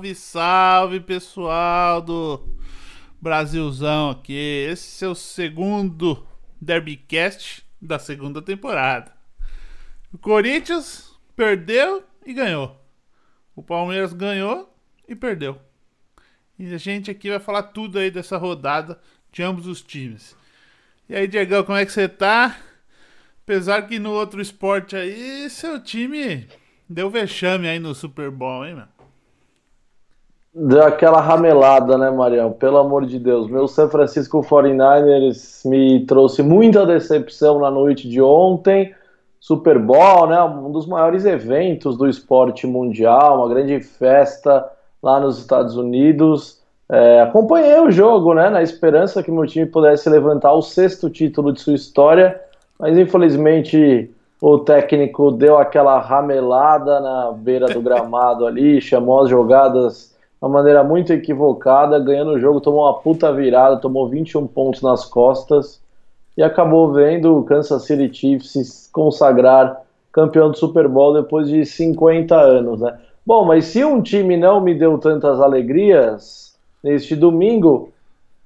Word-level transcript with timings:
Salve, 0.00 0.14
salve 0.14 1.00
pessoal 1.00 2.00
do 2.00 2.40
Brasilzão 3.20 4.08
aqui. 4.08 4.32
Esse 4.32 5.04
é 5.04 5.08
o 5.08 5.14
segundo 5.14 6.26
Derbycast 6.58 7.62
da 7.80 7.98
segunda 7.98 8.40
temporada. 8.40 9.12
O 10.10 10.16
Corinthians 10.16 11.14
perdeu 11.36 12.02
e 12.24 12.32
ganhou. 12.32 12.82
O 13.54 13.62
Palmeiras 13.62 14.14
ganhou 14.14 14.74
e 15.06 15.14
perdeu. 15.14 15.60
E 16.58 16.72
a 16.72 16.78
gente 16.78 17.10
aqui 17.10 17.28
vai 17.28 17.38
falar 17.38 17.64
tudo 17.64 17.98
aí 17.98 18.10
dessa 18.10 18.38
rodada 18.38 18.98
de 19.30 19.42
ambos 19.42 19.66
os 19.66 19.82
times. 19.82 20.34
E 21.10 21.14
aí, 21.14 21.28
Diegão, 21.28 21.62
como 21.62 21.76
é 21.76 21.84
que 21.84 21.92
você 21.92 22.08
tá? 22.08 22.58
Apesar 23.42 23.82
que 23.82 23.98
no 23.98 24.12
outro 24.12 24.40
esporte 24.40 24.96
aí, 24.96 25.50
seu 25.50 25.78
time 25.78 26.48
deu 26.88 27.10
vexame 27.10 27.68
aí 27.68 27.78
no 27.78 27.94
Super 27.94 28.30
Bowl, 28.30 28.64
hein, 28.64 28.76
mano? 28.76 28.89
Deu 30.52 30.82
aquela 30.82 31.20
ramelada, 31.20 31.96
né, 31.96 32.10
Marião? 32.10 32.50
Pelo 32.50 32.78
amor 32.78 33.06
de 33.06 33.20
Deus. 33.20 33.48
Meu 33.48 33.68
San 33.68 33.88
Francisco 33.88 34.40
49ers 34.40 35.64
me 35.64 36.04
trouxe 36.06 36.42
muita 36.42 36.84
decepção 36.84 37.60
na 37.60 37.70
noite 37.70 38.08
de 38.08 38.20
ontem. 38.20 38.92
Super 39.38 39.78
Bowl, 39.78 40.26
né? 40.26 40.42
Um 40.42 40.72
dos 40.72 40.88
maiores 40.88 41.24
eventos 41.24 41.96
do 41.96 42.08
esporte 42.08 42.66
mundial, 42.66 43.38
uma 43.38 43.48
grande 43.48 43.80
festa 43.80 44.68
lá 45.00 45.20
nos 45.20 45.38
Estados 45.38 45.76
Unidos. 45.76 46.60
É, 46.88 47.20
acompanhei 47.20 47.78
o 47.78 47.90
jogo, 47.92 48.34
né? 48.34 48.50
Na 48.50 48.60
esperança 48.60 49.22
que 49.22 49.30
meu 49.30 49.46
time 49.46 49.66
pudesse 49.66 50.10
levantar 50.10 50.52
o 50.52 50.62
sexto 50.62 51.08
título 51.08 51.52
de 51.52 51.60
sua 51.60 51.74
história, 51.74 52.40
mas 52.76 52.98
infelizmente 52.98 54.10
o 54.42 54.58
técnico 54.58 55.30
deu 55.30 55.58
aquela 55.58 56.00
ramelada 56.00 56.98
na 56.98 57.30
beira 57.30 57.68
do 57.68 57.80
gramado 57.80 58.44
ali, 58.44 58.80
chamou 58.80 59.20
as 59.20 59.30
jogadas 59.30 60.09
uma 60.40 60.48
maneira 60.48 60.82
muito 60.82 61.12
equivocada, 61.12 61.98
ganhando 61.98 62.32
o 62.32 62.40
jogo, 62.40 62.60
tomou 62.60 62.84
uma 62.84 62.98
puta 62.98 63.32
virada, 63.32 63.76
tomou 63.76 64.08
21 64.08 64.46
pontos 64.46 64.80
nas 64.80 65.04
costas 65.04 65.80
e 66.36 66.42
acabou 66.42 66.92
vendo 66.92 67.36
o 67.36 67.44
Kansas 67.44 67.84
City 67.84 68.12
Chiefs 68.12 68.52
se 68.52 68.92
consagrar 68.92 69.82
campeão 70.10 70.50
do 70.50 70.56
Super 70.56 70.88
Bowl 70.88 71.12
depois 71.12 71.48
de 71.48 71.64
50 71.66 72.34
anos, 72.34 72.80
né? 72.80 72.98
Bom, 73.24 73.44
mas 73.44 73.66
se 73.66 73.84
um 73.84 74.00
time 74.00 74.36
não 74.36 74.60
me 74.60 74.74
deu 74.74 74.96
tantas 74.98 75.40
alegrias 75.40 76.58
neste 76.82 77.14
domingo, 77.14 77.92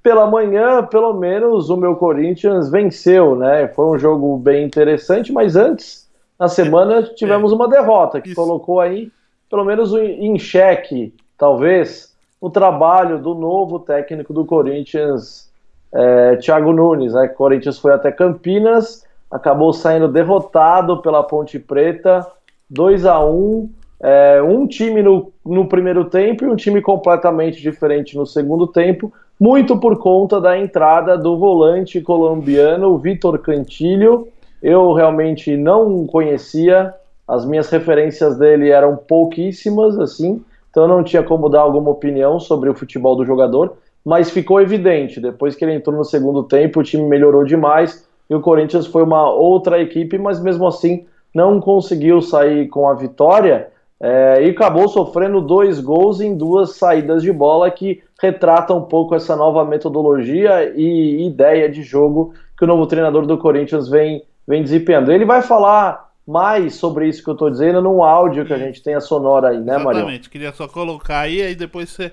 pela 0.03 0.27
manhã, 0.27 0.85
pelo 0.85 1.15
menos 1.15 1.71
o 1.71 1.77
meu 1.77 1.95
Corinthians 1.95 2.69
venceu, 2.69 3.37
né? 3.37 3.69
Foi 3.69 3.87
um 3.87 3.99
jogo 3.99 4.37
bem 4.37 4.65
interessante, 4.67 5.33
mas 5.33 5.57
antes, 5.57 6.11
na 6.39 6.49
semana, 6.49 7.03
tivemos 7.03 7.53
uma 7.53 7.69
derrota 7.69 8.21
que 8.21 8.35
colocou 8.35 8.81
aí, 8.81 9.11
pelo 9.49 9.65
menos 9.65 9.95
em 9.95 10.39
xeque, 10.39 11.15
talvez, 11.39 12.15
o 12.41 12.51
trabalho 12.51 13.19
do 13.19 13.35
novo 13.35 13.79
técnico 13.79 14.33
do 14.33 14.45
Corinthians, 14.45 15.51
é, 15.93 16.37
Thiago 16.37 16.73
Nunes. 16.73 17.15
Né? 17.15 17.27
O 17.27 17.35
Corinthians 17.35 17.79
foi 17.79 17.93
até 17.93 18.11
Campinas, 18.13 19.05
acabou 19.31 19.73
saindo 19.73 20.09
derrotado 20.09 21.01
pela 21.01 21.23
Ponte 21.23 21.59
Preta, 21.59 22.27
2 22.71 23.07
a 23.07 23.25
1 23.25 23.69
é, 24.01 24.43
um 24.43 24.67
time 24.67 25.03
no, 25.03 25.33
no 25.45 25.67
primeiro 25.67 26.05
tempo 26.05 26.45
e 26.45 26.49
um 26.49 26.57
time 26.57 26.83
completamente 26.83 27.63
diferente 27.63 28.17
no 28.17 28.27
segundo 28.27 28.67
tempo, 28.67 29.11
muito 29.41 29.79
por 29.79 29.99
conta 29.99 30.39
da 30.39 30.59
entrada 30.59 31.17
do 31.17 31.39
volante 31.39 32.03
colombiano 32.03 32.99
Vitor 32.99 33.39
Cantilho. 33.39 34.29
Eu 34.63 34.93
realmente 34.93 35.57
não 35.57 36.07
conhecia, 36.07 36.93
as 37.27 37.47
minhas 37.47 37.71
referências 37.71 38.37
dele 38.37 38.71
eram 38.71 38.95
pouquíssimas, 38.95 39.99
assim, 39.99 40.45
então 40.75 40.89
não 40.89 41.05
tinha 41.05 41.23
como 41.23 41.49
dar 41.49 41.61
alguma 41.61 41.91
opinião 41.91 42.41
sobre 42.41 42.69
o 42.69 42.75
futebol 42.75 43.15
do 43.15 43.25
jogador, 43.25 43.77
mas 44.05 44.29
ficou 44.29 44.61
evidente, 44.61 45.21
depois 45.21 45.55
que 45.55 45.65
ele 45.65 45.75
entrou 45.75 45.97
no 45.97 46.05
segundo 46.05 46.43
tempo, 46.43 46.81
o 46.81 46.83
time 46.83 47.05
melhorou 47.05 47.45
demais 47.45 48.05
e 48.29 48.35
o 48.35 48.41
Corinthians 48.41 48.85
foi 48.85 49.05
uma 49.05 49.31
outra 49.31 49.81
equipe, 49.81 50.19
mas 50.19 50.43
mesmo 50.43 50.67
assim 50.67 51.07
não 51.33 51.61
conseguiu 51.61 52.21
sair 52.21 52.67
com 52.67 52.89
a 52.89 52.95
vitória 52.95 53.69
é, 54.01 54.43
e 54.45 54.51
acabou 54.51 54.89
sofrendo 54.89 55.41
dois 55.41 55.79
gols 55.79 56.21
em 56.21 56.37
duas 56.37 56.77
saídas 56.77 57.23
de 57.23 57.33
bola 57.33 57.71
que 57.71 58.03
retratam 58.21 58.79
um 58.79 58.83
pouco 58.83 59.15
essa 59.15 59.37
nova 59.37 59.65
metodologia 59.65 60.73
e 60.75 61.25
ideia 61.25 61.69
de 61.69 61.85
jogo 61.85 62.35
que 62.59 62.65
o 62.65 62.67
novo 62.67 62.85
treinador 62.89 63.27
do 63.27 63.39
Corinthians 63.39 63.89
vem, 63.89 64.25
vem 64.47 64.61
desempenhando. 64.61 65.13
Ele 65.13 65.25
vai 65.25 65.41
falar 65.41 66.04
mais 66.27 66.77
sobre 66.77 67.09
isso 67.09 67.23
que 67.23 67.29
eu 67.29 67.35
estou 67.35 67.51
dizendo 67.51 67.83
num 67.83 68.03
áudio 68.03 68.47
que 68.47 68.53
a 68.53 68.59
gente 68.59 68.83
tem 68.83 68.95
a 68.95 69.01
sonora 69.01 69.49
aí, 69.49 69.61
né, 69.61 69.77
Maria? 69.79 70.01
Exatamente, 70.01 70.31
queria 70.31 70.53
só 70.53 70.67
colocar 70.67 71.21
aí, 71.21 71.43
aí 71.43 71.55
depois 71.55 71.91
você 71.91 72.13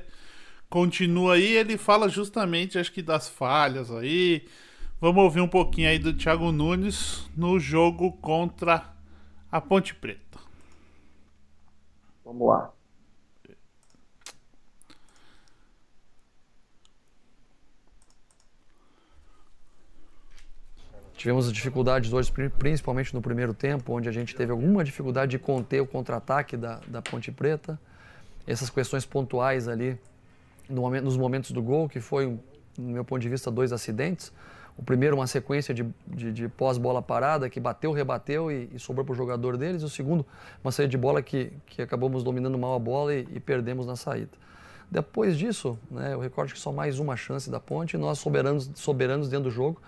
continua 0.70 1.36
aí, 1.36 1.56
ele 1.56 1.78
fala 1.78 2.10
justamente, 2.10 2.78
acho 2.78 2.92
que 2.92 3.02
das 3.02 3.30
falhas 3.30 3.92
aí. 3.92 4.46
Vamos 5.00 5.24
ouvir 5.24 5.42
um 5.42 5.48
pouquinho 5.48 5.90
aí 5.90 5.98
do 5.98 6.14
Thiago 6.14 6.52
Nunes 6.52 7.28
no 7.36 7.60
jogo 7.60 8.12
contra 8.22 8.86
a 9.52 9.60
Ponte 9.60 9.96
Preta. 9.96 10.40
Vamos 12.24 12.48
lá. 12.48 12.72
Tivemos 21.22 21.54
dificuldades 21.54 22.12
hoje, 22.12 22.34
principalmente 22.58 23.14
no 23.14 23.22
primeiro 23.22 23.54
tempo, 23.54 23.94
onde 23.94 24.10
a 24.10 24.12
gente 24.12 24.36
teve 24.36 24.52
alguma 24.52 24.84
dificuldade 24.84 25.30
de 25.30 25.38
conter 25.38 25.80
o 25.80 25.86
contra-ataque 25.86 26.58
da, 26.58 26.80
da 26.88 27.00
Ponte 27.00 27.32
Preta. 27.32 27.80
Essas 28.48 28.72
questões 28.72 29.06
pontuais 29.06 29.68
ali 29.68 30.00
no 30.68 30.90
nos 31.00 31.16
momentos 31.18 31.52
do 31.52 31.62
gol, 31.62 31.88
que 31.88 32.00
foi, 32.00 32.26
no 32.76 32.90
meu 32.90 33.06
ponto 33.06 33.22
de 33.22 33.30
vista, 33.30 33.52
dois 33.52 33.72
acidentes. 33.72 34.34
O 34.76 34.82
primeiro, 34.82 35.16
uma 35.16 35.28
sequência 35.28 35.76
de, 35.76 35.86
de, 36.08 36.34
de 36.34 36.48
pós-bola 36.48 37.04
parada, 37.04 37.48
que 37.52 37.60
bateu, 37.60 37.92
rebateu 37.92 38.52
e, 38.52 38.68
e 38.74 38.80
sobrou 38.80 39.06
para 39.06 39.14
o 39.14 39.16
jogador 39.16 39.58
deles. 39.58 39.84
O 39.84 39.90
segundo, 39.90 40.26
uma 40.64 40.72
saída 40.72 40.90
de 40.90 40.98
bola 40.98 41.22
que, 41.22 41.54
que 41.68 41.84
acabamos 41.84 42.24
dominando 42.24 42.58
mal 42.58 42.74
a 42.74 42.80
bola 42.80 43.14
e, 43.14 43.28
e 43.32 43.40
perdemos 43.40 43.86
na 43.86 43.96
saída. 43.96 44.32
Depois 44.90 45.38
disso, 45.38 45.78
né, 45.92 46.16
eu 46.16 46.20
recordo 46.20 46.52
que 46.52 46.60
só 46.60 46.72
mais 46.72 46.98
uma 46.98 47.16
chance 47.16 47.48
da 47.48 47.60
ponte 47.60 47.94
e 47.94 48.00
nós 48.00 48.18
soberanos, 48.18 48.72
soberanos 48.74 49.30
dentro 49.30 49.52
do 49.52 49.52
jogo 49.52 49.80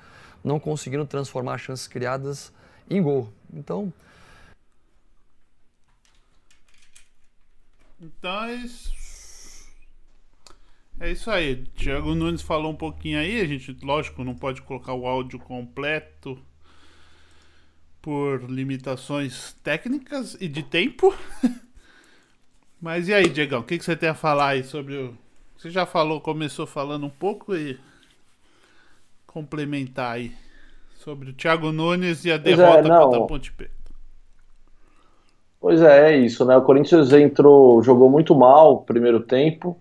não 0.43 0.59
conseguiram 0.59 1.05
transformar 1.05 1.57
chances 1.57 1.87
criadas 1.87 2.51
em 2.89 3.01
gol. 3.01 3.31
Então. 3.53 3.93
Então 8.01 8.43
é 8.43 8.55
isso. 8.55 8.93
É 10.99 11.11
isso 11.11 11.31
aí. 11.31 11.63
Thiago 11.75 12.13
Nunes 12.13 12.41
falou 12.41 12.71
um 12.71 12.75
pouquinho 12.75 13.19
aí. 13.19 13.41
A 13.41 13.45
gente, 13.45 13.77
lógico, 13.81 14.23
não 14.23 14.35
pode 14.35 14.61
colocar 14.61 14.93
o 14.93 15.07
áudio 15.07 15.39
completo 15.39 16.37
por 18.01 18.49
limitações 18.49 19.53
técnicas 19.63 20.35
e 20.39 20.47
de 20.47 20.63
tempo. 20.63 21.15
Mas 22.81 23.07
e 23.07 23.13
aí, 23.13 23.29
Diegão, 23.29 23.61
o 23.61 23.63
que, 23.63 23.77
que 23.77 23.85
você 23.85 23.95
tem 23.95 24.09
a 24.09 24.13
falar 24.13 24.49
aí 24.49 24.63
sobre 24.63 24.95
o. 24.95 25.17
Você 25.57 25.69
já 25.69 25.85
falou, 25.85 26.19
começou 26.19 26.67
falando 26.67 27.05
um 27.05 27.09
pouco 27.09 27.55
e 27.55 27.79
complementar 29.33 30.15
aí 30.15 30.31
sobre 30.99 31.31
o 31.31 31.33
Thiago 31.33 31.71
Nunes 31.71 32.23
e 32.23 32.31
a 32.31 32.39
pois 32.39 32.53
é, 32.53 32.55
derrota 32.55 32.87
é, 32.87 32.99
contra 32.99 33.17
a 33.17 33.27
Ponte 33.27 33.51
Preta. 33.51 33.73
Pois 35.59 35.81
é, 35.81 36.13
é 36.13 36.17
isso, 36.17 36.45
né? 36.45 36.55
O 36.55 36.61
Corinthians 36.61 37.11
entrou, 37.11 37.81
jogou 37.81 38.09
muito 38.09 38.35
mal 38.35 38.73
o 38.73 38.77
primeiro 38.81 39.19
tempo. 39.21 39.77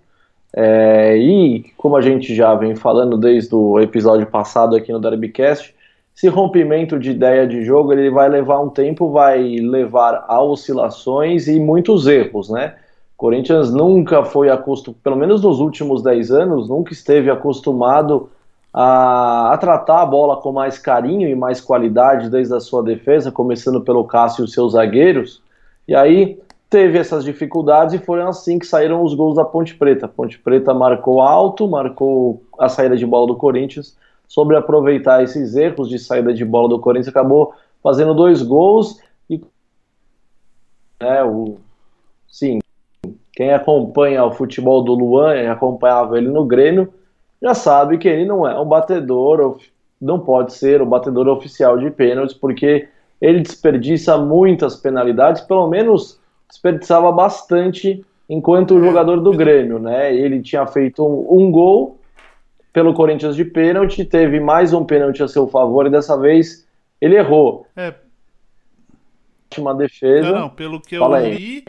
É, 0.54 1.16
e 1.16 1.64
como 1.76 1.96
a 1.96 2.00
gente 2.00 2.34
já 2.34 2.54
vem 2.54 2.74
falando 2.74 3.16
desde 3.18 3.54
o 3.54 3.78
episódio 3.80 4.26
passado 4.26 4.74
aqui 4.74 4.92
no 4.92 5.00
Derbycast, 5.00 5.74
esse 6.14 6.28
rompimento 6.28 6.98
de 6.98 7.10
ideia 7.10 7.46
de 7.46 7.64
jogo 7.64 7.92
ele 7.92 8.10
vai 8.10 8.28
levar 8.28 8.60
um 8.60 8.69
tempo, 8.69 9.10
vai 9.10 9.42
levar 9.56 10.24
a 10.28 10.42
oscilações 10.42 11.48
e 11.48 11.58
muitos 11.58 12.06
erros, 12.06 12.48
né? 12.48 12.74
O 13.14 13.19
Corinthians 13.22 13.72
nunca 13.72 14.25
foi 14.25 14.50
acostumado, 14.50 15.00
pelo 15.02 15.16
menos 15.16 15.43
nos 15.43 15.58
últimos 15.60 16.02
10 16.02 16.31
anos, 16.32 16.69
nunca 16.69 16.93
esteve 16.93 17.31
acostumado 17.31 18.31
a, 18.72 19.52
a, 19.52 19.58
tratar 19.58 20.02
a 20.02 20.06
bola 20.06 20.36
com 20.36 20.52
mais 20.52 20.78
carinho 20.78 21.28
e 21.28 21.34
mais 21.34 21.60
qualidade 21.60 22.30
desde 22.30 22.54
a 22.54 22.60
sua 22.60 22.82
defesa, 22.82 23.30
começando 23.30 23.80
pelo 23.82 24.04
Cássio 24.04 24.42
e 24.42 24.44
os 24.44 24.52
seus 24.52 24.72
zagueiros. 24.72 25.42
E 25.86 25.94
aí 25.94 26.40
teve 26.70 26.98
essas 26.98 27.22
dificuldades 27.24 27.94
e 27.94 27.98
foram 27.98 28.28
assim 28.28 28.58
que 28.58 28.66
saíram 28.66 29.02
os 29.02 29.14
gols 29.14 29.36
da 29.36 29.44
Ponte 29.44 29.74
Preta. 29.74 30.06
A 30.06 30.08
Ponte 30.08 30.38
Preta 30.38 30.72
marcou 30.72 31.20
alto, 31.20 31.69
marcou 31.69 32.42
a 32.58 32.69
saída 32.69 32.96
de 32.96 33.04
bola 33.04 33.26
do 33.26 33.36
Corinthians. 33.36 33.96
Sobre 34.26 34.56
aproveitar 34.56 35.22
esses 35.22 35.54
erros 35.54 35.90
de 35.90 35.98
saída 35.98 36.32
de 36.32 36.42
bola 36.42 36.70
do 36.70 36.80
Corinthians, 36.80 37.08
acabou 37.08 37.52
fazendo 37.82 38.14
dois 38.14 38.40
gols 38.40 38.98
e 39.28 39.38
é, 40.98 41.22
o, 41.22 41.58
sim, 42.26 42.60
quem 43.32 43.52
acompanha 43.52 44.25
o 44.25 44.32
futebol 44.32 44.82
do 44.82 44.94
Luan, 44.94 45.50
acompanhava 45.50 46.16
ele 46.16 46.28
no 46.28 46.44
Grêmio, 46.46 46.92
já 47.42 47.54
sabe 47.54 47.98
que 47.98 48.08
ele 48.08 48.24
não 48.24 48.46
é 48.46 48.58
um 48.58 48.64
batedor, 48.64 49.58
não 50.00 50.20
pode 50.20 50.52
ser 50.54 50.80
o 50.80 50.86
batedor 50.86 51.26
oficial 51.26 51.76
de 51.76 51.90
pênaltis, 51.90 52.36
porque 52.36 52.88
ele 53.20 53.40
desperdiça 53.40 54.16
muitas 54.16 54.76
penalidades, 54.76 55.42
pelo 55.42 55.68
menos 55.68 56.20
desperdiçava 56.48 57.10
bastante 57.10 58.04
enquanto 58.28 58.74
o 58.74 58.78
é, 58.78 58.86
jogador 58.86 59.20
do 59.20 59.32
Grêmio, 59.32 59.78
né? 59.78 60.14
Ele 60.14 60.40
tinha 60.40 60.66
feito 60.66 61.04
um, 61.04 61.42
um 61.42 61.50
gol 61.50 61.98
pelo 62.72 62.94
Corinthians 62.94 63.36
de 63.36 63.44
pênalti, 63.44 64.04
teve 64.04 64.40
mais 64.40 64.72
um 64.72 64.84
pênalti 64.84 65.22
a 65.22 65.28
seu 65.28 65.46
favor 65.46 65.86
e 65.86 65.90
dessa 65.90 66.18
vez 66.18 66.66
ele 67.00 67.16
errou. 67.16 67.66
É. 67.76 67.94
Uma 69.58 69.74
defesa. 69.74 70.30
Não, 70.30 70.40
não 70.40 70.48
pelo 70.48 70.80
que 70.80 70.98
Fala 70.98 71.22
eu 71.22 71.34
li, 71.34 71.64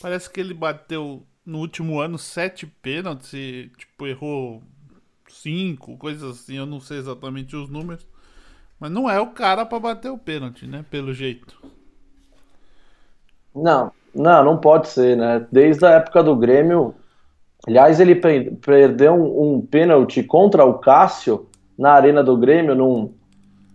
parece 0.00 0.30
que 0.30 0.40
ele 0.40 0.54
bateu 0.54 1.22
no 1.44 1.58
último 1.58 1.98
ano 1.98 2.16
sete 2.16 2.66
pênaltis 2.66 3.32
e 3.32 3.70
tipo 3.76 4.06
errou 4.06 4.62
cinco, 5.40 5.96
coisas 5.96 6.22
assim, 6.22 6.56
eu 6.56 6.66
não 6.66 6.80
sei 6.80 6.98
exatamente 6.98 7.56
os 7.56 7.68
números. 7.68 8.06
Mas 8.78 8.90
não 8.90 9.08
é 9.08 9.20
o 9.20 9.28
cara 9.28 9.64
para 9.64 9.78
bater 9.78 10.10
o 10.10 10.18
pênalti, 10.18 10.66
né? 10.66 10.84
Pelo 10.90 11.12
jeito. 11.12 11.56
Não, 13.54 13.92
não, 14.14 14.44
não 14.44 14.56
pode 14.58 14.88
ser, 14.88 15.16
né? 15.16 15.46
Desde 15.50 15.86
a 15.86 15.90
época 15.90 16.22
do 16.22 16.34
Grêmio, 16.34 16.94
aliás, 17.66 18.00
ele 18.00 18.14
perdeu 18.16 19.14
um, 19.14 19.56
um 19.56 19.60
pênalti 19.60 20.22
contra 20.22 20.64
o 20.64 20.74
Cássio 20.74 21.46
na 21.78 21.92
arena 21.92 22.22
do 22.22 22.36
Grêmio 22.36 22.74
num, 22.74 23.12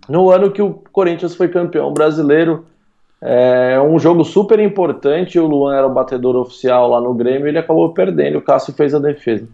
no 0.08 0.30
ano 0.30 0.52
que 0.52 0.62
o 0.62 0.74
Corinthians 0.92 1.36
foi 1.36 1.48
campeão 1.48 1.94
brasileiro. 1.94 2.66
É 3.22 3.80
um 3.82 4.00
jogo 4.00 4.24
super 4.24 4.60
importante. 4.60 5.40
O 5.40 5.48
Luan 5.48 5.76
era 5.76 5.88
o 5.88 5.94
batedor 5.94 6.36
oficial 6.36 6.90
lá 6.90 7.02
no 7.02 7.14
Grêmio. 7.14 7.48
Ele 7.48 7.58
acabou 7.58 7.94
perdendo. 7.94 8.38
O 8.38 8.42
Cássio 8.42 8.74
fez 8.74 8.94
a 8.96 9.00
defesa. 9.00 9.48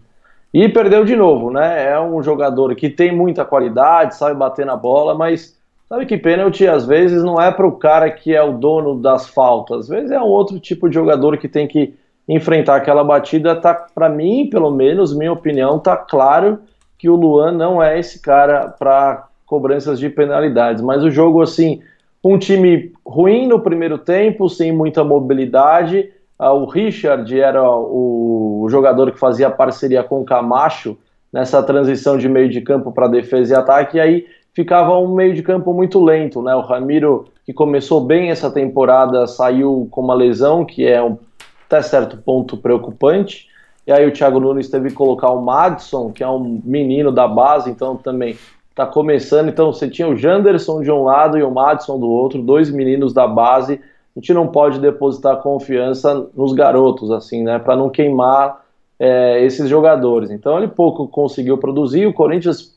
E 0.58 0.70
perdeu 0.70 1.04
de 1.04 1.14
novo, 1.14 1.50
né? 1.50 1.90
É 1.90 2.00
um 2.00 2.22
jogador 2.22 2.74
que 2.74 2.88
tem 2.88 3.14
muita 3.14 3.44
qualidade, 3.44 4.16
sabe 4.16 4.38
bater 4.38 4.64
na 4.64 4.74
bola, 4.74 5.14
mas 5.14 5.54
sabe 5.86 6.06
que 6.06 6.16
pênalti 6.16 6.66
às 6.66 6.86
vezes 6.86 7.22
não 7.22 7.38
é 7.38 7.52
para 7.52 7.66
o 7.66 7.72
cara 7.72 8.10
que 8.10 8.34
é 8.34 8.42
o 8.42 8.54
dono 8.54 8.98
das 8.98 9.28
faltas. 9.28 9.80
Às 9.80 9.88
vezes 9.88 10.10
é 10.10 10.18
um 10.18 10.24
outro 10.24 10.58
tipo 10.58 10.88
de 10.88 10.94
jogador 10.94 11.36
que 11.36 11.46
tem 11.46 11.68
que 11.68 11.92
enfrentar 12.26 12.76
aquela 12.76 13.04
batida. 13.04 13.54
Tá, 13.54 13.74
para 13.74 14.08
mim, 14.08 14.48
pelo 14.50 14.70
menos, 14.70 15.14
minha 15.14 15.30
opinião, 15.30 15.78
tá 15.78 15.94
claro 15.94 16.60
que 16.98 17.10
o 17.10 17.16
Luan 17.16 17.52
não 17.52 17.82
é 17.82 18.00
esse 18.00 18.22
cara 18.22 18.66
para 18.66 19.28
cobranças 19.44 19.98
de 19.98 20.08
penalidades. 20.08 20.82
Mas 20.82 21.04
o 21.04 21.10
jogo, 21.10 21.42
assim, 21.42 21.82
um 22.24 22.38
time 22.38 22.94
ruim 23.04 23.46
no 23.46 23.60
primeiro 23.60 23.98
tempo, 23.98 24.48
sem 24.48 24.72
muita 24.72 25.04
mobilidade 25.04 26.15
o 26.38 26.66
Richard 26.66 27.38
era 27.38 27.62
o 27.68 28.66
jogador 28.68 29.10
que 29.10 29.18
fazia 29.18 29.50
parceria 29.50 30.02
com 30.02 30.20
o 30.20 30.24
Camacho 30.24 30.96
nessa 31.32 31.62
transição 31.62 32.16
de 32.16 32.28
meio 32.28 32.48
de 32.48 32.60
campo 32.60 32.92
para 32.92 33.08
defesa 33.08 33.54
e 33.54 33.56
ataque, 33.56 33.96
e 33.96 34.00
aí 34.00 34.26
ficava 34.54 34.96
um 34.98 35.14
meio 35.14 35.34
de 35.34 35.42
campo 35.42 35.72
muito 35.72 36.02
lento, 36.02 36.40
né? 36.40 36.54
O 36.54 36.60
Ramiro, 36.60 37.26
que 37.44 37.52
começou 37.52 38.00
bem 38.00 38.30
essa 38.30 38.50
temporada, 38.50 39.26
saiu 39.26 39.86
com 39.90 40.00
uma 40.00 40.14
lesão, 40.14 40.64
que 40.64 40.86
é 40.86 41.02
um, 41.02 41.18
até 41.66 41.82
certo 41.82 42.16
ponto 42.16 42.56
preocupante, 42.56 43.48
e 43.86 43.92
aí 43.92 44.06
o 44.06 44.12
Thiago 44.12 44.40
Nunes 44.40 44.68
teve 44.68 44.88
que 44.88 44.94
colocar 44.94 45.30
o 45.30 45.42
Madison, 45.42 46.10
que 46.10 46.24
é 46.24 46.28
um 46.28 46.60
menino 46.64 47.12
da 47.12 47.28
base, 47.28 47.70
então 47.70 47.96
também 47.96 48.36
está 48.70 48.84
começando, 48.84 49.48
então 49.48 49.72
você 49.72 49.88
tinha 49.88 50.08
o 50.08 50.16
Janderson 50.16 50.82
de 50.82 50.90
um 50.90 51.04
lado 51.04 51.38
e 51.38 51.42
o 51.42 51.50
Madison 51.50 51.98
do 51.98 52.08
outro, 52.08 52.42
dois 52.42 52.70
meninos 52.70 53.12
da 53.12 53.26
base, 53.26 53.80
a 54.16 54.20
gente 54.20 54.32
não 54.32 54.48
pode 54.48 54.80
depositar 54.80 55.42
confiança 55.42 56.26
nos 56.34 56.54
garotos, 56.54 57.10
assim, 57.10 57.42
né, 57.42 57.58
para 57.58 57.76
não 57.76 57.90
queimar 57.90 58.64
é, 58.98 59.44
esses 59.44 59.68
jogadores. 59.68 60.30
Então 60.30 60.56
ele 60.56 60.68
pouco 60.68 61.06
conseguiu 61.06 61.58
produzir, 61.58 62.06
o 62.06 62.14
Corinthians 62.14 62.74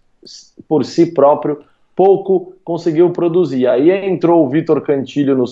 por 0.67 0.83
si 0.83 1.13
próprio 1.13 1.63
pouco 1.95 2.53
conseguiu 2.63 3.11
produzir. 3.11 3.67
Aí 3.67 3.89
entrou 3.89 4.45
o 4.45 4.49
Vitor 4.49 4.81
Cantilho 4.81 5.35
no 5.35 5.45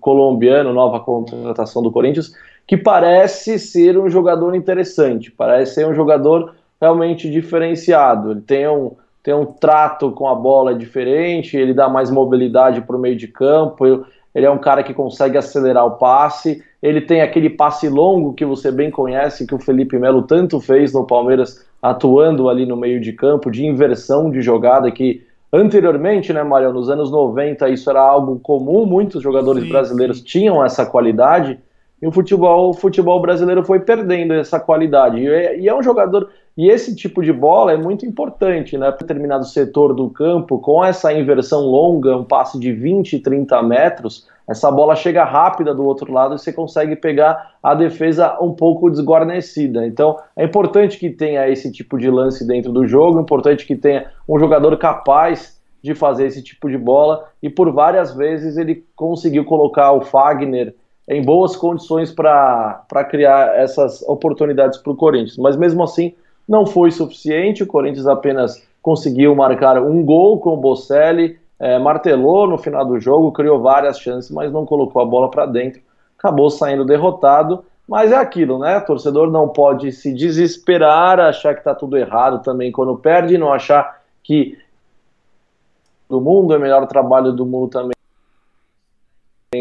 colombiano, 0.00 0.72
nova 0.72 1.00
contratação 1.00 1.82
do 1.82 1.90
Corinthians, 1.90 2.32
que 2.66 2.76
parece 2.76 3.58
ser 3.58 3.98
um 3.98 4.08
jogador 4.08 4.54
interessante, 4.54 5.30
parece 5.30 5.74
ser 5.74 5.86
um 5.86 5.94
jogador 5.94 6.54
realmente 6.80 7.30
diferenciado. 7.30 8.32
Ele 8.32 8.40
tem 8.40 8.68
um, 8.68 8.92
tem 9.22 9.32
um 9.32 9.46
trato 9.46 10.10
com 10.10 10.28
a 10.28 10.34
bola 10.34 10.74
diferente, 10.74 11.56
ele 11.56 11.72
dá 11.72 11.88
mais 11.88 12.10
mobilidade 12.10 12.80
para 12.80 12.96
o 12.96 12.98
meio 12.98 13.16
de 13.16 13.28
campo, 13.28 14.04
ele 14.34 14.46
é 14.46 14.50
um 14.50 14.58
cara 14.58 14.82
que 14.82 14.92
consegue 14.92 15.38
acelerar 15.38 15.86
o 15.86 15.92
passe, 15.92 16.62
ele 16.82 17.00
tem 17.00 17.22
aquele 17.22 17.48
passe 17.48 17.88
longo 17.88 18.34
que 18.34 18.44
você 18.44 18.72
bem 18.72 18.90
conhece, 18.90 19.46
que 19.46 19.54
o 19.54 19.60
Felipe 19.60 19.98
Melo 19.98 20.22
tanto 20.22 20.58
fez 20.60 20.92
no 20.92 21.06
Palmeiras, 21.06 21.64
atuando 21.80 22.48
ali 22.48 22.66
no 22.66 22.76
meio 22.76 23.00
de 23.00 23.12
campo, 23.12 23.50
de 23.50 23.64
inversão 23.64 24.30
de 24.30 24.42
jogada, 24.42 24.90
que 24.90 25.22
anteriormente, 25.52 26.32
né, 26.32 26.42
Mário, 26.42 26.72
nos 26.72 26.90
anos 26.90 27.10
90 27.10 27.68
isso 27.68 27.88
era 27.90 28.00
algo 28.00 28.40
comum, 28.40 28.86
muitos 28.86 29.22
jogadores 29.22 29.64
sim, 29.64 29.68
brasileiros 29.68 30.18
sim. 30.18 30.24
tinham 30.24 30.64
essa 30.64 30.84
qualidade, 30.84 31.60
e 32.00 32.06
o 32.06 32.10
futebol, 32.10 32.70
o 32.70 32.74
futebol 32.74 33.20
brasileiro 33.20 33.62
foi 33.62 33.78
perdendo 33.78 34.34
essa 34.34 34.58
qualidade. 34.58 35.20
E 35.20 35.28
é, 35.28 35.60
e 35.60 35.68
é 35.68 35.74
um 35.74 35.82
jogador 35.82 36.28
e 36.56 36.68
esse 36.68 36.94
tipo 36.94 37.22
de 37.22 37.32
bola 37.32 37.72
é 37.72 37.76
muito 37.76 38.04
importante, 38.04 38.76
né? 38.76 38.90
Determinado 38.98 39.44
setor 39.46 39.94
do 39.94 40.10
campo, 40.10 40.58
com 40.58 40.84
essa 40.84 41.12
inversão 41.12 41.62
longa, 41.62 42.16
um 42.16 42.24
passe 42.24 42.58
de 42.58 42.72
20, 42.72 43.20
30 43.20 43.62
metros, 43.62 44.28
essa 44.48 44.70
bola 44.70 44.94
chega 44.94 45.24
rápida 45.24 45.74
do 45.74 45.84
outro 45.84 46.12
lado 46.12 46.34
e 46.34 46.38
você 46.38 46.52
consegue 46.52 46.96
pegar 46.96 47.54
a 47.62 47.74
defesa 47.74 48.36
um 48.40 48.52
pouco 48.52 48.90
desguarnecida. 48.90 49.86
Então 49.86 50.18
é 50.36 50.44
importante 50.44 50.98
que 50.98 51.10
tenha 51.10 51.48
esse 51.48 51.70
tipo 51.72 51.96
de 51.96 52.10
lance 52.10 52.46
dentro 52.46 52.72
do 52.72 52.86
jogo, 52.86 53.18
é 53.18 53.22
importante 53.22 53.64
que 53.64 53.76
tenha 53.76 54.08
um 54.28 54.38
jogador 54.38 54.76
capaz 54.76 55.60
de 55.82 55.94
fazer 55.94 56.26
esse 56.26 56.42
tipo 56.42 56.70
de 56.70 56.78
bola, 56.78 57.28
e 57.42 57.50
por 57.50 57.72
várias 57.72 58.14
vezes 58.14 58.56
ele 58.56 58.84
conseguiu 58.94 59.44
colocar 59.44 59.90
o 59.92 60.00
Fagner 60.00 60.74
em 61.08 61.20
boas 61.22 61.56
condições 61.56 62.12
para 62.12 63.04
criar 63.10 63.58
essas 63.58 64.00
oportunidades 64.02 64.78
para 64.78 64.92
o 64.92 64.96
Corinthians. 64.96 65.36
Mas 65.38 65.56
mesmo 65.56 65.82
assim, 65.82 66.14
não 66.48 66.66
foi 66.66 66.90
suficiente, 66.90 67.62
o 67.62 67.66
Corinthians 67.66 68.06
apenas 68.06 68.66
conseguiu 68.80 69.34
marcar 69.34 69.80
um 69.80 70.04
gol 70.04 70.38
com 70.40 70.54
o 70.54 70.56
Bocelli, 70.56 71.38
é, 71.58 71.78
martelou 71.78 72.48
no 72.48 72.58
final 72.58 72.84
do 72.84 72.98
jogo, 72.98 73.30
criou 73.32 73.60
várias 73.60 73.98
chances, 73.98 74.30
mas 74.30 74.52
não 74.52 74.66
colocou 74.66 75.00
a 75.00 75.04
bola 75.04 75.30
para 75.30 75.46
dentro, 75.46 75.80
acabou 76.18 76.50
saindo 76.50 76.84
derrotado. 76.84 77.64
Mas 77.88 78.12
é 78.12 78.16
aquilo, 78.16 78.58
né? 78.58 78.78
O 78.78 78.84
torcedor 78.84 79.30
não 79.30 79.48
pode 79.48 79.92
se 79.92 80.12
desesperar, 80.14 81.20
achar 81.20 81.52
que 81.52 81.60
está 81.60 81.74
tudo 81.74 81.96
errado 81.96 82.42
também 82.42 82.72
quando 82.72 82.96
perde, 82.96 83.36
não 83.36 83.52
achar 83.52 84.00
que 84.22 84.56
do 86.08 86.20
mundo 86.20 86.54
é 86.54 86.58
o 86.58 86.60
melhor 86.60 86.86
trabalho 86.86 87.32
do 87.32 87.44
mundo 87.44 87.68
também. 87.68 87.92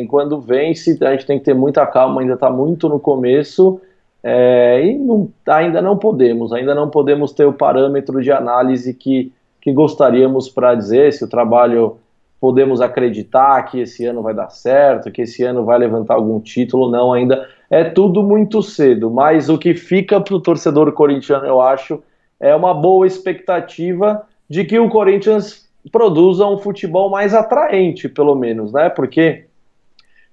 Quando 0.08 0.40
vence, 0.40 0.98
a 1.02 1.12
gente 1.12 1.26
tem 1.26 1.40
que 1.40 1.46
ter 1.46 1.54
muita 1.54 1.86
calma, 1.86 2.22
ainda 2.22 2.36
está 2.36 2.50
muito 2.50 2.88
no 2.88 3.00
começo 3.00 3.82
é, 4.24 4.86
e 4.86 4.98
não, 4.98 5.30
ainda 5.48 5.82
não 5.82 5.98
podemos, 5.98 6.54
ainda 6.54 6.76
não 6.76 6.90
podemos 6.90 7.32
ter 7.32 7.46
o 7.46 7.54
parâmetro 7.54 8.22
de 8.22 8.32
análise 8.32 8.94
que, 8.94 9.32
que 9.60 9.74
gostaríamos 9.74 10.48
para 10.48 10.76
dizer 10.76 11.12
se 11.14 11.24
o 11.24 11.30
trabalho 11.30 11.98
podemos 12.40 12.82
acreditar 12.82 13.62
que 13.64 13.82
esse 13.82 14.06
ano 14.06 14.22
vai 14.22 14.34
dar 14.34 14.50
certo, 14.50 15.12
que 15.12 15.22
esse 15.22 15.44
ano 15.44 15.64
vai 15.64 15.78
levantar 15.78 16.16
algum 16.16 16.40
título, 16.40 16.90
não, 16.90 17.14
ainda 17.14 17.48
é 17.70 17.84
tudo 17.84 18.24
muito 18.24 18.62
cedo, 18.62 19.10
mas 19.12 19.48
o 19.50 19.58
que 19.58 19.74
fica 19.76 20.20
para 20.20 20.36
o 20.36 20.42
torcedor 20.42 20.92
corintiano, 20.92 21.46
eu 21.46 21.62
acho, 21.62 22.02
é 22.40 22.56
uma 22.56 22.74
boa 22.74 23.06
expectativa 23.06 24.24
de 24.50 24.66
que 24.66 24.78
o 24.78 24.90
Corinthians 24.90 25.70
produza 25.92 26.46
um 26.46 26.58
futebol 26.58 27.10
mais 27.10 27.34
atraente, 27.34 28.10
pelo 28.10 28.36
menos, 28.36 28.74
né? 28.74 28.90
Porque 28.90 29.46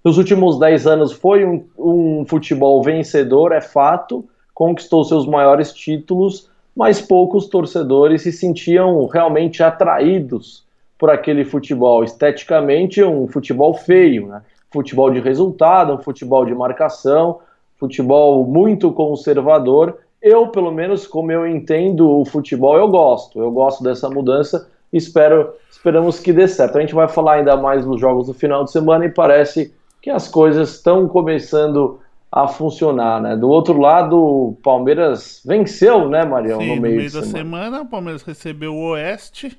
nos 0.04 0.16
últimos 0.16 0.58
10 0.58 0.86
anos 0.86 1.12
foi 1.12 1.44
um, 1.44 1.64
um 1.78 2.24
futebol 2.24 2.82
vencedor, 2.82 3.52
é 3.52 3.60
fato, 3.60 4.24
conquistou 4.54 5.04
seus 5.04 5.26
maiores 5.26 5.72
títulos, 5.72 6.48
mas 6.74 7.00
poucos 7.00 7.48
torcedores 7.48 8.22
se 8.22 8.32
sentiam 8.32 9.06
realmente 9.06 9.62
atraídos 9.62 10.64
por 10.98 11.10
aquele 11.10 11.44
futebol. 11.44 12.04
Esteticamente, 12.04 13.02
um 13.02 13.26
futebol 13.26 13.74
feio, 13.74 14.28
né? 14.28 14.42
futebol 14.70 15.10
de 15.10 15.20
resultado, 15.20 15.94
um 15.94 15.98
futebol 15.98 16.44
de 16.44 16.54
marcação, 16.54 17.40
futebol 17.76 18.44
muito 18.44 18.92
conservador. 18.92 19.98
Eu, 20.20 20.48
pelo 20.48 20.70
menos, 20.70 21.06
como 21.06 21.30
eu 21.32 21.46
entendo 21.46 22.08
o 22.10 22.24
futebol, 22.24 22.76
eu 22.76 22.88
gosto. 22.88 23.40
Eu 23.40 23.50
gosto 23.50 23.82
dessa 23.82 24.10
mudança. 24.10 24.68
Espero, 24.92 25.54
esperamos 25.70 26.18
que 26.18 26.32
dê 26.32 26.48
certo. 26.48 26.78
A 26.78 26.80
gente 26.80 26.94
vai 26.94 27.08
falar 27.08 27.34
ainda 27.34 27.56
mais 27.56 27.86
nos 27.86 28.00
jogos 28.00 28.26
do 28.26 28.34
final 28.34 28.64
de 28.64 28.72
semana 28.72 29.04
e 29.04 29.10
parece 29.10 29.72
que 30.08 30.10
as 30.10 30.26
coisas 30.26 30.76
estão 30.76 31.06
começando 31.06 32.00
a 32.32 32.48
funcionar, 32.48 33.20
né? 33.20 33.36
Do 33.36 33.46
outro 33.46 33.78
lado, 33.78 34.16
o 34.16 34.56
Palmeiras 34.62 35.42
venceu, 35.44 36.08
né, 36.08 36.24
Marião, 36.24 36.60
Sim, 36.60 36.76
no 36.76 36.80
meio, 36.80 36.94
no 36.94 36.98
meio 37.00 37.12
da 37.12 37.22
semana. 37.22 37.38
semana. 37.38 37.82
O 37.82 37.86
Palmeiras 37.86 38.22
recebeu 38.22 38.74
o 38.74 38.90
Oeste 38.92 39.58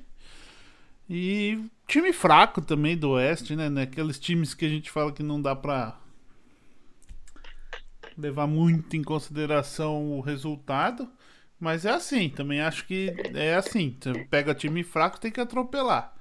e 1.08 1.64
time 1.86 2.12
fraco 2.12 2.60
também 2.60 2.96
do 2.96 3.10
Oeste, 3.10 3.54
né? 3.54 3.70
Aqueles 3.80 4.18
times 4.18 4.52
que 4.52 4.66
a 4.66 4.68
gente 4.68 4.90
fala 4.90 5.12
que 5.12 5.22
não 5.22 5.40
dá 5.40 5.54
pra 5.54 5.96
levar 8.18 8.48
muito 8.48 8.96
em 8.96 9.04
consideração 9.04 10.18
o 10.18 10.20
resultado. 10.20 11.08
Mas 11.60 11.84
é 11.84 11.90
assim, 11.90 12.28
também 12.28 12.60
acho 12.60 12.86
que 12.88 13.14
é 13.34 13.54
assim. 13.54 13.96
Você 14.00 14.24
pega 14.24 14.52
time 14.52 14.82
fraco, 14.82 15.20
tem 15.20 15.30
que 15.30 15.40
atropelar. 15.40 16.12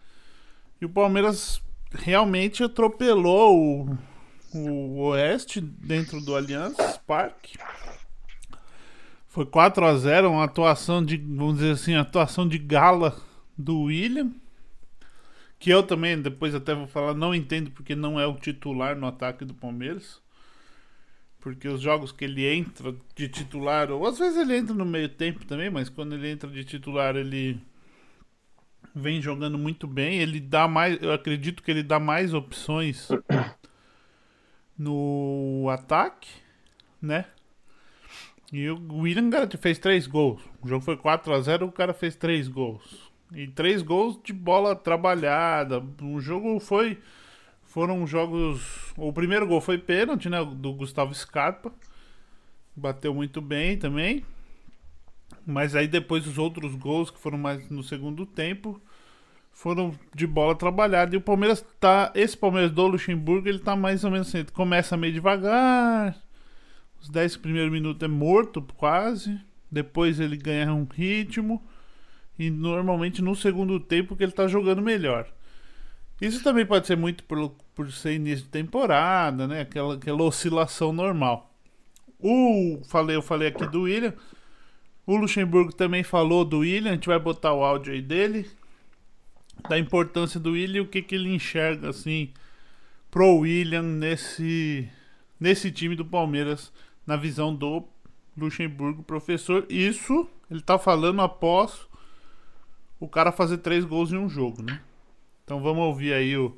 E 0.79 0.85
o 0.85 0.89
Palmeiras 0.89 1.59
realmente 1.91 2.63
atropelou 2.63 3.57
o, 3.57 3.97
o 4.53 4.99
Oeste 5.09 5.61
dentro 5.61 6.19
do 6.21 6.35
Allianz 6.35 6.75
Parque. 7.05 7.57
Foi 9.27 9.45
4 9.45 9.85
a 9.85 9.95
0 9.95 10.31
uma 10.31 10.43
atuação 10.43 11.05
de, 11.05 11.17
vamos 11.17 11.55
dizer 11.59 11.71
assim, 11.71 11.95
atuação 11.95 12.47
de 12.47 12.57
gala 12.57 13.15
do 13.57 13.83
William. 13.83 14.31
Que 15.59 15.69
eu 15.69 15.83
também, 15.83 16.19
depois 16.19 16.55
até 16.55 16.73
vou 16.73 16.87
falar, 16.87 17.13
não 17.13 17.35
entendo 17.35 17.69
porque 17.71 17.93
não 17.93 18.19
é 18.19 18.25
o 18.25 18.35
titular 18.35 18.95
no 18.95 19.05
ataque 19.05 19.45
do 19.45 19.53
Palmeiras. 19.53 20.21
Porque 21.39 21.67
os 21.67 21.79
jogos 21.79 22.11
que 22.11 22.25
ele 22.25 22.45
entra 22.45 22.95
de 23.15 23.29
titular, 23.29 23.91
ou 23.91 24.05
às 24.07 24.17
vezes 24.17 24.37
ele 24.37 24.57
entra 24.57 24.73
no 24.73 24.85
meio 24.85 25.09
tempo 25.09 25.45
também, 25.45 25.69
mas 25.69 25.89
quando 25.89 26.15
ele 26.15 26.29
entra 26.29 26.49
de 26.49 26.63
titular, 26.63 27.15
ele 27.15 27.59
vem 28.95 29.21
jogando 29.21 29.57
muito 29.57 29.85
bem. 29.87 30.19
Ele 30.19 30.39
dá 30.39 30.67
mais, 30.67 31.01
eu 31.01 31.11
acredito 31.11 31.61
que 31.61 31.71
ele 31.71 31.83
dá 31.83 31.99
mais 31.99 32.33
opções 32.33 33.09
no 34.79 35.67
ataque, 35.69 36.29
né? 37.01 37.25
E 38.51 38.69
o 38.69 39.01
William 39.01 39.29
fez 39.59 39.77
três 39.77 40.07
gols. 40.07 40.41
O 40.61 40.67
jogo 40.67 40.83
foi 40.83 40.95
4 40.95 41.33
a 41.33 41.41
0 41.41 41.67
o 41.67 41.71
cara 41.71 41.93
fez 41.93 42.15
três 42.15 42.47
gols. 42.47 43.11
E 43.33 43.45
três 43.47 43.81
gols 43.81 44.19
de 44.23 44.33
bola 44.33 44.75
trabalhada. 44.75 45.83
O 46.01 46.19
jogo 46.19 46.59
foi. 46.59 46.97
Foram 47.61 48.07
jogos. 48.07 48.91
O 48.97 49.13
primeiro 49.13 49.45
gol 49.45 49.61
foi 49.61 49.77
pênalti, 49.77 50.29
né? 50.29 50.43
Do 50.43 50.73
Gustavo 50.73 51.13
Scarpa. 51.13 51.71
Bateu 52.75 53.13
muito 53.13 53.39
bem 53.39 53.77
também. 53.77 54.25
Mas 55.45 55.75
aí 55.75 55.87
depois 55.87 56.25
os 56.25 56.39
outros 56.39 56.73
gols, 56.73 57.11
que 57.11 57.19
foram 57.19 57.37
mais 57.37 57.69
no 57.69 57.83
segundo 57.83 58.25
tempo, 58.25 58.81
foram 59.59 59.93
de 60.15 60.25
bola 60.25 60.55
trabalhada. 60.55 61.13
E 61.13 61.17
o 61.17 61.21
Palmeiras 61.21 61.65
tá. 61.81 62.13
Esse 62.15 62.35
Palmeiras 62.37 62.71
do 62.71 62.87
Luxemburgo, 62.87 63.49
ele 63.49 63.59
tá 63.59 63.75
mais 63.75 64.05
ou 64.05 64.11
menos 64.11 64.29
assim. 64.29 64.39
Ele 64.39 64.51
começa 64.51 64.95
meio 64.95 65.13
devagar. 65.13 66.15
Os 67.01 67.09
10 67.09 67.35
primeiros 67.37 67.69
minutos 67.69 68.01
é 68.01 68.07
morto, 68.07 68.61
quase. 68.77 69.37
Depois 69.69 70.17
ele 70.17 70.37
ganha 70.37 70.73
um 70.73 70.85
ritmo. 70.85 71.61
E 72.37 72.49
normalmente 72.49 73.21
no 73.21 73.35
segundo 73.35 73.81
tempo 73.81 74.15
que 74.15 74.23
ele 74.23 74.31
tá 74.31 74.47
jogando 74.47 74.81
melhor. 74.81 75.27
Isso 76.21 76.41
também 76.41 76.65
pode 76.65 76.87
ser 76.87 76.95
muito 76.95 77.25
por, 77.25 77.53
por 77.75 77.91
ser 77.91 78.13
início 78.13 78.45
de 78.45 78.51
temporada, 78.51 79.45
né? 79.45 79.59
Aquela, 79.61 79.95
aquela 79.95 80.23
oscilação 80.23 80.93
normal. 80.93 81.53
O, 82.17 82.79
falei, 82.87 83.17
eu 83.17 83.21
falei 83.21 83.49
aqui 83.49 83.67
do 83.67 83.81
William. 83.81 84.13
O 85.05 85.17
Luxemburgo 85.17 85.73
também 85.73 86.01
falou 86.01 86.45
do 86.45 86.59
William. 86.59 86.91
A 86.91 86.93
gente 86.93 87.09
vai 87.09 87.19
botar 87.19 87.53
o 87.53 87.61
áudio 87.61 87.91
aí 87.91 88.01
dele. 88.01 88.49
Da 89.67 89.77
importância 89.77 90.39
do 90.39 90.51
William 90.51 90.77
e 90.77 90.81
o 90.81 90.87
que, 90.87 91.01
que 91.01 91.15
ele 91.15 91.33
enxerga 91.33 91.89
assim 91.89 92.31
pro 93.11 93.37
William 93.37 93.81
nesse, 93.81 94.87
nesse 95.39 95.71
time 95.71 95.95
do 95.95 96.05
Palmeiras, 96.05 96.71
na 97.05 97.15
visão 97.15 97.53
do 97.53 97.83
Luxemburgo, 98.37 99.03
professor. 99.03 99.65
Isso 99.69 100.27
ele 100.49 100.61
tá 100.61 100.77
falando 100.77 101.21
após 101.21 101.87
o 102.99 103.07
cara 103.07 103.31
fazer 103.31 103.57
três 103.59 103.85
gols 103.85 104.11
em 104.11 104.17
um 104.17 104.29
jogo, 104.29 104.61
né? 104.61 104.81
Então 105.43 105.61
vamos 105.61 105.83
ouvir 105.83 106.13
aí 106.13 106.37
o, 106.37 106.57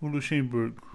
o 0.00 0.08
Luxemburgo. 0.08 0.88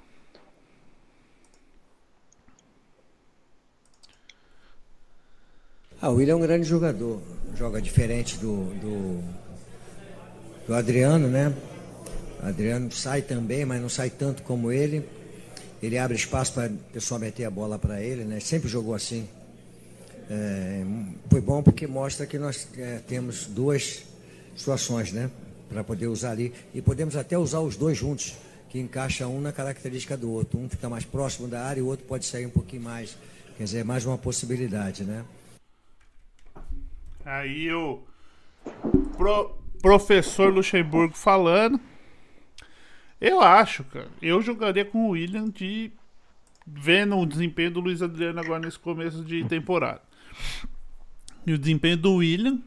Ah, 6.01 6.09
o 6.09 6.15
William 6.15 6.33
é 6.33 6.35
um 6.35 6.41
grande 6.41 6.65
jogador. 6.65 7.21
Joga 7.55 7.81
diferente 7.81 8.37
do, 8.37 8.65
do, 8.75 9.23
do 10.67 10.73
Adriano, 10.73 11.27
né? 11.27 11.53
O 12.41 12.45
Adriano 12.45 12.91
sai 12.91 13.21
também, 13.21 13.65
mas 13.65 13.81
não 13.81 13.89
sai 13.89 14.09
tanto 14.09 14.43
como 14.43 14.71
ele. 14.71 15.07
Ele 15.81 15.97
abre 15.97 16.15
espaço 16.15 16.53
para 16.53 16.71
o 16.71 16.77
pessoal 16.93 17.19
meter 17.19 17.45
a 17.45 17.49
bola 17.49 17.77
para 17.77 18.01
ele, 18.01 18.23
né? 18.23 18.39
Sempre 18.39 18.69
jogou 18.69 18.93
assim. 18.93 19.27
É, 20.29 20.83
foi 21.29 21.41
bom 21.41 21.61
porque 21.61 21.85
mostra 21.85 22.25
que 22.25 22.37
nós 22.37 22.67
é, 22.77 22.99
temos 23.07 23.45
duas 23.47 24.03
situações, 24.55 25.11
né? 25.11 25.29
Para 25.69 25.83
poder 25.83 26.07
usar 26.07 26.31
ali. 26.31 26.53
E 26.73 26.81
podemos 26.81 27.15
até 27.15 27.37
usar 27.37 27.59
os 27.59 27.75
dois 27.75 27.97
juntos, 27.97 28.33
que 28.69 28.79
encaixa 28.79 29.27
um 29.27 29.41
na 29.41 29.51
característica 29.51 30.15
do 30.15 30.31
outro. 30.31 30.57
Um 30.57 30.69
fica 30.69 30.89
mais 30.89 31.03
próximo 31.03 31.47
da 31.47 31.63
área 31.63 31.79
e 31.79 31.83
o 31.83 31.87
outro 31.87 32.05
pode 32.05 32.25
sair 32.25 32.45
um 32.45 32.51
pouquinho 32.51 32.83
mais. 32.83 33.17
Quer 33.57 33.65
dizer, 33.65 33.79
é 33.79 33.83
mais 33.83 34.05
uma 34.05 34.17
possibilidade, 34.17 35.03
né? 35.03 35.23
Aí 37.25 37.71
o 37.71 37.99
pro, 39.17 39.62
professor 39.83 40.51
Luxemburgo 40.51 41.13
falando. 41.13 41.77
Eu 43.19 43.41
acho, 43.41 43.83
cara. 43.83 44.07
Eu 44.21 44.41
jogaria 44.41 44.85
com 44.85 45.07
o 45.07 45.09
William 45.09 45.49
de 45.49 45.91
vendo 46.65 47.17
o 47.17 47.25
desempenho 47.25 47.71
do 47.71 47.81
Luiz 47.81 48.01
Adriano 48.01 48.39
agora 48.39 48.61
nesse 48.61 48.79
começo 48.79 49.23
de 49.25 49.43
temporada. 49.43 50.01
E 51.45 51.51
o 51.51 51.57
desempenho 51.57 51.97
do 51.97 52.15
William 52.15 52.59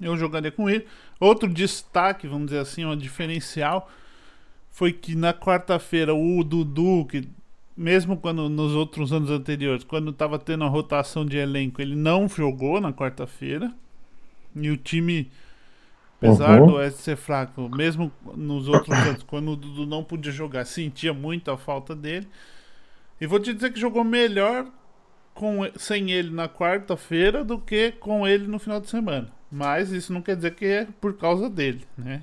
eu 0.00 0.16
jogaria 0.16 0.50
com 0.50 0.68
ele. 0.68 0.86
Outro 1.20 1.46
destaque, 1.48 2.26
vamos 2.26 2.46
dizer 2.46 2.60
assim, 2.60 2.84
um 2.84 2.96
diferencial, 2.96 3.90
foi 4.70 4.92
que 4.92 5.14
na 5.14 5.34
quarta-feira 5.34 6.14
o 6.14 6.42
Dudu, 6.42 7.06
que 7.06 7.28
mesmo 7.76 8.16
quando 8.16 8.48
nos 8.48 8.72
outros 8.72 9.12
anos 9.12 9.30
anteriores, 9.30 9.84
quando 9.84 10.10
estava 10.10 10.38
tendo 10.38 10.64
a 10.64 10.68
rotação 10.68 11.24
de 11.24 11.36
elenco, 11.36 11.82
ele 11.82 11.94
não 11.94 12.26
jogou 12.28 12.80
na 12.80 12.92
quarta-feira. 12.92 13.74
E 14.54 14.70
o 14.70 14.76
time, 14.76 15.30
apesar 16.16 16.60
uhum. 16.60 16.66
do 16.66 16.74
Oeste 16.74 17.02
ser 17.02 17.16
fraco, 17.16 17.68
mesmo 17.68 18.10
nos 18.34 18.68
outros 18.68 18.96
anos, 18.96 19.22
quando 19.28 19.52
o 19.52 19.56
Dudu 19.56 19.86
não 19.86 20.02
podia 20.02 20.32
jogar, 20.32 20.64
sentia 20.64 21.12
muito 21.12 21.50
a 21.50 21.56
falta 21.56 21.94
dele. 21.94 22.28
E 23.20 23.26
vou 23.26 23.38
te 23.38 23.52
dizer 23.52 23.72
que 23.72 23.80
jogou 23.80 24.04
melhor 24.04 24.66
com, 25.34 25.60
sem 25.76 26.10
ele 26.10 26.30
na 26.30 26.48
quarta-feira 26.48 27.44
do 27.44 27.58
que 27.58 27.92
com 27.92 28.26
ele 28.26 28.46
no 28.46 28.58
final 28.58 28.80
de 28.80 28.88
semana. 28.88 29.30
Mas 29.50 29.90
isso 29.92 30.12
não 30.12 30.20
quer 30.20 30.36
dizer 30.36 30.54
que 30.54 30.64
é 30.64 30.88
por 31.00 31.16
causa 31.16 31.48
dele, 31.48 31.86
né? 31.96 32.22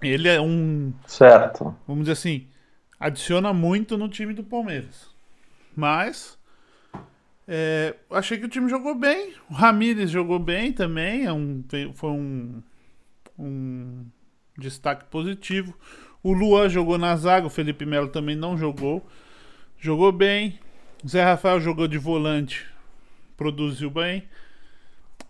Ele 0.00 0.28
é 0.28 0.40
um. 0.40 0.92
Certo. 1.06 1.74
Vamos 1.86 2.04
dizer 2.04 2.12
assim, 2.12 2.46
adiciona 3.00 3.52
muito 3.52 3.98
no 3.98 4.08
time 4.08 4.32
do 4.32 4.44
Palmeiras. 4.44 5.10
Mas. 5.74 6.37
É, 7.50 7.96
achei 8.10 8.36
que 8.36 8.44
o 8.44 8.48
time 8.48 8.68
jogou 8.68 8.94
bem. 8.94 9.32
O 9.50 9.54
Ramires 9.54 10.10
jogou 10.10 10.38
bem 10.38 10.70
também. 10.70 11.24
É 11.24 11.32
um, 11.32 11.64
foi 11.94 12.10
um, 12.10 12.62
um 13.38 14.04
destaque 14.58 15.06
positivo. 15.06 15.74
O 16.22 16.34
Luan 16.34 16.68
jogou 16.68 16.98
na 16.98 17.16
zaga. 17.16 17.46
O 17.46 17.50
Felipe 17.50 17.86
Melo 17.86 18.08
também 18.08 18.36
não 18.36 18.58
jogou. 18.58 19.08
Jogou 19.78 20.12
bem. 20.12 20.58
O 21.02 21.08
Zé 21.08 21.24
Rafael 21.24 21.58
jogou 21.58 21.88
de 21.88 21.96
volante. 21.96 22.66
Produziu 23.34 23.90
bem. 23.90 24.28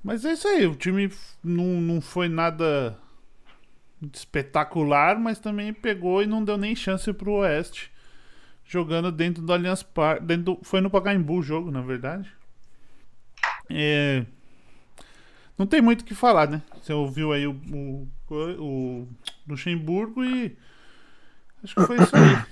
Mas 0.02 0.24
é 0.24 0.32
isso 0.32 0.48
aí, 0.48 0.66
o 0.66 0.74
time 0.74 1.10
não, 1.42 1.80
não 1.80 2.00
foi 2.00 2.28
nada 2.28 2.96
espetacular, 4.12 5.18
mas 5.18 5.38
também 5.38 5.72
pegou 5.72 6.22
e 6.22 6.26
não 6.26 6.44
deu 6.44 6.56
nem 6.56 6.74
chance 6.74 7.12
pro 7.12 7.32
Oeste. 7.32 7.90
Jogando 8.68 9.10
dentro 9.10 9.42
do 9.42 9.52
Allianz 9.52 9.82
Parque. 9.82 10.36
Do, 10.36 10.58
foi 10.62 10.80
no 10.80 10.90
Pacaembu 10.90 11.38
o 11.38 11.42
jogo, 11.42 11.70
na 11.70 11.80
verdade. 11.80 12.30
É, 13.70 14.24
não 15.58 15.66
tem 15.66 15.80
muito 15.80 16.02
o 16.02 16.04
que 16.04 16.14
falar, 16.14 16.48
né? 16.48 16.62
Você 16.80 16.92
ouviu 16.92 17.32
aí 17.32 17.46
o, 17.46 17.58
o, 17.72 18.08
o 18.30 19.08
Luxemburgo 19.48 20.24
e. 20.24 20.56
Acho 21.64 21.74
que 21.74 21.86
foi 21.86 21.96
isso 21.96 22.14
aí. 22.14 22.44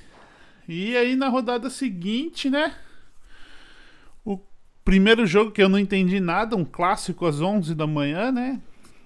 E 0.69 0.97
aí 0.97 1.15
na 1.15 1.29
rodada 1.29 1.71
seguinte, 1.71 2.51
né? 2.51 2.75
Primeiro 4.87 5.27
jogo 5.27 5.51
que 5.51 5.61
eu 5.61 5.69
não 5.69 5.81
entendi 5.81 6.21
nada, 6.21 6.55
um 6.55 6.65
clássico 6.65 7.27
às 7.27 7.41
11 7.41 7.75
da 7.75 7.89
manhã, 7.89 8.31
né? 8.31 8.61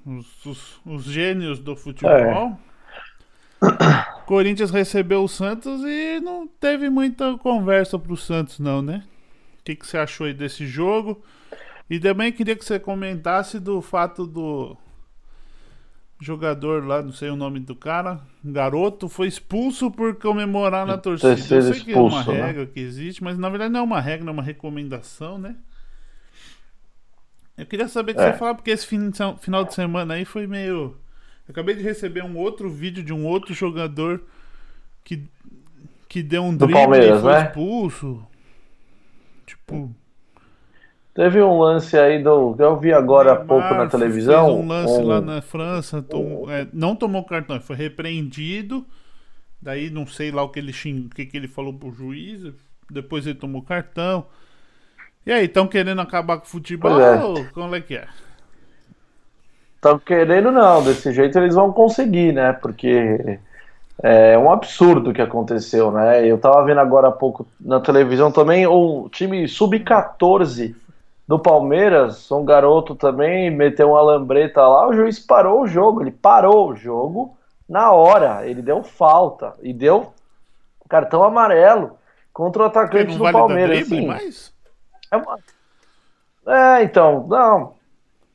Os, 0.05 0.45
os, 0.45 0.81
os 0.85 1.05
gênios 1.05 1.59
do 1.59 1.75
futebol. 1.75 2.12
É. 2.12 2.70
Corinthians 4.30 4.70
recebeu 4.70 5.25
o 5.25 5.28
Santos 5.28 5.82
e 5.82 6.20
não 6.20 6.46
teve 6.46 6.88
muita 6.88 7.37
conversa 7.38 7.99
pro 7.99 8.16
Santos, 8.16 8.60
não, 8.60 8.80
né? 8.80 9.02
O 9.58 9.64
que, 9.64 9.75
que 9.75 9.84
você 9.84 9.99
achou 9.99 10.25
aí 10.25 10.32
desse 10.32 10.68
jogo? 10.68 11.20
E 11.90 11.99
também 11.99 12.30
queria 12.30 12.54
que 12.54 12.64
você 12.64 12.78
comentasse 12.78 13.58
do 13.58 13.82
fato 13.82 14.28
do 14.28 14.76
jogador 16.20 16.87
lá, 16.87 17.02
não 17.02 17.10
sei 17.10 17.28
o 17.28 17.34
nome 17.34 17.58
do 17.58 17.75
cara, 17.75 18.20
garoto, 18.44 19.08
foi 19.08 19.26
expulso 19.26 19.90
por 19.90 20.14
comemorar 20.14 20.87
na 20.87 20.96
torcida. 20.96 21.32
Eu 21.32 21.62
sei 21.62 21.82
que 21.82 21.92
é 21.92 21.99
uma 21.99 22.22
né? 22.22 22.46
regra 22.46 22.66
que 22.66 22.78
existe, 22.78 23.25
mas 23.25 23.37
na 23.37 23.49
verdade 23.49 23.72
não 23.72 23.80
é 23.80 23.82
uma 23.82 24.00
regra, 24.00 24.30
é 24.30 24.32
uma 24.32 24.44
recomendação, 24.44 25.38
né? 25.38 25.56
Eu 27.58 27.66
queria 27.66 27.88
saber 27.88 28.14
que 28.14 28.20
é. 28.20 28.30
você 28.30 28.38
fala, 28.38 28.54
porque 28.54 28.70
esse 28.70 28.87
final 28.87 29.64
de 29.64 29.75
semana 29.75 30.14
aí 30.14 30.25
foi 30.25 30.46
meio. 30.46 30.96
Acabei 31.50 31.75
de 31.75 31.83
receber 31.83 32.25
um 32.25 32.37
outro 32.37 32.71
vídeo 32.71 33.02
de 33.02 33.12
um 33.12 33.26
outro 33.26 33.52
jogador 33.52 34.23
que, 35.04 35.25
que 36.09 36.23
deu 36.23 36.42
um 36.42 36.57
drible 36.57 36.99
e 36.99 37.19
foi 37.19 37.33
né? 37.33 37.42
expulso. 37.45 38.26
Tipo. 39.47 39.95
Teve 41.12 41.42
um 41.42 41.59
lance 41.59 41.99
aí 41.99 42.23
do. 42.23 42.54
Eu 42.59 42.78
vi 42.78 42.92
agora 42.92 43.33
há 43.33 43.37
pouco 43.37 43.75
na 43.75 43.87
televisão. 43.87 44.47
Fez 44.47 44.59
um 44.59 44.69
lance 44.69 44.99
um... 44.99 45.07
lá 45.07 45.21
na 45.21 45.42
França, 45.42 46.00
tom, 46.00 46.47
é, 46.49 46.66
não 46.73 46.97
tomou 46.97 47.25
cartão, 47.25 47.61
foi 47.61 47.76
repreendido 47.76 48.87
Daí 49.61 49.90
não 49.90 50.07
sei 50.07 50.30
lá 50.30 50.42
o 50.42 50.49
que 50.49 50.59
ele 50.59 50.73
xing... 50.73 51.07
o 51.07 51.14
que, 51.14 51.26
que 51.26 51.37
ele 51.37 51.49
falou 51.49 51.75
pro 51.75 51.92
juiz. 51.92 52.52
Depois 52.90 53.26
ele 53.26 53.38
tomou 53.38 53.62
cartão. 53.62 54.26
E 55.26 55.30
aí, 55.30 55.45
estão 55.45 55.66
querendo 55.66 56.00
acabar 56.00 56.38
com 56.38 56.47
o 56.47 56.49
futebol 56.49 56.99
é. 56.99 57.23
ou 57.23 57.45
como 57.52 57.75
é 57.75 57.80
que 57.80 57.95
é? 57.95 58.09
Estão 59.80 59.99
querendo 59.99 60.52
não, 60.52 60.82
desse 60.82 61.10
jeito 61.10 61.38
eles 61.38 61.54
vão 61.54 61.72
conseguir, 61.72 62.34
né? 62.34 62.52
Porque 62.52 63.38
é 64.02 64.37
um 64.37 64.52
absurdo 64.52 65.08
o 65.08 65.14
que 65.14 65.22
aconteceu, 65.22 65.90
né? 65.90 66.26
Eu 66.26 66.37
tava 66.37 66.62
vendo 66.66 66.80
agora 66.80 67.08
há 67.08 67.12
pouco 67.12 67.46
na 67.58 67.80
televisão 67.80 68.30
também 68.30 68.66
o 68.66 69.08
time 69.10 69.49
sub-14 69.49 70.75
do 71.26 71.38
Palmeiras, 71.38 72.30
um 72.30 72.44
garoto 72.44 72.94
também 72.94 73.50
meteu 73.50 73.92
uma 73.92 74.02
lambreta 74.02 74.60
lá, 74.60 74.87
o 74.87 74.92
juiz 74.92 75.18
parou 75.18 75.62
o 75.62 75.66
jogo, 75.66 76.02
ele 76.02 76.10
parou 76.10 76.68
o 76.70 76.76
jogo 76.76 77.34
na 77.66 77.90
hora, 77.90 78.46
ele 78.46 78.60
deu 78.60 78.82
falta 78.82 79.54
e 79.62 79.72
deu 79.72 80.12
cartão 80.90 81.22
amarelo 81.22 81.92
contra 82.34 82.64
o 82.64 82.66
atacante 82.66 83.16
do 83.16 83.25
Palmeiras. 83.32 83.78
assim. 83.82 84.06
É, 85.10 85.16
uma- 85.16 85.38
É, 86.46 86.82
então, 86.82 87.26
não. 87.28 87.79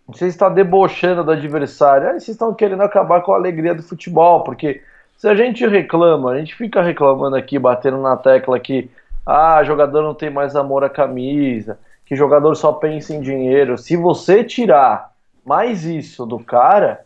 Você 0.07 0.27
está 0.27 0.49
debochando 0.49 1.23
do 1.23 1.31
adversário. 1.31 2.07
Aí 2.07 2.13
vocês 2.13 2.29
estão 2.29 2.53
querendo 2.53 2.83
acabar 2.83 3.21
com 3.21 3.33
a 3.33 3.35
alegria 3.35 3.73
do 3.73 3.83
futebol, 3.83 4.43
porque 4.43 4.81
se 5.17 5.27
a 5.27 5.35
gente 5.35 5.65
reclama, 5.65 6.31
a 6.31 6.37
gente 6.37 6.55
fica 6.55 6.81
reclamando 6.81 7.35
aqui, 7.35 7.57
batendo 7.57 7.97
na 7.97 8.15
tecla 8.15 8.59
que 8.59 8.89
ah, 9.25 9.63
jogador 9.63 10.03
não 10.03 10.13
tem 10.13 10.29
mais 10.29 10.55
amor 10.55 10.83
à 10.83 10.89
camisa, 10.89 11.79
que 12.05 12.15
jogador 12.15 12.53
só 12.55 12.71
pensa 12.71 13.13
em 13.13 13.21
dinheiro. 13.21 13.77
Se 13.77 13.97
você 13.97 14.43
tirar 14.43 15.11
mais 15.43 15.83
isso 15.83 16.25
do 16.25 16.39
cara, 16.39 17.03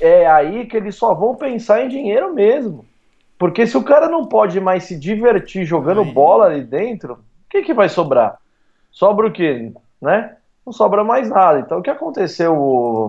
é 0.00 0.26
aí 0.26 0.66
que 0.66 0.76
eles 0.76 0.94
só 0.94 1.12
vão 1.12 1.34
pensar 1.34 1.82
em 1.82 1.88
dinheiro 1.88 2.32
mesmo. 2.32 2.86
Porque 3.38 3.66
se 3.66 3.76
o 3.76 3.84
cara 3.84 4.08
não 4.08 4.26
pode 4.26 4.58
mais 4.60 4.84
se 4.84 4.98
divertir 4.98 5.64
jogando 5.66 6.04
bola 6.04 6.46
ali 6.46 6.62
dentro, 6.62 7.14
o 7.14 7.18
que, 7.50 7.62
que 7.62 7.74
vai 7.74 7.88
sobrar? 7.88 8.38
Sobra 8.90 9.26
o 9.26 9.32
quê? 9.32 9.72
Né? 10.00 10.34
Não 10.66 10.72
sobra 10.72 11.04
mais 11.04 11.30
nada. 11.30 11.60
Então, 11.60 11.78
o 11.78 11.82
que 11.82 11.88
aconteceu 11.90 12.52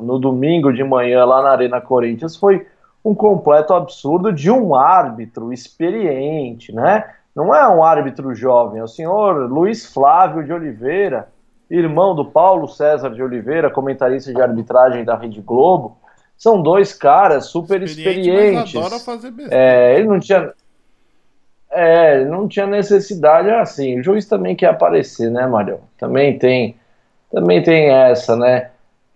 no 0.04 0.20
domingo 0.20 0.72
de 0.72 0.84
manhã 0.84 1.26
lá 1.26 1.42
na 1.42 1.50
Arena 1.50 1.82
Corinthians 1.82 2.38
foi 2.38 2.68
um 3.04 3.16
completo 3.16 3.74
absurdo 3.74 4.32
de 4.32 4.52
um 4.52 4.76
árbitro 4.76 5.52
experiente, 5.52 6.72
né? 6.72 7.04
Não 7.36 7.54
é 7.56 7.68
um 7.68 7.84
árbitro 7.84 8.34
jovem, 8.36 8.80
é 8.80 8.84
o 8.84 8.88
senhor 8.88 9.50
Luiz 9.50 9.86
Flávio 9.86 10.44
de 10.44 10.52
Oliveira, 10.52 11.30
irmão 11.70 12.16
do 12.16 12.26
Paulo 12.26 12.68
César 12.68 13.10
de 13.10 13.22
Oliveira, 13.22 13.70
comentarista 13.70 14.34
de 14.34 14.42
arbitragem 14.42 15.04
da 15.04 15.16
Rede 15.16 15.42
Globo. 15.42 15.98
São 16.38 16.62
dois 16.62 16.94
caras 16.94 17.46
super 17.48 17.82
Experiente, 17.82 18.30
experientes. 18.30 18.76
adora 18.76 19.00
fazer 19.00 19.32
besteira. 19.32 19.64
É, 19.64 19.98
ele 19.98 20.08
não 20.08 20.20
tinha. 20.20 20.52
É, 21.70 22.26
não 22.26 22.48
tinha 22.48 22.66
necessidade 22.68 23.50
assim. 23.50 24.00
O 24.00 24.04
juiz 24.04 24.26
também 24.26 24.56
quer 24.56 24.68
aparecer, 24.68 25.30
né, 25.32 25.46
Marião? 25.48 25.80
Também 25.98 26.38
tem, 26.38 26.76
também 27.32 27.62
tem 27.62 27.90
essa, 27.90 28.36
né? 28.36 28.70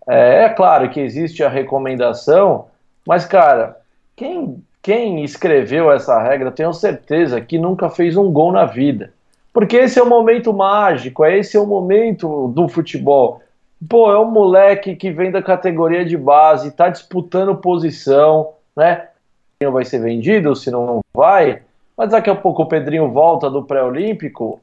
É, 0.07 0.45
é 0.45 0.49
claro 0.49 0.89
que 0.89 0.99
existe 0.99 1.43
a 1.43 1.49
recomendação, 1.49 2.67
mas, 3.07 3.25
cara, 3.25 3.77
quem, 4.15 4.63
quem 4.81 5.23
escreveu 5.23 5.91
essa 5.91 6.21
regra, 6.21 6.51
tenho 6.51 6.73
certeza 6.73 7.41
que 7.41 7.57
nunca 7.57 7.89
fez 7.89 8.17
um 8.17 8.31
gol 8.31 8.51
na 8.51 8.65
vida. 8.65 9.13
Porque 9.53 9.77
esse 9.77 9.99
é 9.99 10.03
o 10.03 10.09
momento 10.09 10.53
mágico, 10.53 11.25
é 11.25 11.37
esse 11.37 11.57
é 11.57 11.59
o 11.59 11.67
momento 11.67 12.47
do 12.49 12.67
futebol. 12.67 13.41
Pô, 13.89 14.11
é 14.11 14.19
um 14.19 14.29
moleque 14.29 14.95
que 14.95 15.11
vem 15.11 15.31
da 15.31 15.41
categoria 15.41 16.05
de 16.05 16.15
base, 16.15 16.71
tá 16.71 16.87
disputando 16.87 17.55
posição, 17.55 18.53
né? 18.75 19.07
Vai 19.71 19.85
ser 19.85 19.99
vendido, 19.99 20.55
se 20.55 20.71
não, 20.71 21.01
vai. 21.13 21.61
Mas 21.97 22.11
daqui 22.11 22.29
a 22.29 22.35
pouco 22.35 22.63
o 22.63 22.67
Pedrinho 22.67 23.11
volta 23.11 23.49
do 23.49 23.63
pré-olímpico, 23.63 24.59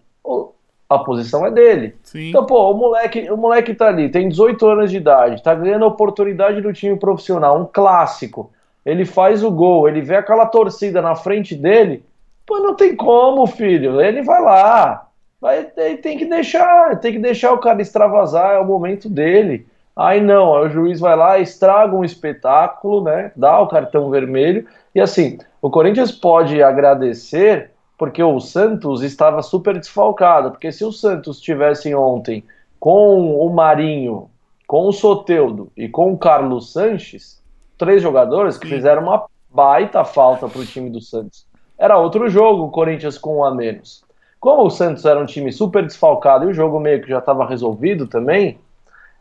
a 0.89 0.99
posição 0.99 1.45
é 1.45 1.51
dele. 1.51 1.95
Sim. 2.03 2.31
Então, 2.31 2.47
pô, 2.47 2.71
o 2.71 2.75
moleque, 2.75 3.31
o 3.31 3.37
moleque 3.37 3.75
tá 3.75 3.89
ali, 3.89 4.09
tem 4.09 4.29
18 4.29 4.67
anos 4.67 4.91
de 4.91 4.97
idade, 4.97 5.43
tá 5.43 5.55
ganhando 5.55 5.85
a 5.85 5.89
oportunidade 5.89 6.61
do 6.61 6.73
time 6.73 6.97
profissional, 6.97 7.61
um 7.61 7.67
clássico. 7.67 8.51
Ele 8.87 9.05
faz 9.05 9.45
o 9.45 9.51
gol, 9.51 9.89
ele 9.89 10.01
vê 10.01 10.17
aquela 10.17 10.47
torcida 10.47 11.03
na 11.03 11.15
frente 11.15 11.55
dele, 11.55 12.03
pô, 12.47 12.59
não 12.59 12.75
tem 12.75 12.97
como, 12.97 13.47
filho. 13.47 14.01
Ele 14.01 14.23
vai 14.23 14.41
lá. 14.41 15.09
Vai, 15.41 15.71
ele 15.77 15.99
tem 15.99 16.17
que 16.17 16.25
deixar, 16.25 16.99
tem 16.99 17.13
que 17.13 17.19
deixar 17.19 17.53
o 17.53 17.59
cara 17.59 17.83
extravasar, 17.83 18.55
é 18.55 18.59
o 18.59 18.65
momento 18.65 19.09
dele. 19.09 19.67
Aí 19.95 20.21
não, 20.21 20.57
aí 20.57 20.67
o 20.67 20.71
juiz 20.71 20.99
vai 20.99 21.15
lá, 21.15 21.39
estraga 21.39 21.95
um 21.95 22.05
espetáculo, 22.05 23.03
né? 23.03 23.31
Dá 23.37 23.61
o 23.61 23.69
cartão 23.69 24.09
vermelho. 24.11 24.67
E 24.95 25.01
assim, 25.01 25.39
o 25.61 25.71
Corinthians 25.71 26.11
pode 26.11 26.63
agradecer 26.63 27.73
porque 27.99 28.23
o 28.23 28.39
Santos 28.39 29.03
estava 29.03 29.43
super 29.43 29.77
desfalcado. 29.77 30.53
Porque 30.53 30.71
se 30.71 30.85
o 30.85 30.93
Santos 30.93 31.41
tivesse 31.41 31.93
ontem 31.95 32.45
com 32.79 33.37
o 33.45 33.53
Marinho, 33.53 34.31
com 34.67 34.87
o 34.87 34.93
Soteudo 34.93 35.71
e 35.77 35.89
com 35.89 36.13
o 36.13 36.19
Carlos 36.19 36.73
Sanches, 36.73 37.43
três 37.77 38.01
jogadores 38.01 38.57
que 38.57 38.69
fizeram 38.69 39.03
uma 39.03 39.27
baita 39.51 40.05
falta 40.05 40.49
para 40.49 40.61
o 40.61 40.67
time 40.67 40.89
do 40.89 41.01
Santos. 41.01 41.45
Era 41.77 41.99
outro 41.99 42.29
jogo, 42.29 42.65
o 42.65 42.71
Corinthians 42.71 43.17
com 43.19 43.39
um 43.39 43.45
a 43.45 43.55
menos. 43.55 44.05
Como 44.39 44.65
o 44.65 44.71
Santos 44.71 45.05
era 45.05 45.19
um 45.19 45.27
time 45.27 45.51
super 45.53 45.85
desfalcado 45.85 46.45
e 46.45 46.49
o 46.49 46.55
jogo 46.55 46.79
meio 46.79 47.03
que 47.03 47.09
já 47.09 47.19
estava 47.19 47.47
resolvido 47.47 48.07
também, 48.07 48.59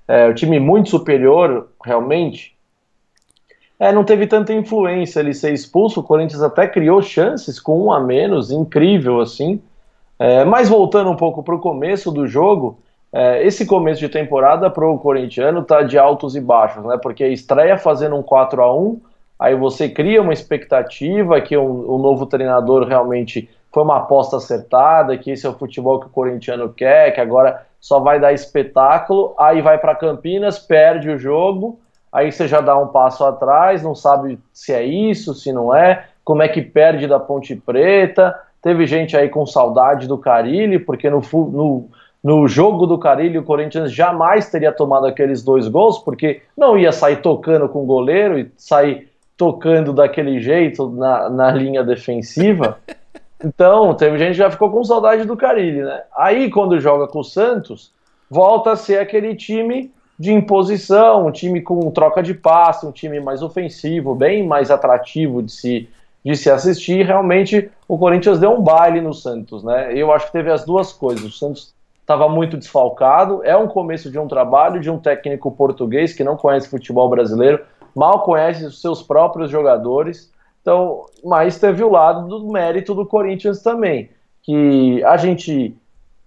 é, 0.07 0.27
o 0.27 0.33
time 0.33 0.59
muito 0.59 0.89
superior, 0.89 1.69
realmente, 1.83 2.56
é, 3.79 3.91
não 3.91 4.03
teve 4.03 4.25
tanta 4.25 4.53
influência 4.53 5.19
ele 5.19 5.33
ser 5.33 5.53
expulso. 5.53 5.99
O 5.99 6.03
Corinthians 6.03 6.41
até 6.41 6.67
criou 6.67 7.01
chances 7.01 7.59
com 7.59 7.85
um 7.85 7.91
a 7.91 7.99
menos, 7.99 8.51
incrível 8.51 9.21
assim. 9.21 9.61
É, 10.19 10.43
mas 10.43 10.67
voltando 10.67 11.11
um 11.11 11.15
pouco 11.15 11.43
para 11.43 11.53
o 11.53 11.59
começo 11.59 12.11
do 12.11 12.25
jogo, 12.25 12.79
é, 13.13 13.45
esse 13.45 13.65
começo 13.65 13.99
de 13.99 14.09
temporada 14.09 14.69
para 14.69 14.87
o 14.87 14.97
corintiano 14.97 15.63
tá 15.63 15.83
de 15.83 15.97
altos 15.97 16.35
e 16.35 16.41
baixos, 16.41 16.83
né? 16.85 16.97
Porque 17.01 17.25
estreia 17.27 17.77
fazendo 17.77 18.15
um 18.15 18.23
4 18.23 18.61
a 18.61 18.75
1 18.75 18.99
aí 19.39 19.55
você 19.55 19.87
cria 19.87 20.21
uma 20.21 20.33
expectativa 20.33 21.39
que 21.39 21.55
um, 21.55 21.93
um 21.93 21.97
novo 21.99 22.25
treinador 22.25 22.87
realmente 22.87 23.47
foi 23.71 23.83
uma 23.83 23.97
aposta 23.97 24.37
acertada, 24.37 25.17
que 25.17 25.29
esse 25.29 25.45
é 25.45 25.49
o 25.49 25.53
futebol 25.53 25.99
que 25.99 26.07
o 26.07 26.09
corintiano 26.09 26.73
quer, 26.73 27.11
que 27.11 27.21
agora 27.21 27.63
só 27.79 27.99
vai 27.99 28.19
dar 28.19 28.33
espetáculo, 28.33 29.35
aí 29.37 29.61
vai 29.61 29.77
para 29.77 29.93
Campinas, 29.93 30.57
perde 30.57 31.09
o 31.11 31.17
jogo, 31.19 31.79
aí 32.17 32.31
você 32.31 32.47
já 32.47 32.61
dá 32.61 32.75
um 32.75 32.87
passo 32.87 33.23
atrás, 33.23 33.83
não 33.83 33.93
sabe 33.93 34.39
se 34.51 34.73
é 34.73 34.83
isso, 34.83 35.35
se 35.35 35.53
não 35.53 35.73
é, 35.75 36.07
como 36.23 36.41
é 36.41 36.47
que 36.47 36.63
perde 36.63 37.05
da 37.05 37.19
Ponte 37.19 37.55
Preta. 37.55 38.35
Teve 38.59 38.87
gente 38.87 39.15
aí 39.15 39.29
com 39.29 39.45
saudade 39.45 40.07
do 40.07 40.17
Carilli, 40.17 40.79
porque 40.79 41.11
no, 41.11 41.21
no, 41.31 41.85
no 42.23 42.47
jogo 42.47 42.87
do 42.87 42.97
Carilli 42.97 43.37
o 43.37 43.43
Corinthians 43.43 43.91
jamais 43.91 44.49
teria 44.49 44.71
tomado 44.71 45.05
aqueles 45.05 45.43
dois 45.43 45.67
gols, 45.67 45.99
porque 45.99 46.41
não 46.57 46.75
ia 46.75 46.91
sair 46.91 47.17
tocando 47.17 47.69
com 47.69 47.83
o 47.83 47.85
goleiro 47.85 48.39
e 48.39 48.51
sair 48.57 49.11
tocando 49.37 49.93
daquele 49.93 50.39
jeito 50.39 50.89
na, 50.89 51.29
na 51.29 51.51
linha 51.51 51.83
defensiva. 51.83 52.79
Então, 53.45 53.93
teve 53.93 54.17
gente 54.17 54.31
que 54.31 54.39
já 54.39 54.49
ficou 54.49 54.71
com 54.71 54.83
saudade 54.83 55.23
do 55.23 55.37
Carilli, 55.37 55.83
né? 55.83 56.01
Aí, 56.17 56.49
quando 56.49 56.79
joga 56.79 57.07
com 57.07 57.19
o 57.19 57.23
Santos, 57.23 57.91
volta 58.27 58.71
a 58.71 58.75
ser 58.75 58.97
aquele 58.97 59.35
time 59.35 59.91
de 60.19 60.33
imposição, 60.33 61.27
um 61.27 61.31
time 61.31 61.61
com 61.61 61.91
troca 61.91 62.23
de 62.23 62.33
passe, 62.33 62.85
um 62.85 62.91
time 62.91 63.19
mais 63.19 63.43
ofensivo, 63.43 64.15
bem 64.15 64.45
mais 64.45 64.71
atrativo 64.71 65.43
de 65.43 65.51
se, 65.51 65.89
de 66.25 66.35
se 66.35 66.49
assistir. 66.49 67.05
Realmente, 67.05 67.69
o 67.87 67.97
Corinthians 67.97 68.39
deu 68.39 68.51
um 68.51 68.61
baile 68.61 68.99
no 68.99 69.13
Santos, 69.13 69.63
né? 69.63 69.93
Eu 69.93 70.11
acho 70.11 70.27
que 70.27 70.31
teve 70.31 70.51
as 70.51 70.65
duas 70.65 70.91
coisas. 70.91 71.23
O 71.23 71.31
Santos 71.31 71.73
estava 72.01 72.27
muito 72.27 72.57
desfalcado, 72.57 73.41
é 73.43 73.55
um 73.55 73.67
começo 73.67 74.09
de 74.09 74.17
um 74.17 74.27
trabalho 74.27 74.79
de 74.79 74.89
um 74.89 74.97
técnico 74.97 75.51
português 75.51 76.13
que 76.13 76.23
não 76.23 76.37
conhece 76.37 76.69
futebol 76.69 77.09
brasileiro, 77.09 77.63
mal 77.93 78.23
conhece 78.23 78.65
os 78.65 78.81
seus 78.81 79.03
próprios 79.03 79.51
jogadores. 79.51 80.31
Então, 80.61 81.05
mas 81.23 81.59
teve 81.59 81.83
o 81.83 81.89
lado 81.89 82.27
do 82.27 82.47
mérito 82.51 82.95
do 82.95 83.05
Corinthians 83.05 83.61
também, 83.61 84.09
que 84.41 85.03
a 85.03 85.15
gente 85.17 85.75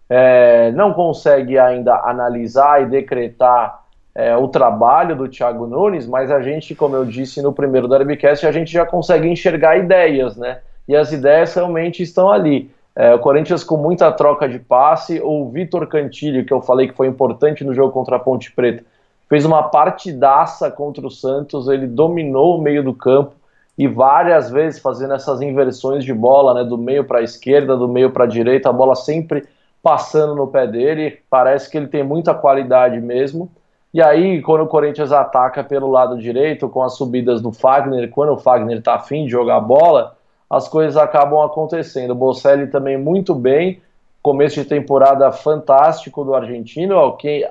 é, 0.09 0.71
não 0.73 0.93
consegue 0.93 1.59
ainda 1.59 1.97
analisar 2.05 2.83
e 2.83 2.87
decretar 2.87 3.80
é, 4.21 4.37
o 4.37 4.49
trabalho 4.49 5.17
do 5.17 5.27
Thiago 5.27 5.67
Nunes, 5.67 6.07
mas 6.07 6.31
a 6.31 6.43
gente, 6.43 6.75
como 6.75 6.95
eu 6.95 7.07
disse 7.07 7.41
no 7.41 7.55
primeiro 7.55 7.89
Derbycast, 7.89 8.47
a 8.47 8.53
gente 8.53 8.71
já 8.71 8.85
consegue 8.85 9.27
enxergar 9.27 9.79
ideias, 9.79 10.37
né? 10.37 10.59
E 10.87 10.95
as 10.95 11.11
ideias 11.11 11.55
realmente 11.55 12.03
estão 12.03 12.31
ali. 12.31 12.71
É, 12.95 13.15
o 13.15 13.19
Corinthians 13.19 13.65
com 13.65 13.79
muita 13.79 14.13
troca 14.13 14.47
de 14.47 14.59
passe, 14.59 15.23
o 15.25 15.49
Vitor 15.49 15.87
Cantilho, 15.87 16.45
que 16.45 16.53
eu 16.53 16.61
falei 16.61 16.89
que 16.89 16.95
foi 16.95 17.07
importante 17.07 17.65
no 17.65 17.73
jogo 17.73 17.93
contra 17.93 18.17
a 18.17 18.19
Ponte 18.19 18.53
Preta, 18.53 18.85
fez 19.27 19.47
uma 19.47 19.63
partidaça 19.63 20.71
contra 20.71 21.07
o 21.07 21.11
Santos, 21.11 21.69
ele 21.69 21.87
dominou 21.87 22.59
o 22.59 22.63
meio 22.63 22.83
do 22.83 22.93
campo 22.93 23.33
e 23.79 23.89
várias 23.89 24.51
vezes 24.51 24.81
fazendo 24.81 25.15
essas 25.15 25.41
inversões 25.41 26.05
de 26.05 26.13
bola, 26.13 26.53
né, 26.53 26.63
do 26.63 26.77
meio 26.77 27.05
para 27.05 27.21
a 27.21 27.23
esquerda, 27.23 27.75
do 27.75 27.89
meio 27.89 28.11
para 28.11 28.25
a 28.25 28.29
direita, 28.29 28.69
a 28.69 28.73
bola 28.73 28.95
sempre 28.95 29.45
passando 29.83 30.35
no 30.35 30.47
pé 30.47 30.67
dele. 30.67 31.21
Parece 31.31 31.71
que 31.71 31.79
ele 31.79 31.87
tem 31.87 32.03
muita 32.03 32.35
qualidade 32.35 33.01
mesmo. 33.01 33.51
E 33.93 34.01
aí, 34.01 34.41
quando 34.41 34.63
o 34.63 34.69
Corinthians 34.69 35.11
ataca 35.11 35.65
pelo 35.65 35.91
lado 35.91 36.17
direito, 36.17 36.69
com 36.69 36.83
as 36.83 36.97
subidas 36.97 37.43
do 37.43 37.53
Fagner, 37.53 38.09
quando 38.11 38.33
o 38.33 38.39
Fagner 38.39 38.79
está 38.79 38.95
afim 38.95 39.25
de 39.25 39.31
jogar 39.31 39.61
bola, 39.61 40.17
as 40.49 40.69
coisas 40.69 40.97
acabam 40.97 41.43
acontecendo. 41.43 42.13
O 42.13 42.15
Bocelli 42.15 42.69
também 42.69 42.97
muito 42.97 43.35
bem, 43.35 43.81
começo 44.23 44.63
de 44.63 44.69
temporada 44.69 45.31
fantástico 45.33 46.25
do 46.25 46.35
argentino, 46.35 46.95
alguém, 46.95 47.45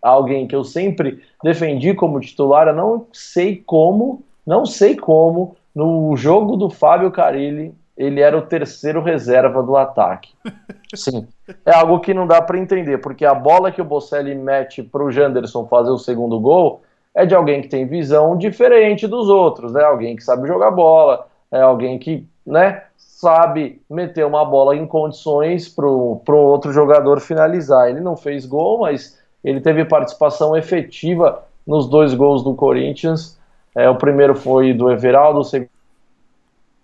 alguém 0.00 0.46
que 0.46 0.54
eu 0.54 0.62
sempre 0.62 1.20
defendi 1.42 1.94
como 1.94 2.20
titular, 2.20 2.68
eu 2.68 2.74
não 2.74 3.06
sei 3.12 3.56
como, 3.56 4.22
não 4.46 4.64
sei 4.64 4.96
como, 4.96 5.56
no 5.74 6.14
jogo 6.16 6.56
do 6.56 6.70
Fábio 6.70 7.10
Carilli, 7.10 7.74
ele 8.02 8.20
era 8.20 8.36
o 8.36 8.42
terceiro 8.42 9.00
reserva 9.00 9.62
do 9.62 9.76
ataque. 9.76 10.34
Sim, 10.94 11.26
é 11.64 11.72
algo 11.72 12.00
que 12.00 12.12
não 12.12 12.26
dá 12.26 12.42
para 12.42 12.58
entender, 12.58 12.98
porque 12.98 13.24
a 13.24 13.34
bola 13.34 13.70
que 13.70 13.80
o 13.80 13.84
Bocelli 13.84 14.34
mete 14.34 14.82
para 14.82 15.04
o 15.04 15.10
Janderson 15.10 15.66
fazer 15.66 15.90
o 15.90 15.98
segundo 15.98 16.38
gol 16.40 16.82
é 17.14 17.24
de 17.24 17.34
alguém 17.34 17.62
que 17.62 17.68
tem 17.68 17.86
visão 17.86 18.36
diferente 18.36 19.06
dos 19.06 19.28
outros, 19.28 19.72
né? 19.72 19.84
Alguém 19.84 20.16
que 20.16 20.24
sabe 20.24 20.48
jogar 20.48 20.70
bola, 20.70 21.26
é 21.50 21.60
alguém 21.60 21.98
que, 21.98 22.26
né, 22.44 22.82
sabe 22.96 23.80
meter 23.88 24.26
uma 24.26 24.44
bola 24.44 24.74
em 24.74 24.86
condições 24.86 25.68
para 25.68 25.86
o 25.86 26.20
outro 26.28 26.72
jogador 26.72 27.20
finalizar. 27.20 27.88
Ele 27.88 28.00
não 28.00 28.16
fez 28.16 28.44
gol, 28.44 28.80
mas 28.80 29.20
ele 29.44 29.60
teve 29.60 29.84
participação 29.84 30.56
efetiva 30.56 31.44
nos 31.64 31.88
dois 31.88 32.14
gols 32.14 32.42
do 32.42 32.54
Corinthians. 32.54 33.38
É, 33.76 33.88
o 33.88 33.94
primeiro 33.94 34.34
foi 34.34 34.74
do 34.74 34.90
Everaldo, 34.90 35.40
o 35.40 35.44
segundo 35.44 35.71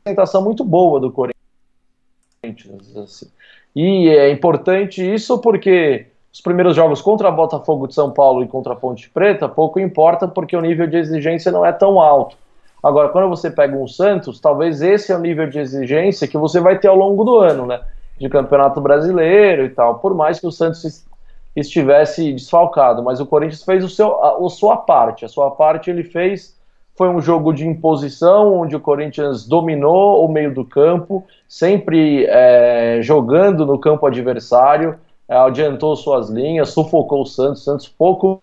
apresentação 0.09 0.43
muito 0.43 0.65
boa 0.65 0.99
do 1.01 1.13
Corinthians. 1.13 2.97
Assim. 2.97 3.31
E 3.75 4.09
é 4.09 4.31
importante 4.31 5.03
isso 5.03 5.39
porque 5.39 6.07
os 6.33 6.41
primeiros 6.41 6.75
jogos 6.75 7.01
contra 7.01 7.31
Botafogo 7.31 7.87
de 7.87 7.95
São 7.95 8.11
Paulo 8.11 8.43
e 8.43 8.49
contra 8.49 8.73
a 8.73 8.77
Ponte 8.77 9.09
Preta 9.11 9.49
pouco 9.49 9.79
importa 9.79 10.27
porque 10.27 10.57
o 10.57 10.61
nível 10.61 10.87
de 10.87 10.97
exigência 10.97 11.53
não 11.53 11.65
é 11.65 11.73
tão 11.73 12.01
alto. 12.01 12.37
Agora, 12.83 13.09
quando 13.09 13.29
você 13.29 13.51
pega 13.51 13.77
um 13.77 13.89
Santos, 13.89 14.41
talvez 14.41 14.81
esse 14.81 15.11
é 15.11 15.17
o 15.17 15.21
nível 15.21 15.49
de 15.49 15.59
exigência 15.59 16.29
que 16.29 16.39
você 16.39 16.61
vai 16.61 16.79
ter 16.79 16.89
ao 16.89 16.97
longo 16.97 17.25
do 17.25 17.39
ano, 17.39 17.67
né? 17.67 17.81
De 18.19 18.29
campeonato 18.29 18.81
brasileiro 18.81 19.65
e 19.65 19.71
tal. 19.71 19.99
Por 19.99 20.15
mais 20.15 20.39
que 20.39 20.47
o 20.47 20.53
Santos 20.53 21.05
estivesse 21.57 22.33
desfalcado, 22.33 23.03
mas 23.03 23.21
o 23.21 23.27
Corinthians 23.27 23.65
fez 23.65 23.83
o 23.83 23.89
seu, 23.89 24.23
a, 24.23 24.45
a 24.45 24.49
sua 24.49 24.77
parte. 24.77 25.25
A 25.25 25.29
sua 25.29 25.51
parte 25.51 25.91
ele 25.91 26.05
fez 26.05 26.58
foi 26.99 27.09
um 27.09 27.21
jogo 27.21 27.53
de 27.53 27.65
imposição, 27.65 28.59
onde 28.59 28.75
o 28.75 28.81
Corinthians 28.81 29.47
dominou 29.47 30.25
o 30.25 30.29
meio 30.29 30.53
do 30.53 30.65
campo, 30.65 31.25
sempre 31.49 32.27
é, 32.27 32.99
jogando 33.01 33.65
no 33.65 33.79
campo 33.79 34.05
adversário, 34.05 34.97
é, 35.29 35.37
adiantou 35.37 35.95
suas 35.95 36.29
linhas, 36.29 36.71
sufocou 36.71 37.23
o 37.23 37.25
Santos. 37.27 37.63
Santos 37.63 37.89
pouco, 37.89 38.43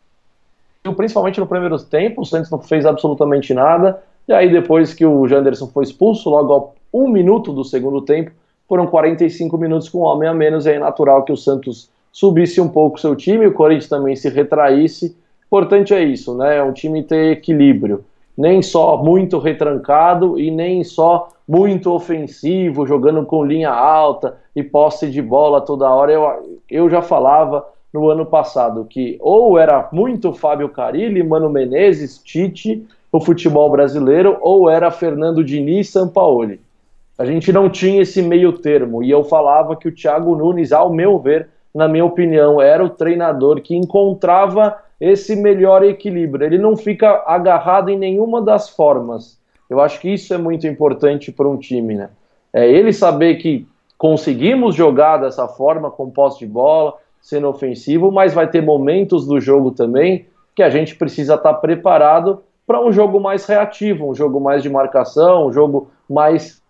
principalmente 0.96 1.38
no 1.38 1.46
primeiro 1.46 1.78
tempo, 1.84 2.22
o 2.22 2.26
Santos 2.26 2.50
não 2.50 2.60
fez 2.60 2.86
absolutamente 2.86 3.54
nada. 3.54 4.02
E 4.26 4.32
aí, 4.32 4.50
depois 4.50 4.94
que 4.94 5.06
o 5.06 5.28
Janderson 5.28 5.68
foi 5.68 5.84
expulso, 5.84 6.30
logo 6.30 6.56
a 6.56 6.98
um 6.98 7.10
minuto 7.10 7.52
do 7.52 7.66
segundo 7.66 8.04
tempo, 8.04 8.32
foram 8.70 8.88
45 8.88 9.58
minutos 9.58 9.90
com 9.90 10.00
um 10.00 10.04
homem 10.04 10.30
a 10.30 10.34
menos, 10.34 10.66
e 10.66 10.72
é 10.72 10.80
natural 10.80 11.24
que 11.24 11.34
o 11.34 11.38
Santos 11.38 11.90
subisse 12.10 12.62
um 12.62 12.70
pouco 12.70 13.02
seu 13.02 13.18
time, 13.18 13.48
o 13.48 13.54
Corinthians 13.54 13.90
também 13.90 14.16
se 14.16 14.30
retraísse. 14.30 15.14
Importante 15.46 15.94
é 15.94 16.02
isso, 16.02 16.34
né? 16.38 16.56
É 16.56 16.64
um 16.64 16.72
time 16.72 17.04
ter 17.04 17.34
equilíbrio 17.34 18.06
nem 18.38 18.62
só 18.62 18.98
muito 18.98 19.40
retrancado 19.40 20.40
e 20.40 20.52
nem 20.52 20.84
só 20.84 21.30
muito 21.48 21.92
ofensivo, 21.92 22.86
jogando 22.86 23.26
com 23.26 23.46
linha 23.46 23.70
alta 23.70 24.38
e 24.56 24.64
posse 24.64 25.10
de 25.10 25.22
bola 25.22 25.62
toda 25.62 25.90
hora. 25.90 26.12
Eu, 26.12 26.60
eu 26.70 26.90
já 26.90 27.02
falava 27.02 27.66
no 27.94 28.10
ano 28.10 28.26
passado 28.26 28.86
que 28.90 29.18
ou 29.22 29.58
era 29.58 29.88
muito 29.92 30.34
Fábio 30.34 30.70
Carilli, 30.70 31.24
Mano 31.24 31.50
Menezes, 31.50 32.18
Tite, 32.18 32.86
o 33.12 33.22
futebol 33.22 33.70
brasileiro, 33.70 34.38
ou 34.42 34.70
era 34.70 34.92
Fernando 34.92 35.44
Diniz, 35.44 35.90
Sampaoli. 35.90 36.60
A 37.18 37.24
gente 37.24 37.54
não 37.54 37.70
tinha 37.70 38.02
esse 38.02 38.22
meio 38.22 38.52
termo 38.54 39.02
e 39.02 39.10
eu 39.10 39.24
falava 39.24 39.76
que 39.78 39.88
o 39.88 39.96
Thiago 39.96 40.36
Nunes, 40.36 40.74
ao 40.74 40.92
meu 40.92 41.18
ver, 41.18 41.48
na 41.74 41.88
minha 41.88 42.04
opinião, 42.04 42.62
era 42.62 42.84
o 42.84 42.90
treinador 42.90 43.62
que 43.62 43.76
encontrava 43.76 44.76
esse 45.00 45.36
melhor 45.36 45.84
equilíbrio. 45.84 46.46
Ele 46.46 46.58
não 46.58 46.76
fica 46.76 47.24
agarrado 47.26 47.90
em 47.90 47.98
nenhuma 47.98 48.42
das 48.42 48.70
formas. 48.70 49.40
Eu 49.70 49.80
acho 49.80 50.00
que 50.00 50.14
isso 50.14 50.34
é 50.34 50.38
muito 50.38 50.68
importante 50.68 51.32
para 51.32 51.48
um 51.48 51.58
time, 51.58 51.96
né? 51.96 52.10
É 52.54 52.70
ele 52.70 52.94
saber 52.94 53.36
que 53.36 53.68
conseguimos 53.98 54.76
jogar 54.76 55.18
dessa 55.18 55.48
forma, 55.48 55.92
com 55.92 56.10
posse 56.10 56.40
de 56.40 56.48
bola, 56.48 56.94
sendo 57.22 57.48
ofensivo, 57.48 58.12
mas 58.12 58.34
vai 58.34 58.48
ter 58.48 58.62
momentos 58.62 59.26
do 59.26 59.40
jogo 59.40 59.72
também 59.72 60.28
que 60.56 60.64
a 60.64 60.70
gente 60.70 60.96
precisa 60.96 61.36
estar 61.36 61.54
preparado 61.56 62.44
para 62.66 62.84
um 62.84 62.92
jogo 62.92 63.20
mais 63.20 63.46
reativo, 63.46 64.10
um 64.10 64.16
jogo 64.16 64.40
mais 64.40 64.64
de 64.64 64.70
marcação, 64.70 65.48
um 65.48 65.52
jogo 65.52 65.90
mais 66.10 66.62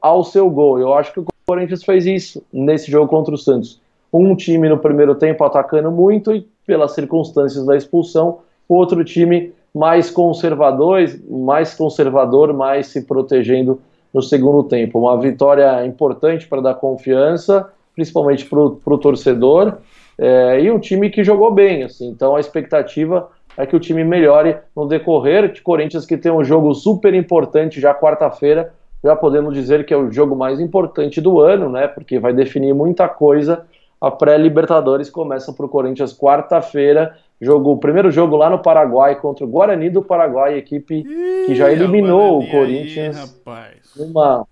ao 0.00 0.24
seu 0.24 0.48
gol. 0.48 0.78
Eu 0.78 0.94
acho 0.94 1.12
que 1.12 1.20
o 1.20 1.26
Corinthians 1.46 1.84
fez 1.84 2.06
isso 2.06 2.42
nesse 2.52 2.90
jogo 2.90 3.08
contra 3.08 3.34
o 3.34 3.38
Santos. 3.38 3.80
Um 4.12 4.34
time 4.34 4.68
no 4.68 4.78
primeiro 4.78 5.14
tempo 5.14 5.44
atacando 5.44 5.90
muito 5.90 6.32
e 6.34 6.46
pelas 6.66 6.92
circunstâncias 6.92 7.64
da 7.64 7.76
expulsão, 7.76 8.38
o 8.68 8.74
outro 8.74 9.04
time 9.04 9.52
mais 9.74 10.10
conservador, 10.10 11.00
mais 11.28 11.74
conservador, 11.74 12.52
mais 12.52 12.88
se 12.88 13.02
protegendo 13.02 13.80
no 14.12 14.22
segundo 14.22 14.64
tempo. 14.64 14.98
Uma 14.98 15.18
vitória 15.20 15.84
importante 15.86 16.46
para 16.46 16.60
dar 16.60 16.74
confiança, 16.74 17.68
principalmente 17.94 18.44
para 18.46 18.58
o 18.58 18.98
torcedor, 18.98 19.78
é, 20.18 20.60
e 20.60 20.70
um 20.70 20.78
time 20.78 21.08
que 21.10 21.24
jogou 21.24 21.52
bem. 21.52 21.84
Assim, 21.84 22.08
então 22.08 22.36
a 22.36 22.40
expectativa 22.40 23.28
é 23.56 23.64
que 23.64 23.76
o 23.76 23.80
time 23.80 24.04
melhore 24.04 24.56
no 24.74 24.86
decorrer 24.86 25.52
de 25.52 25.62
Corinthians, 25.62 26.06
que 26.06 26.16
tem 26.16 26.32
um 26.32 26.44
jogo 26.44 26.74
super 26.74 27.14
importante 27.14 27.80
já 27.80 27.94
quarta-feira. 27.94 28.72
Já 29.02 29.16
podemos 29.16 29.54
dizer 29.54 29.86
que 29.86 29.94
é 29.94 29.96
o 29.96 30.10
jogo 30.10 30.36
mais 30.36 30.60
importante 30.60 31.20
do 31.20 31.40
ano, 31.40 31.70
né? 31.70 31.88
Porque 31.88 32.18
vai 32.18 32.34
definir 32.34 32.74
muita 32.74 33.08
coisa 33.08 33.64
a 34.00 34.10
pré-Libertadores 34.10 35.10
começa 35.10 35.52
para 35.52 35.66
o 35.66 35.68
Corinthians 35.68 36.16
quarta-feira. 36.16 37.14
Jogo, 37.40 37.72
o 37.72 37.78
primeiro 37.78 38.10
jogo 38.10 38.36
lá 38.36 38.48
no 38.48 38.58
Paraguai 38.58 39.20
contra 39.20 39.44
o 39.44 39.48
Guarani 39.48 39.90
do 39.90 40.02
Paraguai, 40.02 40.56
equipe 40.56 41.04
Ih, 41.06 41.46
que 41.46 41.54
já 41.54 41.70
eliminou 41.70 42.40
o 42.40 42.50
Corinthians 42.50 43.38
aí, 43.46 43.76
numa, 43.96 44.46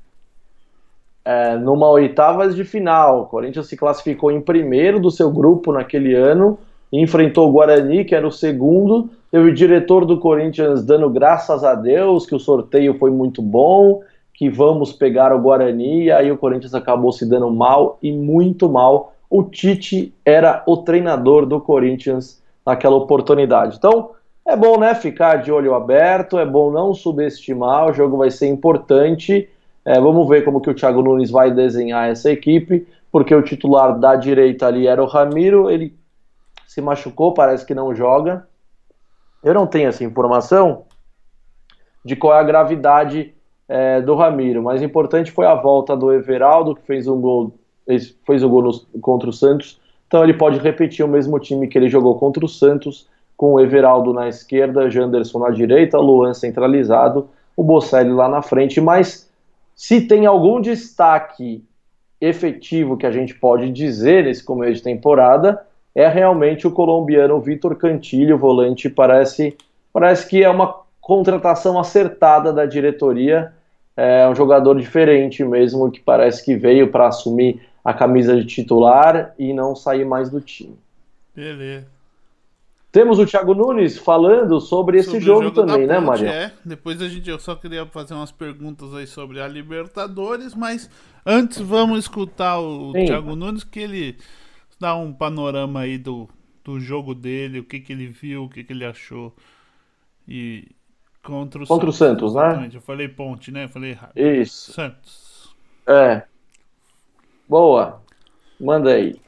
é, 1.25 1.57
numa 1.57 1.89
oitavas 1.89 2.55
de 2.55 2.65
final. 2.65 3.23
O 3.23 3.27
Corinthians 3.27 3.69
se 3.69 3.77
classificou 3.77 4.31
em 4.31 4.41
primeiro 4.41 5.01
do 5.01 5.11
seu 5.11 5.31
grupo 5.31 5.73
naquele 5.73 6.15
ano, 6.15 6.59
enfrentou 6.93 7.49
o 7.49 7.53
Guarani, 7.53 8.05
que 8.05 8.15
era 8.15 8.27
o 8.27 8.33
segundo. 8.33 9.09
Teve 9.31 9.51
o 9.51 9.55
diretor 9.55 10.05
do 10.05 10.19
Corinthians 10.19 10.85
dando 10.85 11.09
graças 11.09 11.65
a 11.65 11.75
Deus 11.75 12.27
que 12.27 12.35
o 12.35 12.41
sorteio 12.41 12.99
foi 12.99 13.11
muito 13.11 13.41
bom, 13.41 14.03
que 14.35 14.49
vamos 14.51 14.93
pegar 14.93 15.35
o 15.35 15.41
Guarani, 15.41 16.05
e 16.05 16.13
aí 16.13 16.31
o 16.31 16.39
Corinthians 16.39 16.75
acabou 16.75 17.13
se 17.13 17.29
dando 17.29 17.51
mal 17.51 17.99
e 18.03 18.13
muito 18.13 18.69
mal 18.69 19.13
o 19.31 19.43
Tite 19.43 20.15
era 20.25 20.63
o 20.67 20.79
treinador 20.79 21.45
do 21.45 21.61
Corinthians 21.61 22.43
naquela 22.65 22.97
oportunidade. 22.97 23.77
Então, 23.77 24.13
é 24.47 24.57
bom, 24.57 24.79
né, 24.79 24.95
ficar 24.95 25.37
de 25.37 25.53
olho 25.53 25.75
aberto, 25.75 26.39
é 26.39 26.47
bom 26.47 26.71
não 26.71 26.95
subestimar, 26.95 27.91
o 27.91 27.93
jogo 27.93 28.17
vai 28.17 28.31
ser 28.31 28.49
importante. 28.49 29.49
É, 29.85 30.01
vamos 30.01 30.27
ver 30.29 30.45
como 30.45 30.61
que 30.61 30.71
o 30.71 30.75
Thiago 30.75 31.03
Nunes 31.03 31.31
vai 31.31 31.51
desenhar 31.51 32.11
essa 32.11 32.31
equipe, 32.31 32.87
porque 33.13 33.35
o 33.35 33.43
titular 33.43 33.99
da 33.99 34.17
direita 34.17 34.67
ali 34.67 34.87
era 34.87 35.03
o 35.03 35.07
Ramiro, 35.07 35.71
ele 35.71 35.95
se 36.67 36.81
machucou, 36.81 37.35
parece 37.35 37.65
que 37.67 37.75
não 37.75 37.95
joga. 37.95 38.47
Eu 39.43 39.55
não 39.55 39.67
tenho 39.67 39.89
essa 39.89 40.05
informação 40.05 40.85
de 42.05 42.17
qual 42.17 42.35
é 42.35 42.41
a 42.41 42.45
gravidade 42.45 43.35
é, 43.69 44.01
do 44.01 44.15
Ramiro, 44.15 44.63
mas 44.63 44.83
importante 44.83 45.31
foi 45.31 45.47
a 45.47 45.55
volta 45.55 45.97
do 45.97 46.13
Everaldo, 46.13 46.75
que 46.75 46.83
fez 46.83 47.07
um 47.07 47.21
gol 47.21 47.55
ele 47.89 48.01
fez 48.27 48.45
o 48.45 48.49
gol 48.49 48.63
no, 48.63 49.01
contra 49.01 49.29
o 49.29 49.33
Santos, 49.33 49.81
então 50.07 50.23
ele 50.23 50.35
pode 50.35 50.59
repetir 50.59 51.05
o 51.05 51.09
mesmo 51.09 51.39
time 51.41 51.67
que 51.67 51.77
ele 51.77 51.89
jogou 51.89 52.19
contra 52.19 52.45
o 52.45 52.49
Santos, 52.49 53.09
com 53.37 53.55
o 53.55 53.61
Everaldo 53.61 54.13
na 54.13 54.29
esquerda, 54.29 54.91
Janderson 54.91 55.39
na 55.39 55.51
direita, 55.51 55.99
Luan 55.99 56.35
centralizado, 56.35 57.29
o 57.57 57.63
Bocelli 57.63 58.11
lá 58.11 58.29
na 58.29 58.43
frente, 58.43 58.81
mas 58.81 59.31
se 59.75 60.03
tem 60.03 60.27
algum 60.27 60.61
destaque 60.61 61.65
efetivo 62.21 62.97
que 62.97 63.07
a 63.07 63.13
gente 63.13 63.35
pode 63.35 63.71
dizer 63.71 64.25
nesse 64.25 64.45
começo 64.45 64.75
de 64.75 64.83
temporada, 64.83 65.65
é 65.95 66.09
realmente 66.09 66.67
o 66.67 66.71
colombiano 66.71 67.41
Vitor 67.41 67.77
Cantilho, 67.77 68.37
volante, 68.37 68.89
parece, 68.89 69.57
parece 69.93 70.29
que 70.29 70.43
é 70.43 70.51
uma 70.51 70.75
contratação 71.01 71.79
acertada 71.79 72.53
da 72.53 72.67
diretoria, 72.67 73.53
é 73.97 74.29
um 74.29 74.35
jogador 74.35 74.79
diferente 74.79 75.45
mesmo, 75.45 75.91
que 75.91 76.01
parece 76.01 76.45
que 76.45 76.55
veio 76.55 76.91
para 76.91 77.09
assumir 77.09 77.61
a 77.89 77.95
camisa 77.95 78.37
de 78.37 78.45
titular 78.45 79.35
e 79.39 79.55
não 79.55 79.75
sair 79.75 80.05
mais 80.05 80.29
do 80.29 80.43
time. 80.43 80.77
Beleza. 81.35 81.87
Temos 82.93 83.19
o 83.19 83.25
Thiago 83.25 83.55
Nunes 83.55 83.97
falando 83.97 84.61
sobre 84.61 84.99
esse 84.99 85.19
jogo, 85.19 85.45
jogo, 85.45 85.55
também, 85.55 85.87
né, 85.87 85.99
Maria? 85.99 86.29
É. 86.29 86.53
Depois 86.63 87.01
a 87.01 87.09
gente, 87.09 87.31
eu 87.31 87.39
só 87.39 87.55
queria 87.55 87.87
fazer 87.87 88.13
umas 88.13 88.31
perguntas 88.31 88.95
aí 88.95 89.07
sobre 89.07 89.41
a 89.41 89.49
Libertadores, 89.49 90.55
mas 90.55 90.91
antes 91.25 91.61
vamos 91.61 92.01
escutar 92.01 92.59
o 92.59 92.93
Sim. 92.93 93.07
Thiago 93.07 93.35
Nunes, 93.35 93.65
que 93.65 93.81
ele 93.81 94.19
dá 94.79 94.95
um 94.95 95.11
panorama 95.11 95.81
aí 95.81 95.97
do, 95.97 96.29
do 96.63 96.79
jogo 96.79 97.15
dele, 97.15 97.61
o 97.61 97.65
que, 97.65 97.81
que 97.81 97.95
ele 97.95 98.09
viu, 98.09 98.45
o 98.45 98.51
que, 98.51 98.63
que 98.63 98.73
ele 98.75 98.85
achou. 98.85 99.35
E 100.29 100.69
Contra 101.23 101.63
o 101.63 101.67
Contra 101.67 101.89
o 101.89 101.93
Santos, 101.93 102.35
né? 102.35 102.69
Eu 102.71 102.83
falei 102.83 103.09
Ponte, 103.09 103.51
né? 103.51 103.65
Eu 103.65 103.69
falei 103.71 103.93
errado. 103.93 104.13
Isso. 104.15 104.73
Santos. 104.73 105.57
É. 105.87 106.23
Boa. 107.49 108.05
Manda 108.61 108.93
aí. 108.93 109.19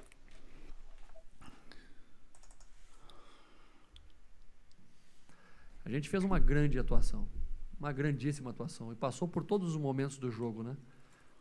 A 5.82 5.88
gente 5.88 6.06
fez 6.10 6.22
uma 6.22 6.38
grande 6.38 6.78
atuação, 6.78 7.26
uma 7.78 7.90
grandíssima 7.90 8.50
atuação 8.50 8.92
e 8.92 8.94
passou 8.94 9.26
por 9.26 9.42
todos 9.42 9.70
os 9.70 9.80
momentos 9.80 10.18
do 10.18 10.30
jogo, 10.30 10.62
né? 10.62 10.76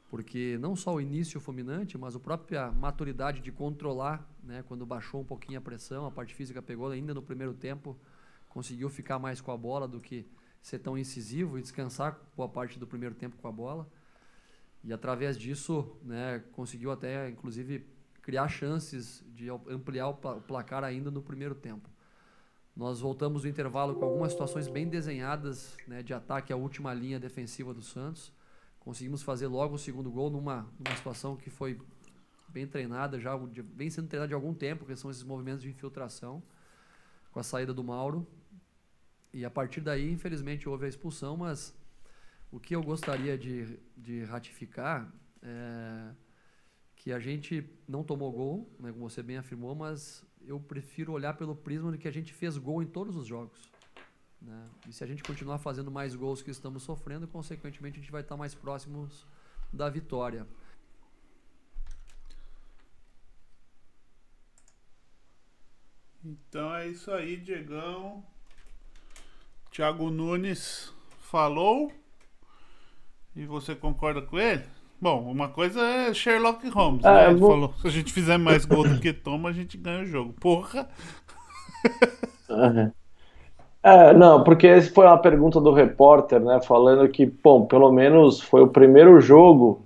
Porque 0.10 0.58
não 0.60 0.74
só 0.74 0.96
o 0.96 1.02
início 1.02 1.40
fulminante, 1.42 1.98
mas 1.98 2.16
a 2.16 2.20
própria 2.20 2.72
maturidade 2.72 3.42
de 3.42 3.52
controlar, 3.52 4.26
né? 4.42 4.64
Quando 4.66 4.86
baixou 4.86 5.20
um 5.20 5.26
pouquinho 5.26 5.60
a 5.60 5.62
pressão, 5.62 6.06
a 6.06 6.12
parte 6.12 6.34
física 6.34 6.62
pegou 6.62 6.90
ainda 6.90 7.14
no 7.14 7.22
primeiro 7.22 7.54
tempo, 7.54 7.98
conseguiu 8.48 8.90
ficar 8.90 9.20
mais 9.20 9.42
com 9.42 9.52
a 9.52 9.58
bola 9.58 9.86
do 9.86 10.00
que 10.00 10.26
ser 10.62 10.80
tão 10.80 10.98
incisivo 10.98 11.60
e 11.60 11.62
descansar 11.62 12.18
boa 12.38 12.48
parte 12.48 12.80
do 12.80 12.88
primeiro 12.88 13.16
tempo 13.16 13.36
com 13.36 13.50
a 13.50 13.52
bola. 13.52 13.86
E 14.84 14.94
através 14.94 15.38
disso, 15.38 15.98
né, 16.04 16.44
conseguiu 16.54 16.92
até, 16.92 17.30
inclusive, 17.30 17.86
criar 18.22 18.48
chances 18.48 19.24
de 19.34 19.50
ampliar 19.50 20.10
o 20.10 20.14
placar 20.14 20.84
ainda 20.84 21.12
no 21.12 21.22
primeiro 21.22 21.56
tempo. 21.56 21.90
Nós 22.76 23.02
voltamos 23.02 23.42
do 23.42 23.48
intervalo 23.50 23.96
com 23.96 24.06
algumas 24.06 24.32
situações 24.32 24.68
bem 24.68 24.88
desenhadas 24.88 25.76
né, 25.86 26.02
de 26.02 26.14
ataque 26.14 26.54
à 26.54 26.56
última 26.56 26.94
linha 26.94 27.20
defensiva 27.20 27.74
do 27.74 27.82
Santos. 27.82 28.32
Conseguimos 28.80 29.22
fazer 29.22 29.48
logo 29.48 29.76
o 29.76 29.78
segundo 29.78 30.10
gol 30.10 30.30
numa, 30.30 30.66
numa 30.80 30.96
situação 30.96 31.36
que 31.36 31.50
foi 31.50 31.78
bem 32.48 32.66
treinada, 32.66 33.20
já 33.20 33.38
vem 33.76 33.90
sendo 33.90 34.08
treinada 34.08 34.30
de 34.30 34.34
algum 34.34 34.54
tempo, 34.54 34.86
que 34.86 34.96
são 34.96 35.12
esses 35.12 35.24
movimentos 35.24 35.62
de 35.62 35.70
infiltração, 35.70 36.42
com 37.32 37.40
a 37.40 37.44
saída 37.44 37.74
do 37.74 37.84
Mauro. 37.84 38.26
E 39.34 39.46
a 39.46 39.50
partir 39.50 39.82
daí, 39.82 40.10
infelizmente, 40.12 40.68
houve 40.68 40.86
a 40.86 40.90
expulsão, 40.90 41.38
mas 41.38 41.76
o 42.52 42.60
que 42.60 42.76
eu 42.76 42.82
gostaria 42.82 43.38
de, 43.38 43.80
de 43.96 44.24
ratificar 44.24 45.12
é 45.42 46.12
que 47.00 47.14
a 47.14 47.20
gente 47.20 47.66
não 47.88 48.04
tomou 48.04 48.30
gol, 48.30 48.70
né, 48.78 48.92
como 48.92 49.10
você 49.10 49.24
bem 49.24 49.38
afirmou, 49.38 49.74
mas 49.74 50.22
eu 50.46 50.60
prefiro 50.60 51.14
olhar 51.14 51.34
pelo 51.34 51.56
prisma 51.56 51.94
de 51.94 51.98
que 51.98 52.08
a 52.10 52.12
gente 52.12 52.34
fez 52.34 52.58
gol 52.58 52.84
em 52.84 52.86
todos 52.86 53.16
os 53.16 53.26
jogos. 53.26 53.72
Né? 54.42 54.70
E 54.88 54.92
se 54.92 55.02
a 55.02 55.08
gente 55.08 55.24
continuar 55.24 55.60
fazendo 55.60 55.90
mais 55.90 56.14
gols 56.14 56.42
que 56.42 56.52
estamos 56.52 56.84
sofrendo, 56.84 57.26
consequentemente 57.26 57.98
a 57.98 58.02
gente 58.02 58.12
vai 58.12 58.22
estar 58.22 58.36
mais 58.36 58.54
próximos 58.54 59.26
da 59.72 59.90
vitória. 59.90 60.46
Então 66.24 66.76
é 66.76 66.90
isso 66.90 67.12
aí, 67.12 67.38
Diegão. 67.38 68.26
Thiago 69.72 70.10
Nunes 70.10 70.94
falou. 71.22 71.94
E 73.36 73.46
você 73.46 73.76
concorda 73.76 74.22
com 74.22 74.38
ele? 74.38 74.64
Bom, 75.02 75.22
uma 75.22 75.48
coisa 75.48 75.80
é 75.82 76.14
Sherlock 76.14 76.68
Holmes, 76.70 77.06
é, 77.06 77.10
né? 77.10 77.30
Ele 77.30 77.40
vou... 77.40 77.52
falou: 77.52 77.74
se 77.82 77.88
a 77.88 77.92
gente 77.92 78.12
fizer 78.12 78.38
mais 78.38 78.66
gol 78.66 78.88
do 78.88 79.00
que 79.00 79.14
toma, 79.14 79.50
a 79.50 79.54
gente 79.54 79.78
ganha 79.78 80.04
o 80.04 80.06
jogo. 80.06 80.34
Porra! 80.40 80.88
Uhum. 82.50 82.92
É, 83.82 84.14
não, 84.14 84.44
porque 84.44 84.68
essa 84.68 84.94
foi 84.94 85.06
uma 85.06 85.18
pergunta 85.18 85.62
do 85.62 85.72
repórter, 85.72 86.42
né? 86.42 86.60
Falando 86.62 87.08
que, 87.08 87.26
bom, 87.26 87.66
pelo 87.66 87.90
menos 87.94 88.42
foi 88.42 88.62
o 88.62 88.68
primeiro 88.68 89.22
jogo 89.22 89.82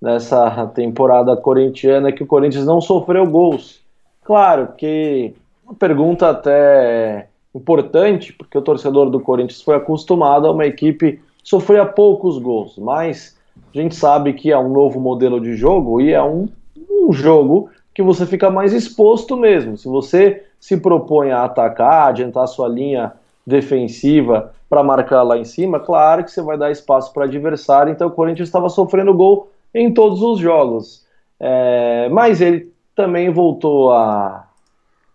nessa 0.00 0.66
temporada 0.66 1.36
corintiana 1.36 2.10
que 2.10 2.24
o 2.24 2.26
Corinthians 2.26 2.66
não 2.66 2.80
sofreu 2.80 3.24
gols. 3.24 3.80
Claro 4.24 4.72
que 4.76 5.34
uma 5.64 5.74
pergunta 5.74 6.30
até 6.30 7.28
importante, 7.54 8.32
porque 8.32 8.58
o 8.58 8.62
torcedor 8.62 9.08
do 9.08 9.20
Corinthians 9.20 9.62
foi 9.62 9.76
acostumado 9.76 10.48
a 10.48 10.50
uma 10.50 10.66
equipe 10.66 11.20
sofrer 11.46 11.92
poucos 11.92 12.38
gols, 12.38 12.76
mas 12.76 13.38
a 13.72 13.78
gente 13.80 13.94
sabe 13.94 14.32
que 14.32 14.50
é 14.50 14.58
um 14.58 14.68
novo 14.68 14.98
modelo 14.98 15.40
de 15.40 15.54
jogo 15.54 16.00
e 16.00 16.12
é 16.12 16.20
um, 16.20 16.48
um 16.90 17.12
jogo 17.12 17.70
que 17.94 18.02
você 18.02 18.26
fica 18.26 18.50
mais 18.50 18.72
exposto 18.72 19.36
mesmo. 19.36 19.78
Se 19.78 19.86
você 19.86 20.42
se 20.58 20.76
propõe 20.76 21.30
a 21.30 21.44
atacar, 21.44 22.08
adiantar 22.08 22.48
sua 22.48 22.66
linha 22.66 23.12
defensiva 23.46 24.52
para 24.68 24.82
marcar 24.82 25.22
lá 25.22 25.38
em 25.38 25.44
cima, 25.44 25.78
claro 25.78 26.24
que 26.24 26.32
você 26.32 26.42
vai 26.42 26.58
dar 26.58 26.72
espaço 26.72 27.12
para 27.12 27.26
adversário. 27.26 27.92
Então 27.92 28.08
o 28.08 28.12
Corinthians 28.12 28.48
estava 28.48 28.68
sofrendo 28.68 29.14
gol 29.14 29.48
em 29.72 29.94
todos 29.94 30.22
os 30.22 30.40
jogos. 30.40 31.06
É, 31.38 32.08
mas 32.10 32.40
ele 32.40 32.72
também 32.92 33.30
voltou 33.30 33.92
a, 33.92 34.45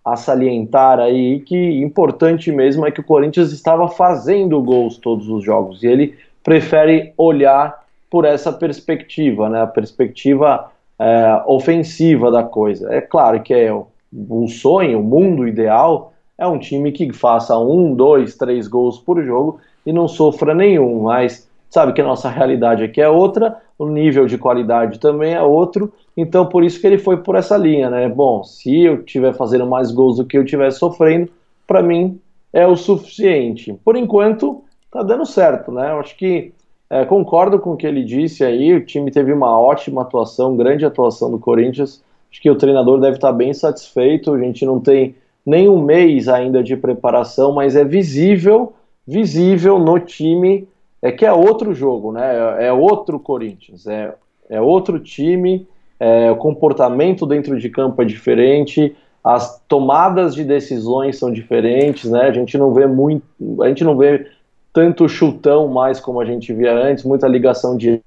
a 0.03 0.15
salientar 0.15 0.99
aí 0.99 1.39
que 1.41 1.81
importante 1.81 2.51
mesmo 2.51 2.85
é 2.85 2.91
que 2.91 2.99
o 2.99 3.03
Corinthians 3.03 3.51
estava 3.51 3.87
fazendo 3.87 4.61
gols 4.61 4.97
todos 4.97 5.29
os 5.29 5.43
jogos 5.43 5.83
e 5.83 5.87
ele 5.87 6.15
prefere 6.43 7.13
olhar 7.17 7.81
por 8.09 8.25
essa 8.25 8.51
perspectiva, 8.51 9.47
né, 9.47 9.61
a 9.61 9.67
perspectiva 9.67 10.71
é, 10.99 11.41
ofensiva 11.45 12.31
da 12.31 12.43
coisa. 12.43 12.93
É 12.93 12.99
claro 12.99 13.41
que 13.41 13.53
é 13.53 13.73
um 14.13 14.47
sonho, 14.47 14.99
o 14.99 15.03
mundo 15.03 15.47
ideal 15.47 16.13
é 16.37 16.45
um 16.47 16.57
time 16.57 16.91
que 16.91 17.13
faça 17.13 17.57
um, 17.57 17.93
dois, 17.93 18.35
três 18.35 18.67
gols 18.67 18.97
por 18.97 19.23
jogo 19.23 19.59
e 19.85 19.93
não 19.93 20.07
sofra 20.07 20.53
nenhum, 20.53 21.03
mas 21.03 21.47
sabe 21.71 21.93
que 21.93 22.01
a 22.01 22.05
nossa 22.05 22.29
realidade 22.29 22.83
aqui 22.83 23.01
é 23.01 23.09
outra, 23.09 23.57
o 23.79 23.87
nível 23.87 24.27
de 24.27 24.37
qualidade 24.37 24.99
também 24.99 25.33
é 25.33 25.41
outro, 25.41 25.91
então 26.15 26.45
por 26.45 26.63
isso 26.63 26.79
que 26.79 26.85
ele 26.85 26.97
foi 26.97 27.17
por 27.17 27.35
essa 27.35 27.57
linha, 27.57 27.89
né? 27.89 28.07
Bom, 28.09 28.43
se 28.43 28.83
eu 28.83 28.99
estiver 28.99 29.33
fazendo 29.33 29.65
mais 29.65 29.89
gols 29.89 30.17
do 30.17 30.25
que 30.25 30.37
eu 30.37 30.43
estiver 30.43 30.69
sofrendo, 30.71 31.31
para 31.65 31.81
mim 31.81 32.19
é 32.51 32.67
o 32.67 32.75
suficiente. 32.75 33.73
Por 33.85 33.95
enquanto, 33.95 34.61
tá 34.91 35.01
dando 35.01 35.25
certo, 35.25 35.71
né? 35.71 35.91
Eu 35.91 35.99
acho 35.99 36.15
que 36.17 36.53
é, 36.89 37.05
concordo 37.05 37.57
com 37.57 37.71
o 37.71 37.77
que 37.77 37.87
ele 37.87 38.03
disse 38.03 38.43
aí. 38.43 38.73
O 38.73 38.85
time 38.85 39.09
teve 39.09 39.31
uma 39.31 39.57
ótima 39.57 40.01
atuação, 40.01 40.57
grande 40.57 40.85
atuação 40.85 41.31
do 41.31 41.39
Corinthians. 41.39 42.03
Acho 42.29 42.41
que 42.41 42.51
o 42.51 42.57
treinador 42.57 42.99
deve 42.99 43.15
estar 43.15 43.31
bem 43.31 43.53
satisfeito. 43.53 44.33
A 44.33 44.39
gente 44.39 44.65
não 44.65 44.81
tem 44.81 45.15
nem 45.45 45.69
um 45.69 45.81
mês 45.81 46.27
ainda 46.27 46.61
de 46.61 46.75
preparação, 46.75 47.53
mas 47.53 47.77
é 47.77 47.85
visível, 47.85 48.73
visível 49.07 49.79
no 49.79 49.97
time 49.99 50.67
é 51.01 51.11
que 51.11 51.25
é 51.25 51.33
outro 51.33 51.73
jogo, 51.73 52.11
né? 52.11 52.57
É, 52.59 52.67
é 52.67 52.73
outro 52.73 53.19
Corinthians, 53.19 53.87
é, 53.87 54.13
é 54.49 54.61
outro 54.61 54.99
time. 54.99 55.67
É, 55.99 56.31
o 56.31 56.35
comportamento 56.35 57.25
dentro 57.25 57.59
de 57.59 57.69
campo 57.69 58.01
é 58.01 58.05
diferente, 58.05 58.95
as 59.23 59.61
tomadas 59.67 60.33
de 60.33 60.43
decisões 60.43 61.19
são 61.19 61.31
diferentes, 61.31 62.09
né? 62.09 62.21
A 62.21 62.31
gente 62.31 62.57
não 62.57 62.73
vê 62.73 62.87
muito, 62.87 63.23
a 63.61 63.67
gente 63.67 63.83
não 63.83 63.95
vê 63.95 64.27
tanto 64.73 65.07
chutão 65.07 65.67
mais 65.67 65.99
como 65.99 66.19
a 66.19 66.25
gente 66.25 66.51
via 66.53 66.73
antes, 66.73 67.03
muita 67.03 67.27
ligação 67.27 67.77
de. 67.77 68.01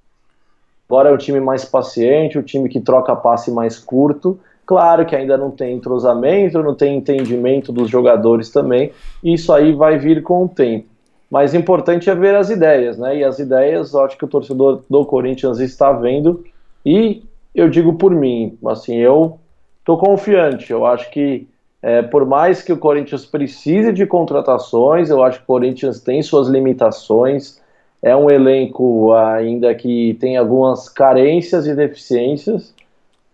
Agora 0.88 1.10
é 1.10 1.12
o 1.12 1.18
time 1.18 1.40
mais 1.40 1.64
paciente, 1.64 2.38
o 2.38 2.42
time 2.42 2.68
que 2.68 2.80
troca 2.80 3.14
passe 3.14 3.50
mais 3.50 3.78
curto. 3.78 4.38
Claro 4.66 5.04
que 5.04 5.14
ainda 5.14 5.36
não 5.36 5.50
tem 5.50 5.76
entrosamento, 5.76 6.62
não 6.62 6.74
tem 6.74 6.96
entendimento 6.96 7.72
dos 7.72 7.88
jogadores 7.88 8.50
também. 8.50 8.92
Isso 9.22 9.52
aí 9.52 9.72
vai 9.72 9.98
vir 9.98 10.22
com 10.22 10.44
o 10.44 10.48
tempo. 10.48 10.86
Mas 11.30 11.54
importante 11.54 12.08
é 12.08 12.14
ver 12.14 12.34
as 12.34 12.50
ideias, 12.50 12.98
né? 12.98 13.18
E 13.18 13.24
as 13.24 13.38
ideias, 13.38 13.94
acho 13.94 14.16
que 14.16 14.24
o 14.24 14.28
torcedor 14.28 14.82
do 14.88 15.04
Corinthians 15.04 15.58
está 15.58 15.92
vendo. 15.92 16.44
E 16.84 17.22
eu 17.54 17.68
digo 17.68 17.94
por 17.94 18.12
mim, 18.12 18.58
assim, 18.66 18.96
eu 18.96 19.38
estou 19.80 19.98
confiante. 19.98 20.70
Eu 20.70 20.86
acho 20.86 21.10
que 21.10 21.48
é, 21.82 22.00
por 22.02 22.24
mais 22.24 22.62
que 22.62 22.72
o 22.72 22.78
Corinthians 22.78 23.26
precise 23.26 23.92
de 23.92 24.06
contratações, 24.06 25.10
eu 25.10 25.22
acho 25.22 25.38
que 25.38 25.44
o 25.44 25.48
Corinthians 25.48 26.00
tem 26.00 26.22
suas 26.22 26.48
limitações. 26.48 27.60
É 28.02 28.14
um 28.16 28.30
elenco 28.30 29.12
ainda 29.12 29.74
que 29.74 30.16
tem 30.20 30.36
algumas 30.36 30.88
carências 30.88 31.66
e 31.66 31.74
deficiências, 31.74 32.74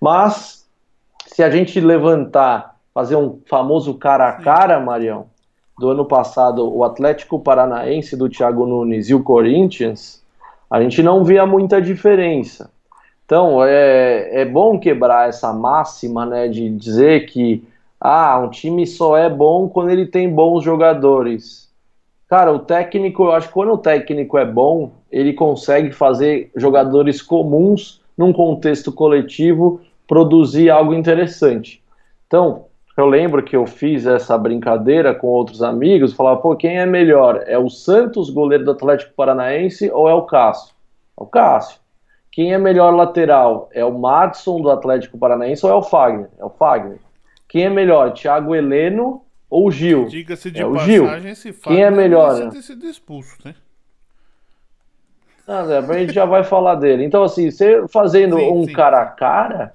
mas 0.00 0.64
se 1.26 1.42
a 1.42 1.50
gente 1.50 1.80
levantar, 1.80 2.76
fazer 2.92 3.16
um 3.16 3.38
famoso 3.46 3.94
cara 3.94 4.28
a 4.28 4.32
cara, 4.32 4.80
Marião, 4.80 5.26
do 5.80 5.88
ano 5.88 6.04
passado, 6.04 6.70
o 6.70 6.84
Atlético 6.84 7.40
Paranaense 7.40 8.14
do 8.14 8.28
Thiago 8.28 8.66
Nunes 8.66 9.08
e 9.08 9.14
o 9.14 9.22
Corinthians, 9.22 10.22
a 10.70 10.80
gente 10.82 11.02
não 11.02 11.24
via 11.24 11.46
muita 11.46 11.80
diferença. 11.80 12.70
Então 13.24 13.64
é, 13.64 14.42
é 14.42 14.44
bom 14.44 14.78
quebrar 14.78 15.30
essa 15.30 15.54
máxima 15.54 16.26
né, 16.26 16.48
de 16.48 16.68
dizer 16.68 17.24
que 17.24 17.64
ah, 17.98 18.38
um 18.38 18.50
time 18.50 18.86
só 18.86 19.16
é 19.16 19.30
bom 19.30 19.70
quando 19.70 19.88
ele 19.88 20.04
tem 20.04 20.28
bons 20.28 20.62
jogadores. 20.62 21.70
Cara, 22.28 22.52
o 22.52 22.58
técnico, 22.58 23.24
eu 23.24 23.32
acho 23.32 23.48
que 23.48 23.54
quando 23.54 23.72
o 23.72 23.78
técnico 23.78 24.36
é 24.36 24.44
bom, 24.44 24.92
ele 25.10 25.32
consegue 25.32 25.92
fazer 25.92 26.50
jogadores 26.54 27.22
comuns 27.22 28.02
num 28.18 28.34
contexto 28.34 28.92
coletivo 28.92 29.80
produzir 30.06 30.68
algo 30.68 30.92
interessante. 30.92 31.82
Então, 32.26 32.66
eu 33.00 33.06
lembro 33.06 33.42
que 33.42 33.56
eu 33.56 33.66
fiz 33.66 34.06
essa 34.06 34.36
brincadeira 34.38 35.14
com 35.14 35.26
outros 35.26 35.62
amigos, 35.62 36.12
falava, 36.12 36.40
pô, 36.40 36.54
quem 36.56 36.78
é 36.78 36.86
melhor? 36.86 37.42
É 37.46 37.58
o 37.58 37.68
Santos, 37.68 38.30
goleiro 38.30 38.64
do 38.64 38.70
Atlético 38.70 39.14
Paranaense, 39.14 39.90
ou 39.90 40.08
é 40.08 40.14
o 40.14 40.22
Cássio? 40.22 40.74
É 41.18 41.22
o 41.22 41.26
Cássio. 41.26 41.78
Quem 42.30 42.52
é 42.54 42.58
melhor 42.58 42.94
lateral? 42.94 43.68
É 43.72 43.84
o 43.84 43.98
Madison 43.98 44.60
do 44.60 44.70
Atlético 44.70 45.18
Paranaense 45.18 45.66
ou 45.66 45.72
é 45.72 45.74
o 45.74 45.82
Fagner? 45.82 46.28
É 46.38 46.44
o 46.44 46.50
Fagner. 46.50 46.98
Quem 47.48 47.64
é 47.64 47.70
melhor, 47.70 48.12
Thiago 48.12 48.54
Heleno 48.54 49.22
ou 49.48 49.66
o 49.66 49.70
Gil? 49.70 50.06
Diga-se 50.06 50.50
de 50.50 50.62
É 50.62 50.64
passagem, 50.64 51.32
esse 51.32 51.52
Quem 51.52 51.82
é 51.82 51.90
melhor, 51.90 52.38
né? 52.38 52.50
ter 52.50 52.62
sido 52.62 52.86
expulso, 52.86 53.36
né? 53.44 53.54
Ah, 55.46 55.64
Zé, 55.64 55.78
a 55.78 55.98
gente 55.98 56.12
já 56.12 56.24
vai 56.24 56.44
falar 56.44 56.76
dele. 56.76 57.04
Então, 57.04 57.24
assim, 57.24 57.50
você 57.50 57.84
fazendo 57.88 58.36
Sim, 58.36 58.52
um 58.52 58.64
sim. 58.64 58.72
cara 58.72 59.02
a 59.02 59.06
cara, 59.06 59.74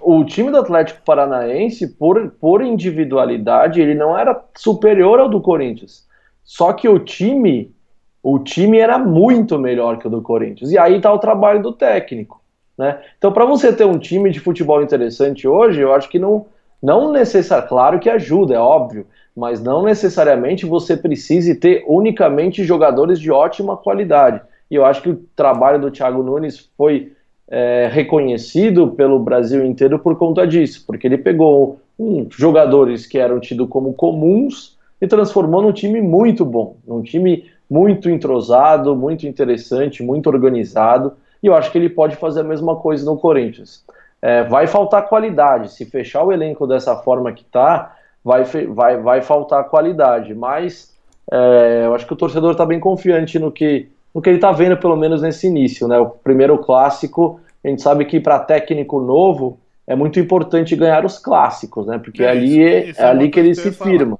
o 0.00 0.24
time 0.24 0.50
do 0.50 0.58
Atlético 0.58 1.02
Paranaense, 1.04 1.88
por, 1.96 2.30
por 2.40 2.62
individualidade, 2.62 3.80
ele 3.80 3.94
não 3.94 4.18
era 4.18 4.38
superior 4.56 5.20
ao 5.20 5.28
do 5.28 5.40
Corinthians. 5.40 6.06
Só 6.42 6.72
que 6.72 6.88
o 6.88 6.98
time, 6.98 7.74
o 8.22 8.38
time 8.38 8.78
era 8.78 8.98
muito 8.98 9.58
melhor 9.58 9.98
que 9.98 10.06
o 10.06 10.10
do 10.10 10.20
Corinthians. 10.20 10.70
E 10.70 10.78
aí 10.78 11.00
tá 11.00 11.12
o 11.12 11.18
trabalho 11.18 11.62
do 11.62 11.72
técnico, 11.72 12.42
né? 12.76 13.00
Então, 13.16 13.32
para 13.32 13.46
você 13.46 13.72
ter 13.72 13.86
um 13.86 13.98
time 13.98 14.30
de 14.30 14.40
futebol 14.40 14.82
interessante 14.82 15.48
hoje, 15.48 15.80
eu 15.80 15.94
acho 15.94 16.08
que 16.08 16.18
não, 16.18 16.46
não 16.82 17.10
necessariamente, 17.10 17.68
claro 17.68 17.98
que 17.98 18.10
ajuda, 18.10 18.54
é 18.54 18.58
óbvio, 18.58 19.06
mas 19.34 19.62
não 19.62 19.82
necessariamente 19.82 20.66
você 20.66 20.96
precise 20.96 21.54
ter 21.54 21.84
unicamente 21.88 22.62
jogadores 22.62 23.18
de 23.18 23.30
ótima 23.30 23.76
qualidade. 23.76 24.40
E 24.70 24.74
eu 24.74 24.84
acho 24.84 25.02
que 25.02 25.10
o 25.10 25.24
trabalho 25.34 25.80
do 25.80 25.90
Thiago 25.90 26.22
Nunes 26.22 26.70
foi 26.76 27.13
é, 27.48 27.88
reconhecido 27.92 28.88
pelo 28.88 29.18
Brasil 29.18 29.64
inteiro 29.64 29.98
por 29.98 30.16
conta 30.16 30.46
disso, 30.46 30.84
porque 30.86 31.06
ele 31.06 31.18
pegou 31.18 31.80
um, 31.98 32.26
jogadores 32.30 33.06
que 33.06 33.18
eram 33.18 33.38
tidos 33.38 33.68
como 33.68 33.92
comuns 33.92 34.76
e 35.00 35.06
transformou 35.06 35.62
num 35.62 35.72
time 35.72 36.00
muito 36.00 36.44
bom, 36.44 36.76
num 36.86 37.02
time 37.02 37.44
muito 37.68 38.08
entrosado, 38.10 38.96
muito 38.96 39.26
interessante, 39.26 40.02
muito 40.02 40.28
organizado. 40.28 41.14
E 41.42 41.46
eu 41.46 41.54
acho 41.54 41.70
que 41.70 41.78
ele 41.78 41.88
pode 41.88 42.16
fazer 42.16 42.40
a 42.40 42.44
mesma 42.44 42.76
coisa 42.76 43.04
no 43.04 43.16
Corinthians. 43.16 43.84
É, 44.22 44.42
vai 44.44 44.66
faltar 44.66 45.08
qualidade. 45.08 45.72
Se 45.72 45.84
fechar 45.84 46.22
o 46.22 46.32
elenco 46.32 46.66
dessa 46.66 46.96
forma 46.96 47.32
que 47.32 47.42
está, 47.42 47.94
vai, 48.24 48.44
vai, 48.44 48.96
vai 48.98 49.22
faltar 49.22 49.64
qualidade. 49.64 50.34
Mas 50.34 50.94
é, 51.30 51.82
eu 51.84 51.94
acho 51.94 52.06
que 52.06 52.12
o 52.12 52.16
torcedor 52.16 52.52
está 52.52 52.64
bem 52.64 52.80
confiante 52.80 53.38
no 53.38 53.52
que, 53.52 53.88
no 54.14 54.22
que 54.22 54.28
ele 54.30 54.36
está 54.36 54.52
vendo, 54.52 54.76
pelo 54.76 54.96
menos 54.96 55.20
nesse 55.22 55.46
início. 55.46 55.88
Né? 55.88 55.98
O 55.98 56.08
primeiro 56.10 56.56
clássico, 56.58 57.40
a 57.64 57.68
gente 57.68 57.82
sabe 57.82 58.04
que 58.04 58.20
para 58.20 58.38
técnico 58.38 59.00
novo 59.00 59.58
é 59.86 59.94
muito 59.94 60.18
importante 60.20 60.76
ganhar 60.76 61.04
os 61.04 61.18
clássicos, 61.18 61.86
né? 61.86 61.98
Porque 61.98 62.22
É, 62.22 62.30
ali 62.30 62.46
isso- 62.50 62.60
é, 62.60 62.90
isso 62.90 63.00
é 63.00 63.04
é 63.04 63.08
ali 63.08 63.30
que 63.30 63.40
ele 63.40 63.54
se 63.54 63.72
firma. 63.72 64.18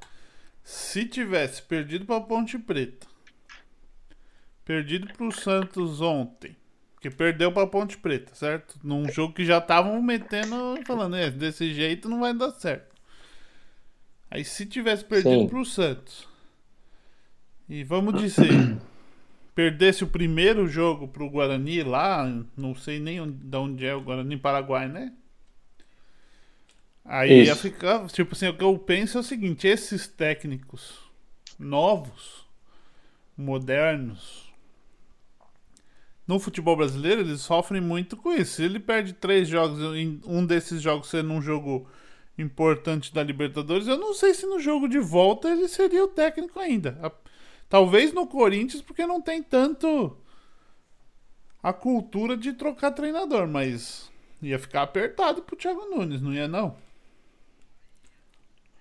Se 0.63 1.05
tivesse 1.05 1.63
perdido 1.63 2.05
pra 2.07 2.21
Ponte 2.21 2.59
Preta, 2.59 3.07
perdido 4.65 5.07
pro 5.15 5.31
Santos 5.31 6.01
ontem, 6.01 6.57
que 7.01 7.11
perdeu 7.11 7.53
pra 7.53 7.67
Ponte 7.67 7.99
Preta, 7.99 8.35
certo? 8.35 8.79
Num 8.83 9.09
jogo 9.11 9.35
que 9.35 9.45
já 9.45 9.59
estavam 9.59 10.01
metendo, 10.03 10.79
falando, 10.87 11.17
é, 11.17 11.31
desse 11.31 11.73
jeito 11.73 12.09
não 12.09 12.21
vai 12.21 12.35
dar 12.35 12.51
certo. 12.53 12.95
Aí 14.31 14.45
se 14.45 14.67
tivesse 14.67 15.05
perdido 15.05 15.43
Sim. 15.43 15.49
pro 15.49 15.65
Santos, 15.65 16.27
e 17.69 17.85
vamos 17.85 18.21
dizer, 18.21 18.77
perdesse 19.55 20.05
o 20.05 20.09
primeiro 20.09 20.67
jogo 20.69 21.09
pro 21.09 21.31
Guarani 21.31 21.83
lá, 21.83 22.27
não 22.57 22.75
sei 22.75 22.99
nem 23.01 23.21
onde, 23.21 23.35
de 23.39 23.57
onde 23.57 23.87
é 23.87 23.95
o 23.95 24.03
Guarani, 24.03 24.37
Paraguai, 24.37 24.89
né? 24.89 25.13
Aí 27.05 27.45
ia 27.45 27.55
Isso. 27.55 27.57
ficar, 27.57 28.07
tipo 28.09 28.35
assim, 28.35 28.49
o 28.49 28.57
que 28.57 28.65
eu 28.65 28.79
penso 28.79 29.19
é 29.19 29.21
o 29.21 29.25
seguinte, 29.25 29.67
esses 29.67 30.07
técnicos 30.09 30.99
novos, 31.59 32.47
modernos, 33.37 34.53
no 36.27 36.39
futebol 36.41 36.77
brasileiro, 36.77 37.21
eles 37.21 37.41
sofrem 37.43 37.81
muito 37.81 38.17
com 38.17 38.33
isso. 38.33 38.55
Se 38.55 38.63
ele 38.63 38.81
perde 38.81 39.13
três 39.13 39.47
jogos, 39.49 39.79
um 40.27 40.45
desses 40.47 40.81
jogos 40.81 41.09
sendo 41.09 41.33
um 41.33 41.43
jogo 41.43 41.87
importante 42.39 43.13
da 43.13 43.23
Libertadores, 43.23 43.87
eu 43.87 43.99
não 43.99 44.15
sei 44.15 44.33
se 44.35 44.47
no 44.47 44.59
jogo 44.59 44.89
de 44.89 44.99
volta 44.99 45.49
ele 45.51 45.69
seria 45.69 46.03
o 46.05 46.09
técnico 46.09 46.59
ainda. 46.59 46.99
A- 47.03 47.13
Talvez 47.75 48.13
no 48.13 48.25
Corinthians, 48.25 48.81
porque 48.81 49.05
não 49.05 49.21
tem 49.21 49.43
tanto 49.43 50.17
a 51.61 51.73
cultura 51.73 52.37
de 52.37 52.53
trocar 52.53 52.93
treinador, 52.93 53.49
mas 53.49 54.09
ia 54.41 54.61
ficar 54.61 54.83
apertado 54.83 55.43
pro 55.43 55.57
Thiago 55.57 55.81
Nunes, 55.91 56.23
não 56.23 56.33
ia 56.33 56.47
não? 56.47 56.77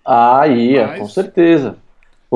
Ah, 0.04 0.46
ia, 0.46 0.86
Mas- 0.86 1.00
com 1.00 1.08
certeza. 1.08 1.76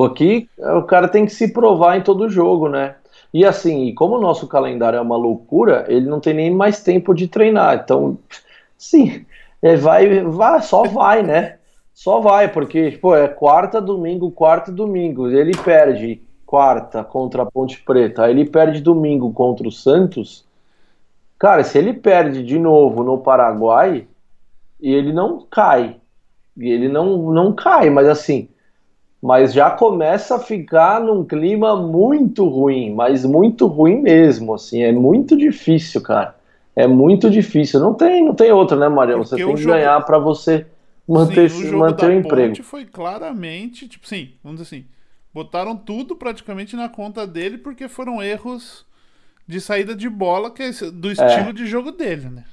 Aqui 0.04 0.50
o 0.58 0.82
cara 0.82 1.06
tem 1.06 1.26
que 1.26 1.32
se 1.32 1.52
provar 1.52 1.96
em 1.96 2.02
todo 2.02 2.28
jogo, 2.28 2.68
né? 2.68 2.96
E 3.32 3.44
assim, 3.44 3.94
como 3.94 4.16
o 4.16 4.20
nosso 4.20 4.48
calendário 4.48 4.96
é 4.96 5.00
uma 5.00 5.16
loucura, 5.16 5.86
ele 5.86 6.06
não 6.08 6.18
tem 6.18 6.34
nem 6.34 6.50
mais 6.50 6.82
tempo 6.82 7.14
de 7.14 7.28
treinar. 7.28 7.82
Então, 7.84 8.18
sim, 8.76 9.24
é, 9.62 9.76
vai, 9.76 10.24
vai, 10.24 10.60
só 10.62 10.82
vai, 10.82 11.22
né? 11.22 11.58
Só 11.94 12.18
vai, 12.18 12.50
porque, 12.50 12.98
pô, 13.00 13.14
é 13.14 13.28
quarta, 13.28 13.80
domingo, 13.80 14.32
quarta 14.32 14.72
e 14.72 14.74
domingo. 14.74 15.28
Ele 15.28 15.56
perde 15.56 16.26
quarta 16.48 17.04
contra 17.04 17.42
a 17.42 17.46
Ponte 17.46 17.78
Preta, 17.82 18.24
aí 18.24 18.30
ele 18.30 18.46
perde 18.48 18.80
domingo 18.80 19.30
contra 19.34 19.68
o 19.68 19.70
Santos. 19.70 20.46
Cara, 21.38 21.62
se 21.62 21.76
ele 21.76 21.92
perde 21.92 22.42
de 22.42 22.58
novo 22.58 23.04
no 23.04 23.18
Paraguai, 23.18 24.06
e 24.80 24.90
ele 24.90 25.12
não 25.12 25.46
cai. 25.50 25.96
E 26.56 26.70
ele 26.70 26.88
não, 26.88 27.30
não 27.32 27.52
cai, 27.52 27.90
mas 27.90 28.08
assim, 28.08 28.48
mas 29.22 29.52
já 29.52 29.70
começa 29.70 30.36
a 30.36 30.38
ficar 30.38 31.00
num 31.02 31.22
clima 31.22 31.76
muito 31.76 32.48
ruim, 32.48 32.94
mas 32.94 33.26
muito 33.26 33.66
ruim 33.66 34.00
mesmo, 34.00 34.54
assim, 34.54 34.82
é 34.82 34.90
muito 34.90 35.36
difícil, 35.36 36.00
cara. 36.00 36.34
É 36.74 36.86
muito 36.86 37.28
difícil. 37.28 37.78
Não 37.78 37.92
tem, 37.92 38.24
não 38.24 38.34
tem 38.34 38.52
outra, 38.52 38.76
né, 38.78 38.88
Maria? 38.88 39.16
Você 39.18 39.30
Porque 39.36 39.44
tem 39.44 39.54
que 39.54 39.62
jogo- 39.62 39.74
ganhar 39.76 40.00
para 40.06 40.18
você 40.18 40.64
manter, 41.06 41.50
Sim, 41.50 41.74
o 41.74 41.78
manter 41.78 42.06
o 42.08 42.12
emprego. 42.12 42.48
Ponte 42.48 42.62
foi 42.62 42.86
claramente, 42.86 43.86
tipo 43.86 44.08
sim, 44.08 44.30
vamos 44.42 44.60
dizer 44.62 44.76
assim, 44.76 44.86
botaram 45.38 45.76
tudo 45.76 46.16
praticamente 46.16 46.74
na 46.74 46.88
conta 46.88 47.24
dele 47.24 47.58
porque 47.58 47.86
foram 47.86 48.20
erros 48.20 48.84
de 49.46 49.60
saída 49.60 49.94
de 49.94 50.08
bola 50.08 50.50
que 50.50 50.64
é 50.64 50.72
do 50.90 51.12
estilo 51.12 51.52
de 51.52 51.64
jogo 51.64 51.92
dele, 51.92 52.28
né? 52.28 52.44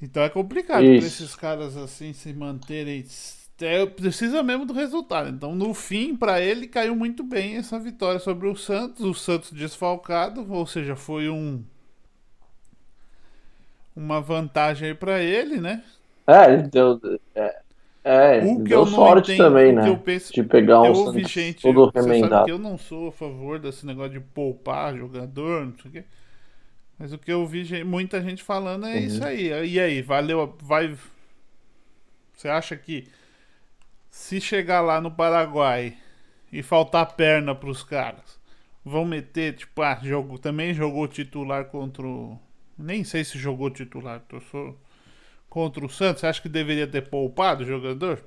Então 0.00 0.22
é 0.22 0.30
complicado 0.30 0.82
Isso. 0.84 1.06
esses 1.06 1.36
caras 1.36 1.76
assim 1.76 2.14
se 2.14 2.32
manterem. 2.32 3.04
É, 3.60 3.84
precisa 3.84 4.42
mesmo 4.42 4.64
do 4.64 4.72
resultado. 4.72 5.28
Então, 5.28 5.54
no 5.54 5.74
fim, 5.74 6.16
pra 6.16 6.40
ele 6.40 6.66
caiu 6.66 6.96
muito 6.96 7.22
bem 7.22 7.56
essa 7.56 7.78
vitória 7.78 8.18
sobre 8.18 8.48
o 8.48 8.56
Santos. 8.56 9.04
O 9.04 9.14
Santos 9.14 9.52
desfalcado, 9.52 10.50
ou 10.50 10.66
seja, 10.66 10.96
foi 10.96 11.28
um 11.28 11.62
uma 13.94 14.18
vantagem 14.18 14.88
aí 14.88 14.94
pra 14.94 15.20
ele, 15.20 15.60
né? 15.60 15.84
É, 16.26 16.54
ele 16.54 16.62
deu, 16.62 16.98
é, 17.34 17.60
é, 18.04 18.40
O 18.40 18.60
que 18.60 18.74
deu 18.74 18.84
eu 18.84 18.86
não 18.86 19.06
sorte 19.06 19.34
entendo, 19.36 19.36
também, 19.36 19.72
né? 19.72 19.82
eu 19.88 19.98
penso- 19.98 20.34
de 20.34 20.42
pegar 20.42 20.82
um 20.82 20.92
eu 20.92 20.94
ouvi 20.94 21.24
gente, 21.26 21.78
todo 21.78 21.90
você 21.94 22.12
sabe 22.14 22.38
remendado. 22.38 22.42
que 22.42 22.50
eu 22.50 22.58
não 22.58 22.76
sou 22.78 23.08
a 23.08 23.12
favor 23.12 23.58
desse 23.58 23.86
negócio 23.86 24.12
de 24.12 24.20
poupar 24.20 24.96
jogador, 24.96 25.66
não 25.66 25.78
sei 25.78 25.90
o 25.90 25.94
quê. 25.94 26.04
Mas 26.98 27.12
o 27.12 27.18
que 27.18 27.32
eu 27.32 27.46
vi 27.46 27.84
muita 27.84 28.22
gente 28.22 28.42
falando 28.44 28.86
é 28.86 29.00
Uhum. 29.00 29.02
isso 29.02 29.24
aí. 29.24 29.48
E 29.68 29.80
aí, 29.80 30.02
valeu, 30.02 30.56
vai 30.62 30.96
Você 32.34 32.48
acha 32.48 32.76
que 32.76 33.06
se 34.10 34.40
chegar 34.40 34.80
lá 34.80 35.00
no 35.00 35.10
Paraguai 35.10 35.96
e 36.52 36.62
faltar 36.62 37.14
perna 37.14 37.54
pros 37.54 37.82
caras, 37.82 38.38
vão 38.84 39.04
meter, 39.04 39.56
tipo, 39.56 39.82
ah, 39.82 39.98
jogo, 40.02 40.38
também 40.38 40.74
jogou 40.74 41.08
titular 41.08 41.66
contra 41.66 42.06
o 42.06 42.38
nem 42.78 43.04
sei 43.04 43.24
se 43.24 43.38
jogou 43.38 43.70
titular, 43.70 44.20
tô 44.28 44.40
só 44.40 44.74
contra 45.52 45.84
o 45.84 45.88
Santos, 45.88 46.24
acha 46.24 46.40
que 46.40 46.48
deveria 46.48 46.86
ter 46.86 47.10
poupado 47.10 47.62
o 47.62 47.66
jogador? 47.66 48.20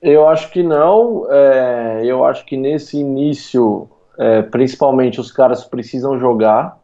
Eu 0.00 0.26
acho 0.26 0.50
que 0.50 0.62
não. 0.62 1.30
é, 1.30 2.00
eu 2.02 2.24
acho 2.24 2.46
que 2.46 2.56
nesse 2.56 2.96
início, 2.96 3.90
é, 4.16 4.40
principalmente, 4.40 5.20
os 5.20 5.30
caras 5.30 5.64
precisam 5.64 6.18
jogar, 6.18 6.80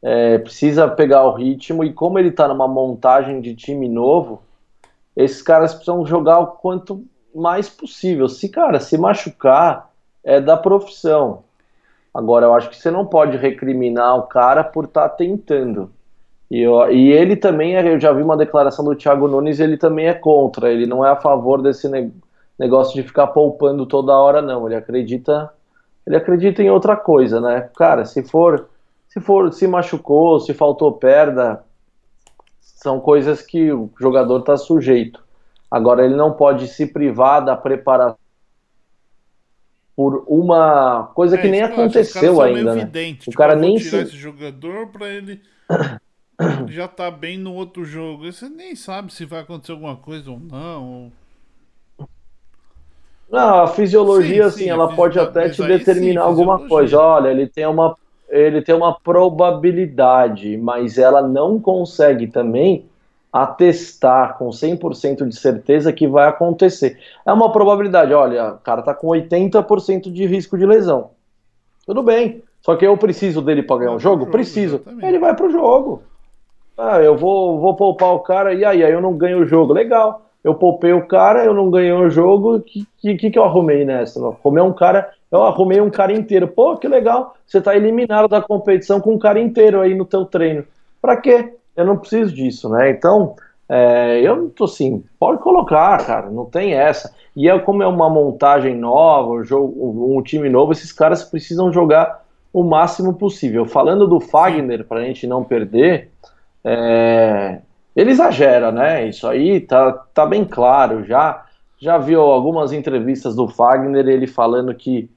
é, 0.00 0.38
precisa 0.38 0.88
pegar 0.88 1.24
o 1.24 1.34
ritmo, 1.34 1.84
e 1.84 1.92
como 1.92 2.18
ele 2.18 2.30
está 2.30 2.48
numa 2.48 2.66
montagem 2.66 3.42
de 3.42 3.54
time 3.54 3.90
novo, 3.90 4.42
esses 5.14 5.42
caras 5.42 5.74
precisam 5.74 6.06
jogar 6.06 6.38
o 6.38 6.46
quanto 6.46 7.04
mais 7.34 7.68
possível. 7.68 8.26
Se, 8.26 8.48
cara, 8.48 8.80
se 8.80 8.96
machucar, 8.96 9.90
é 10.24 10.40
da 10.40 10.56
profissão. 10.56 11.44
Agora, 12.14 12.46
eu 12.46 12.54
acho 12.54 12.70
que 12.70 12.76
você 12.76 12.90
não 12.90 13.04
pode 13.04 13.36
recriminar 13.36 14.16
o 14.16 14.22
cara 14.22 14.64
por 14.64 14.84
estar 14.84 15.10
tentando. 15.10 15.92
E, 16.52 16.60
eu- 16.60 16.92
e 16.92 17.10
ele 17.10 17.34
também, 17.34 17.76
é, 17.76 17.94
eu 17.94 17.98
já 17.98 18.12
vi 18.12 18.22
uma 18.22 18.36
declaração 18.36 18.84
do 18.84 18.94
Thiago 18.94 19.26
Nunes, 19.26 19.58
ele 19.58 19.78
também 19.78 20.06
é 20.08 20.12
contra, 20.12 20.70
ele 20.70 20.84
não 20.84 21.02
é 21.02 21.08
a 21.08 21.16
favor 21.16 21.62
desse 21.62 21.88
ne- 21.88 22.12
negócio 22.58 22.92
de 22.94 23.02
ficar 23.08 23.28
poupando 23.28 23.86
toda 23.86 24.12
hora, 24.12 24.42
não. 24.42 24.66
Ele 24.66 24.76
acredita, 24.76 25.50
ele 26.06 26.14
acredita 26.14 26.62
em 26.62 26.68
outra 26.68 26.94
coisa, 26.94 27.40
né? 27.40 27.70
Cara, 27.74 28.04
se 28.04 28.22
for, 28.22 28.68
se 29.08 29.18
for, 29.18 29.50
se 29.50 29.66
machucou, 29.66 30.38
se 30.40 30.52
faltou 30.52 30.92
perda, 30.92 31.64
são 32.60 33.00
coisas 33.00 33.40
que 33.40 33.72
o 33.72 33.88
jogador 33.98 34.40
está 34.40 34.54
sujeito. 34.58 35.24
Agora, 35.70 36.04
ele 36.04 36.16
não 36.16 36.34
pode 36.34 36.68
se 36.68 36.86
privar 36.86 37.42
da 37.42 37.56
preparação 37.56 38.18
por 39.96 40.22
uma 40.28 41.10
coisa 41.14 41.38
que 41.38 41.46
É, 41.46 41.50
nem 41.50 41.62
os 41.62 41.68
caras 41.70 41.78
aconteceu 41.78 42.42
ainda, 42.42 42.74
né? 42.74 42.84
vidente, 42.84 43.20
O 43.20 43.24
tipo, 43.30 43.38
cara 43.38 43.54
nem 43.54 43.78
se- 43.78 43.96
esse 43.96 44.16
jogador 44.16 44.88
pra 44.88 45.08
ele 45.08 45.40
já 46.68 46.88
tá 46.88 47.10
bem 47.10 47.38
no 47.38 47.54
outro 47.54 47.84
jogo. 47.84 48.30
Você 48.30 48.48
nem 48.48 48.74
sabe 48.74 49.12
se 49.12 49.24
vai 49.24 49.40
acontecer 49.40 49.72
alguma 49.72 49.96
coisa 49.96 50.30
ou 50.30 50.38
não. 50.38 51.12
Não, 53.30 53.62
a 53.62 53.66
fisiologia, 53.68 54.42
sim, 54.44 54.48
assim, 54.48 54.64
sim, 54.64 54.70
ela 54.70 54.94
pode 54.94 55.18
até 55.18 55.48
te 55.48 55.62
determinar 55.62 56.22
sim, 56.22 56.28
alguma 56.28 56.68
coisa. 56.68 56.98
Olha, 56.98 57.28
ele 57.28 57.46
tem 57.46 57.66
uma 57.66 57.96
ele 58.28 58.62
tem 58.62 58.74
uma 58.74 58.98
probabilidade, 58.98 60.56
mas 60.56 60.96
ela 60.96 61.20
não 61.20 61.60
consegue 61.60 62.26
também 62.26 62.86
atestar 63.30 64.38
com 64.38 64.48
100% 64.48 65.28
de 65.28 65.36
certeza 65.36 65.92
que 65.92 66.06
vai 66.06 66.28
acontecer. 66.28 66.98
É 67.26 67.32
uma 67.32 67.52
probabilidade, 67.52 68.12
olha, 68.12 68.54
o 68.54 68.58
cara 68.58 68.82
tá 68.82 68.94
com 68.94 69.08
80% 69.08 70.10
de 70.10 70.26
risco 70.26 70.56
de 70.56 70.64
lesão. 70.64 71.10
Tudo 71.86 72.02
bem. 72.02 72.42
Só 72.62 72.76
que 72.76 72.86
eu 72.86 72.96
preciso 72.96 73.42
dele 73.42 73.62
para 73.62 73.78
ganhar 73.78 73.92
um 73.92 73.98
jogo? 73.98 74.26
Preciso. 74.26 74.76
Exatamente. 74.76 75.06
Ele 75.06 75.18
vai 75.18 75.34
pro 75.34 75.50
jogo. 75.50 76.02
Ah, 76.76 77.00
eu 77.00 77.16
vou, 77.16 77.60
vou 77.60 77.76
poupar 77.76 78.14
o 78.14 78.20
cara 78.20 78.54
e 78.54 78.64
aí, 78.64 78.84
aí 78.84 78.92
eu 78.92 79.00
não 79.00 79.16
ganho 79.16 79.40
o 79.40 79.46
jogo. 79.46 79.72
Legal. 79.72 80.22
Eu 80.42 80.54
poupei 80.54 80.92
o 80.92 81.06
cara, 81.06 81.44
eu 81.44 81.54
não 81.54 81.70
ganhei 81.70 81.92
o 81.92 82.10
jogo. 82.10 82.56
O 82.56 82.60
que, 82.60 82.86
que, 83.00 83.30
que 83.30 83.38
eu 83.38 83.44
arrumei 83.44 83.84
nessa? 83.84 84.18
Eu 84.18 84.36
arrumei 84.40 84.62
um 84.62 84.72
cara, 84.72 85.10
eu 85.30 85.42
arrumei 85.44 85.80
um 85.80 85.90
cara 85.90 86.12
inteiro. 86.12 86.48
Pô, 86.48 86.76
que 86.76 86.88
legal. 86.88 87.34
Você 87.46 87.60
tá 87.60 87.76
eliminado 87.76 88.28
da 88.28 88.42
competição 88.42 89.00
com 89.00 89.14
um 89.14 89.18
cara 89.18 89.38
inteiro 89.38 89.80
aí 89.80 89.94
no 89.94 90.04
teu 90.04 90.24
treino. 90.24 90.64
Pra 91.00 91.16
quê? 91.16 91.54
Eu 91.76 91.84
não 91.86 91.96
preciso 91.96 92.34
disso, 92.34 92.68
né? 92.68 92.90
Então, 92.90 93.36
é, 93.68 94.20
eu 94.20 94.36
não 94.36 94.48
tô 94.50 94.64
assim, 94.64 95.02
pode 95.18 95.40
colocar, 95.40 96.04
cara, 96.04 96.28
não 96.28 96.44
tem 96.44 96.74
essa. 96.74 97.14
E 97.34 97.48
é 97.48 97.58
como 97.58 97.82
é 97.82 97.86
uma 97.86 98.10
montagem 98.10 98.76
nova, 98.76 99.30
um, 99.30 99.42
jogo, 99.42 100.14
um 100.16 100.22
time 100.22 100.50
novo, 100.50 100.72
esses 100.72 100.92
caras 100.92 101.24
precisam 101.24 101.72
jogar 101.72 102.22
o 102.52 102.62
máximo 102.62 103.14
possível. 103.14 103.64
Falando 103.64 104.06
do 104.06 104.20
Fagner, 104.20 104.84
para 104.84 105.00
a 105.00 105.04
gente 105.04 105.26
não 105.26 105.42
perder, 105.42 106.10
é, 106.64 107.60
ele 107.94 108.10
exagera, 108.10 108.72
né? 108.72 109.08
Isso 109.08 109.26
aí 109.26 109.60
tá, 109.60 109.92
tá 110.14 110.26
bem 110.26 110.44
claro. 110.44 111.04
Já, 111.04 111.44
já 111.78 111.98
viu 111.98 112.20
algumas 112.20 112.72
entrevistas 112.72 113.34
do 113.34 113.48
Fagner, 113.48 114.08
ele 114.08 114.26
falando 114.26 114.74
que, 114.74 115.10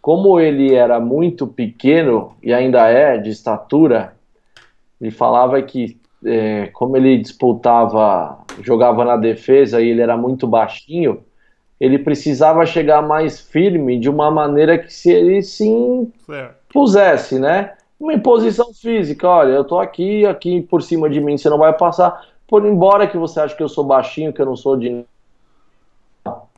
como 0.00 0.40
ele 0.40 0.74
era 0.74 0.98
muito 0.98 1.46
pequeno 1.46 2.36
e 2.42 2.52
ainda 2.52 2.88
é 2.88 3.18
de 3.18 3.30
estatura, 3.30 4.14
ele 5.00 5.10
falava 5.10 5.60
que, 5.62 6.00
é, 6.24 6.66
como 6.68 6.96
ele 6.96 7.18
disputava, 7.18 8.38
jogava 8.62 9.04
na 9.04 9.16
defesa 9.16 9.80
e 9.80 9.88
ele 9.90 10.02
era 10.02 10.16
muito 10.16 10.46
baixinho, 10.46 11.22
ele 11.80 11.98
precisava 11.98 12.66
chegar 12.66 13.00
mais 13.00 13.40
firme 13.40 14.00
de 14.00 14.10
uma 14.10 14.30
maneira 14.30 14.76
que 14.76 14.92
se 14.92 15.12
ele 15.12 15.40
sim 15.42 16.12
pusesse, 16.72 17.38
né? 17.38 17.74
Uma 17.98 18.14
imposição 18.14 18.72
física, 18.72 19.28
olha, 19.28 19.52
eu 19.52 19.64
tô 19.64 19.78
aqui, 19.78 20.24
aqui 20.24 20.62
por 20.62 20.82
cima 20.82 21.10
de 21.10 21.20
mim, 21.20 21.36
você 21.36 21.50
não 21.50 21.58
vai 21.58 21.72
passar. 21.72 22.26
Por 22.46 22.64
embora 22.64 23.06
que 23.06 23.18
você 23.18 23.40
ache 23.40 23.56
que 23.56 23.62
eu 23.62 23.68
sou 23.68 23.84
baixinho, 23.84 24.32
que 24.32 24.40
eu 24.40 24.46
não 24.46 24.56
sou 24.56 24.76
de 24.76 25.04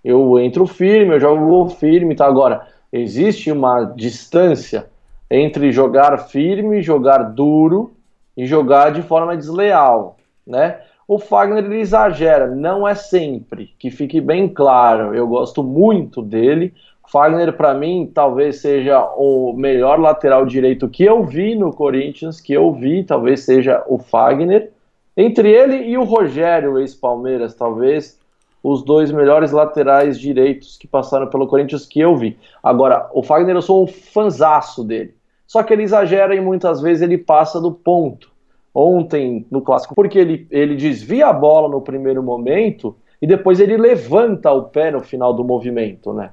eu 0.02 0.38
entro 0.38 0.66
firme, 0.66 1.14
eu 1.14 1.20
jogo 1.20 1.68
firme, 1.68 2.14
tá 2.14 2.26
agora. 2.26 2.66
Existe 2.92 3.52
uma 3.52 3.84
distância 3.84 4.86
entre 5.30 5.70
jogar 5.70 6.16
firme, 6.18 6.82
jogar 6.82 7.18
duro 7.18 7.92
e 8.36 8.46
jogar 8.46 8.90
de 8.90 9.02
forma 9.02 9.36
desleal, 9.36 10.16
né? 10.46 10.80
O 11.06 11.18
Fagner 11.18 11.64
ele 11.64 11.80
exagera, 11.80 12.46
não 12.46 12.86
é 12.86 12.94
sempre, 12.94 13.74
que 13.78 13.90
fique 13.90 14.20
bem 14.20 14.48
claro. 14.48 15.14
Eu 15.14 15.26
gosto 15.26 15.62
muito 15.62 16.22
dele. 16.22 16.72
Fagner, 17.10 17.52
para 17.56 17.74
mim, 17.74 18.08
talvez 18.14 18.60
seja 18.60 19.04
o 19.16 19.52
melhor 19.52 19.98
lateral 19.98 20.46
direito 20.46 20.88
que 20.88 21.02
eu 21.02 21.24
vi 21.24 21.56
no 21.56 21.72
Corinthians, 21.72 22.40
que 22.40 22.52
eu 22.52 22.72
vi, 22.72 23.02
talvez 23.02 23.40
seja 23.40 23.82
o 23.88 23.98
Fagner. 23.98 24.70
Entre 25.16 25.50
ele 25.50 25.88
e 25.88 25.98
o 25.98 26.04
Rogério, 26.04 26.78
ex-Palmeiras, 26.78 27.52
talvez 27.52 28.16
os 28.62 28.84
dois 28.84 29.10
melhores 29.10 29.50
laterais 29.50 30.20
direitos 30.20 30.76
que 30.78 30.86
passaram 30.86 31.26
pelo 31.26 31.48
Corinthians 31.48 31.84
que 31.84 31.98
eu 31.98 32.16
vi. 32.16 32.38
Agora, 32.62 33.10
o 33.12 33.24
Fagner, 33.24 33.56
eu 33.56 33.62
sou 33.62 33.82
um 33.82 33.86
fanzaço 33.88 34.84
dele. 34.84 35.12
Só 35.48 35.64
que 35.64 35.72
ele 35.72 35.82
exagera 35.82 36.32
e 36.32 36.40
muitas 36.40 36.80
vezes 36.80 37.02
ele 37.02 37.18
passa 37.18 37.60
do 37.60 37.72
ponto 37.72 38.30
ontem 38.72 39.44
no 39.50 39.62
clássico, 39.62 39.96
porque 39.96 40.16
ele, 40.16 40.46
ele 40.48 40.76
desvia 40.76 41.26
a 41.26 41.32
bola 41.32 41.68
no 41.68 41.80
primeiro 41.80 42.22
momento 42.22 42.94
e 43.20 43.26
depois 43.26 43.58
ele 43.58 43.76
levanta 43.76 44.52
o 44.52 44.62
pé 44.62 44.92
no 44.92 45.00
final 45.00 45.34
do 45.34 45.42
movimento, 45.42 46.12
né? 46.12 46.30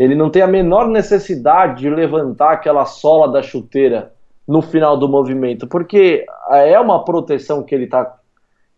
Ele 0.00 0.14
não 0.14 0.30
tem 0.30 0.40
a 0.40 0.46
menor 0.46 0.88
necessidade 0.88 1.82
de 1.82 1.90
levantar 1.90 2.52
aquela 2.52 2.86
sola 2.86 3.30
da 3.30 3.42
chuteira 3.42 4.14
no 4.48 4.62
final 4.62 4.96
do 4.96 5.06
movimento, 5.06 5.66
porque 5.66 6.24
é 6.50 6.80
uma 6.80 7.04
proteção 7.04 7.62
que 7.62 7.74
ele 7.74 7.86
tá 7.86 8.16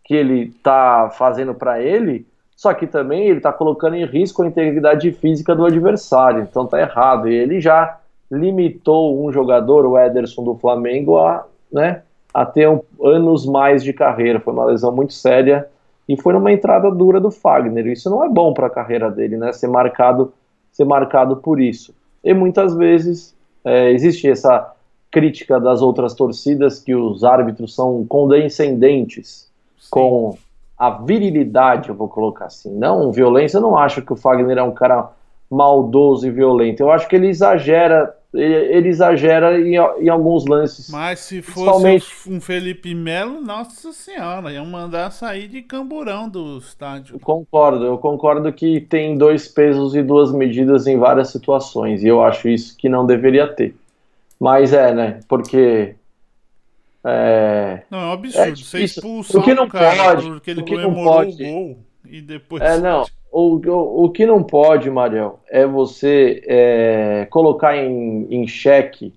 que 0.03 0.13
ele 0.13 0.51
tá 0.61 1.09
fazendo 1.17 1.55
para 1.55 1.81
ele, 1.81 2.27
só 2.57 2.73
que 2.73 2.85
também 2.85 3.29
ele 3.29 3.39
tá 3.39 3.53
colocando 3.53 3.95
em 3.95 4.05
risco 4.05 4.43
a 4.43 4.47
integridade 4.47 5.13
física 5.13 5.55
do 5.55 5.65
adversário, 5.65 6.41
então 6.41 6.67
tá 6.67 6.81
errado. 6.81 7.29
E 7.29 7.33
ele 7.33 7.61
já 7.61 7.99
limitou 8.29 9.25
um 9.25 9.31
jogador, 9.31 9.85
o 9.85 9.97
Ederson 9.97 10.43
do 10.43 10.55
Flamengo, 10.55 11.17
a, 11.19 11.45
né, 11.71 12.01
a 12.33 12.45
ter 12.45 12.67
um, 12.67 12.81
anos 13.01 13.45
mais 13.45 13.81
de 13.81 13.93
carreira. 13.93 14.41
Foi 14.41 14.51
uma 14.51 14.65
lesão 14.65 14.91
muito 14.91 15.13
séria 15.13 15.69
e 16.07 16.21
foi 16.21 16.33
numa 16.33 16.51
entrada 16.51 16.91
dura 16.91 17.21
do 17.21 17.31
Fagner. 17.31 17.87
Isso 17.87 18.09
não 18.09 18.25
é 18.25 18.27
bom 18.27 18.53
para 18.53 18.67
a 18.67 18.69
carreira 18.69 19.09
dele, 19.09 19.37
né? 19.37 19.53
Ser 19.53 19.67
marcado, 19.67 20.33
ser 20.73 20.83
marcado 20.83 21.37
por 21.37 21.61
isso. 21.61 21.93
E 22.23 22.33
muitas 22.33 22.75
vezes 22.75 23.33
é, 23.63 23.91
existe 23.91 24.29
essa 24.29 24.73
crítica 25.09 25.59
das 25.59 25.81
outras 25.81 26.13
torcidas 26.13 26.79
que 26.79 26.93
os 26.93 27.23
árbitros 27.23 27.75
são 27.75 28.05
condescendentes 28.05 29.49
Sim. 29.77 29.87
com 29.91 30.37
a 30.77 30.89
virilidade, 30.89 31.89
eu 31.89 31.95
vou 31.95 32.09
colocar 32.09 32.45
assim, 32.45 32.73
não 32.75 33.11
violência. 33.11 33.57
Eu 33.57 33.61
não 33.61 33.77
acho 33.77 34.01
que 34.01 34.11
o 34.11 34.15
Fagner 34.15 34.57
é 34.57 34.63
um 34.63 34.73
cara 34.73 35.11
maldoso 35.49 36.27
e 36.27 36.31
violento. 36.31 36.81
Eu 36.81 36.91
acho 36.91 37.07
que 37.07 37.15
ele 37.15 37.27
exagera 37.27 38.13
ele 38.33 38.89
exagera 38.89 39.59
em, 39.59 39.75
em, 39.75 40.09
alguns 40.09 40.45
lances. 40.45 40.89
Mas 40.89 41.19
se 41.19 41.41
fosse 41.41 42.29
um 42.29 42.41
Felipe 42.41 42.95
Melo, 42.95 43.39
nossa 43.39 43.93
senhora, 43.93 44.51
iam 44.51 44.65
mandar 44.65 45.11
sair 45.11 45.47
de 45.47 45.61
camburão 45.61 46.27
do 46.27 46.57
estádio. 46.57 47.15
Eu 47.15 47.19
concordo, 47.19 47.85
eu 47.85 47.97
concordo 47.97 48.51
que 48.51 48.81
tem 48.81 49.17
dois 49.17 49.47
pesos 49.47 49.95
e 49.95 50.01
duas 50.01 50.31
medidas 50.31 50.87
em 50.87 50.97
várias 50.97 51.29
situações, 51.29 52.03
e 52.03 52.07
eu 52.07 52.23
acho 52.23 52.49
isso 52.49 52.75
que 52.75 52.89
não 52.89 53.05
deveria 53.05 53.47
ter. 53.47 53.75
Mas 54.39 54.73
é, 54.73 54.93
né? 54.93 55.19
Porque. 55.27 55.95
É, 57.05 57.83
não, 57.91 57.99
é 57.99 58.05
um 58.05 58.11
absurdo. 58.13 58.49
É 58.49 58.55
Você 58.55 58.79
expulsar 58.79 59.41
o 59.41 59.43
que 59.43 59.53
não 59.53 59.67
cara 59.67 60.15
pode, 60.15 60.27
porque 60.27 60.51
ele 60.51 60.63
comemorou 60.63 61.29
o 61.29 61.37
gol 61.37 61.77
e 62.05 62.21
depois. 62.21 62.61
É, 62.61 62.77
não. 62.77 63.05
O, 63.31 63.55
o, 63.55 64.05
o, 64.05 64.09
que 64.11 64.25
não 64.25 64.43
pode, 64.43 64.89
Mariel, 64.89 65.39
é 65.49 65.65
você 65.65 66.43
é, 66.45 67.27
colocar 67.31 67.75
em, 67.75 68.27
em 68.29 68.47
xeque 68.47 69.13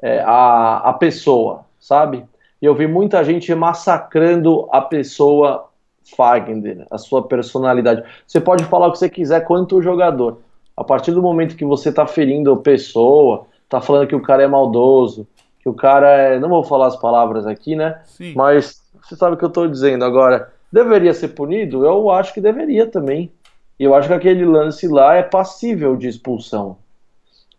é, 0.00 0.20
a, 0.20 0.78
a 0.78 0.92
pessoa, 0.94 1.66
sabe? 1.78 2.24
E 2.60 2.64
eu 2.64 2.74
vi 2.74 2.86
muita 2.86 3.22
gente 3.24 3.54
massacrando 3.54 4.68
a 4.72 4.80
pessoa 4.80 5.68
Fagner, 6.16 6.86
a 6.90 6.98
sua 6.98 7.22
personalidade. 7.22 8.02
Você 8.26 8.40
pode 8.40 8.64
falar 8.64 8.88
o 8.88 8.92
que 8.92 8.98
você 8.98 9.08
quiser 9.08 9.44
quanto 9.44 9.82
jogador. 9.82 10.38
A 10.76 10.82
partir 10.82 11.12
do 11.12 11.22
momento 11.22 11.56
que 11.56 11.64
você 11.64 11.90
está 11.90 12.06
ferindo 12.06 12.52
a 12.52 12.56
pessoa, 12.56 13.46
está 13.64 13.80
falando 13.80 14.08
que 14.08 14.16
o 14.16 14.22
cara 14.22 14.42
é 14.42 14.46
maldoso, 14.46 15.26
que 15.60 15.68
o 15.68 15.74
cara 15.74 16.08
é. 16.10 16.38
Não 16.38 16.48
vou 16.48 16.64
falar 16.64 16.86
as 16.86 16.96
palavras 16.96 17.46
aqui, 17.46 17.76
né? 17.76 18.00
Sim. 18.06 18.32
Mas 18.34 18.82
você 19.02 19.14
sabe 19.14 19.34
o 19.34 19.38
que 19.38 19.44
eu 19.44 19.48
estou 19.48 19.68
dizendo. 19.68 20.04
Agora, 20.04 20.50
deveria 20.72 21.14
ser 21.14 21.28
punido? 21.28 21.84
Eu 21.84 22.10
acho 22.10 22.32
que 22.32 22.40
deveria 22.40 22.86
também. 22.86 23.30
Eu 23.78 23.94
acho 23.94 24.08
que 24.08 24.14
aquele 24.14 24.44
lance 24.44 24.86
lá 24.86 25.14
é 25.14 25.22
passível 25.22 25.96
de 25.96 26.06
expulsão. 26.06 26.76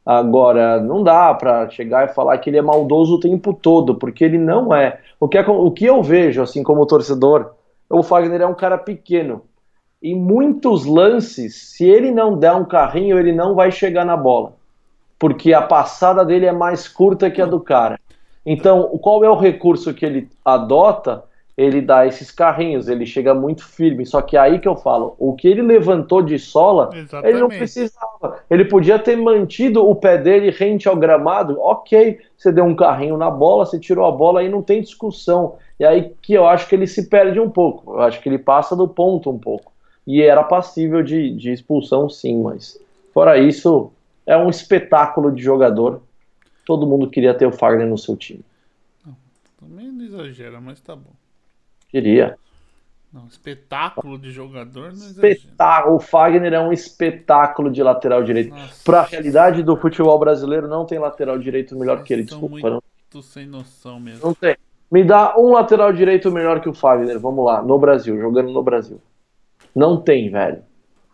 Agora, 0.06 0.80
não 0.80 1.04
dá 1.04 1.34
para 1.34 1.70
chegar 1.70 2.06
e 2.08 2.14
falar 2.14 2.38
que 2.40 2.50
ele 2.50 2.58
é 2.58 2.62
maldoso 2.62 3.16
o 3.16 3.20
tempo 3.20 3.54
todo, 3.54 3.96
porque 3.96 4.24
ele 4.24 4.38
não 4.38 4.74
é. 4.74 5.00
O 5.20 5.28
que, 5.28 5.38
é, 5.38 5.42
o 5.48 5.72
que 5.72 5.86
eu 5.86 6.02
vejo, 6.02 6.42
assim, 6.42 6.64
como 6.64 6.86
torcedor, 6.86 7.54
o 7.90 8.02
Fagner 8.02 8.42
é 8.42 8.48
um 8.48 8.56
cara 8.56 8.78
pequeno. 8.78 9.44
Em 10.02 10.16
muitos 10.16 10.86
lances, 10.86 11.56
se 11.56 11.86
ele 11.86 12.10
não 12.10 12.38
der 12.38 12.54
um 12.54 12.66
carrinho, 12.66 13.20
ele 13.20 13.32
não 13.32 13.54
vai 13.54 13.72
chegar 13.72 14.04
na 14.04 14.18
bola. 14.18 14.54
Porque 15.20 15.54
a 15.54 15.62
passada 15.62 16.26
dele 16.26 16.48
é 16.48 16.52
mais 16.52 16.88
curta 16.88 17.30
que 17.30 17.42
a 17.42 17.46
do 17.46 17.60
cara. 17.60 18.00
Então, 18.44 18.98
qual 19.00 19.24
é 19.24 19.30
o 19.30 19.38
recurso 19.38 19.94
que 19.94 20.04
ele 20.04 20.30
adota? 20.44 21.24
Ele 21.62 21.80
dá 21.80 22.08
esses 22.08 22.32
carrinhos, 22.32 22.88
ele 22.88 23.06
chega 23.06 23.36
muito 23.36 23.64
firme. 23.64 24.04
Só 24.04 24.20
que 24.20 24.36
aí 24.36 24.58
que 24.58 24.68
eu 24.68 24.76
falo, 24.76 25.16
o 25.20 25.36
que 25.36 25.48
ele 25.48 25.62
levantou 25.62 26.24
de 26.24 26.40
sola, 26.40 26.90
Exatamente. 26.92 27.30
ele 27.30 27.40
não 27.40 27.50
precisava. 27.50 28.40
Ele 28.50 28.66
podia 28.66 28.98
ter 28.98 29.16
mantido 29.16 29.88
o 29.88 29.94
pé 29.94 30.18
dele 30.18 30.50
rente 30.50 30.90
ao 30.90 30.96
gramado. 30.96 31.60
Ok, 31.62 32.20
você 32.36 32.52
deu 32.52 32.66
um 32.66 32.76
carrinho 32.76 33.16
na 33.16 33.30
bola, 33.30 33.66
você 33.66 33.80
tirou 33.80 34.08
a 34.08 34.12
bola, 34.12 34.40
aí 34.40 34.50
não 34.50 34.64
tem 34.64 34.82
discussão. 34.82 35.58
E 35.80 35.86
aí 35.86 36.16
que 36.20 36.34
eu 36.34 36.48
acho 36.48 36.68
que 36.68 36.74
ele 36.74 36.88
se 36.88 37.08
perde 37.08 37.40
um 37.40 37.50
pouco. 37.50 37.94
Eu 37.94 38.02
acho 38.02 38.20
que 38.20 38.28
ele 38.28 38.40
passa 38.40 38.76
do 38.76 38.88
ponto 38.88 39.30
um 39.30 39.38
pouco. 39.38 39.72
E 40.08 40.20
era 40.20 40.44
passível 40.44 41.04
de, 41.04 41.30
de 41.36 41.52
expulsão, 41.52 42.10
sim, 42.10 42.42
mas 42.42 42.80
fora 43.14 43.38
isso, 43.38 43.92
é 44.26 44.36
um 44.36 44.50
espetáculo 44.50 45.32
de 45.32 45.44
jogador. 45.44 46.02
Todo 46.66 46.88
mundo 46.88 47.08
queria 47.08 47.36
ter 47.36 47.46
o 47.46 47.52
Fagner 47.52 47.88
no 47.88 48.00
seu 48.00 48.18
time. 48.18 48.44
também 49.60 49.92
não 49.92 50.04
exagera, 50.04 50.60
mas 50.60 50.82
tá 50.82 50.96
bom. 50.96 51.12
Queria. 51.92 52.38
Não, 53.14 53.28
espetáculo 53.28 54.18
de 54.18 54.32
jogador 54.32 54.84
não 54.84 54.94
exagera. 54.94 55.28
Espetáculo. 55.34 55.96
O 55.98 56.00
Fagner 56.00 56.54
é 56.54 56.60
um 56.60 56.72
espetáculo 56.72 57.70
de 57.70 57.84
lateral 57.84 58.24
direito. 58.24 58.52
Nossa. 58.52 58.82
Para 58.86 59.02
a 59.02 59.04
realidade 59.04 59.62
do 59.64 59.76
futebol 59.76 60.18
brasileiro, 60.18 60.68
não 60.68 60.86
tem 60.86 60.98
lateral 60.98 61.38
direito 61.38 61.78
melhor 61.78 62.04
que 62.04 62.14
ele. 62.14 62.24
Desculpa, 62.24 62.70
não, 62.70 62.82
muito 63.14 63.22
sem 63.22 63.46
noção 63.46 64.00
mesmo. 64.00 64.26
não 64.26 64.34
tem. 64.34 64.56
Me 64.90 65.04
dá 65.04 65.38
um 65.38 65.52
lateral 65.52 65.92
direito 65.92 66.32
melhor 66.32 66.62
que 66.62 66.70
o 66.70 66.74
Fagner. 66.74 67.20
Vamos 67.20 67.46
lá, 67.46 67.62
no 67.62 67.78
Brasil, 67.78 68.18
jogando 68.20 68.52
no 68.52 68.64
Brasil. 68.64 69.02
Não 69.76 69.98
tem, 69.98 70.30
velho. 70.30 70.64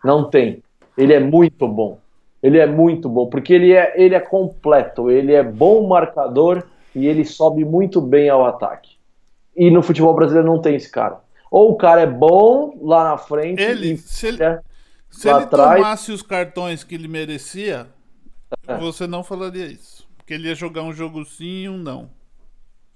Não 0.04 0.28
tem. 0.28 0.62
Ele 0.96 1.12
é 1.12 1.20
muito 1.20 1.66
bom. 1.66 1.98
Ele 2.40 2.58
é 2.58 2.66
muito 2.66 3.08
bom, 3.08 3.28
porque 3.28 3.52
ele 3.52 3.72
é, 3.72 3.92
ele 3.96 4.14
é 4.14 4.20
completo. 4.20 5.10
Ele 5.10 5.32
é 5.32 5.42
bom 5.42 5.86
marcador 5.88 6.64
e 6.94 7.06
ele 7.06 7.24
sobe 7.24 7.64
muito 7.64 8.00
bem 8.00 8.28
ao 8.28 8.46
ataque. 8.46 8.97
E 9.58 9.70
no 9.70 9.82
futebol 9.82 10.14
brasileiro 10.14 10.46
não 10.48 10.60
tem 10.60 10.76
esse 10.76 10.90
cara. 10.90 11.18
Ou 11.50 11.72
o 11.72 11.76
cara 11.76 12.02
é 12.02 12.06
bom 12.06 12.78
lá 12.80 13.04
na 13.10 13.18
frente 13.18 13.60
Ele, 13.62 13.92
e 13.92 13.96
se 13.96 14.26
ele, 14.28 14.42
é, 14.42 14.60
se 15.10 15.28
ele 15.28 15.38
atrás- 15.44 15.76
tomasse 15.80 16.12
os 16.12 16.22
cartões 16.22 16.84
que 16.84 16.94
ele 16.94 17.08
merecia, 17.08 17.86
É. 18.66 18.76
você 18.78 19.06
não 19.06 19.24
falaria 19.24 19.66
isso. 19.66 20.06
Porque 20.16 20.34
ele 20.34 20.48
ia 20.48 20.54
jogar 20.54 20.82
um 20.82 20.92
jogo 20.92 21.24
sim 21.24 21.62
e 21.64 21.68
um 21.68 21.76
não. 21.78 22.10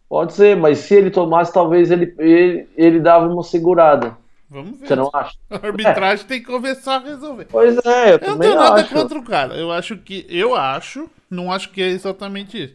Pode 0.09 0.35
ser, 0.35 0.55
mas 0.57 0.79
se 0.79 0.95
ele 0.95 1.11
tomasse, 1.11 1.53
talvez 1.53 1.91
ele, 1.91 2.15
ele, 2.19 2.69
ele 2.77 3.01
dava 3.01 3.27
uma 3.27 3.43
segurada. 3.43 4.17
Vamos 4.51 4.79
ver. 4.81 4.87
Você 4.87 4.95
não 4.95 5.09
acha? 5.15 5.33
A 5.51 5.57
arbitragem 5.67 6.27
tem 6.27 6.41
que 6.41 6.47
começar 6.47 6.97
a 6.97 6.99
resolver. 6.99 7.47
Pois 7.51 7.75
é, 7.87 8.09
eu 8.13 8.13
Eu 8.13 8.19
não 8.19 8.19
também 8.19 8.49
tenho 8.51 8.61
nada 8.61 8.83
acho. 8.83 8.93
contra 8.95 9.19
o 9.19 9.25
cara. 9.25 9.55
Eu 9.55 9.73
acho 9.73 9.97
que. 9.97 10.27
Eu 10.29 10.55
acho. 10.55 11.09
Não 11.31 11.51
acho 11.51 11.71
que 11.71 11.81
é 11.81 11.87
exatamente 11.89 12.63
isso. 12.63 12.75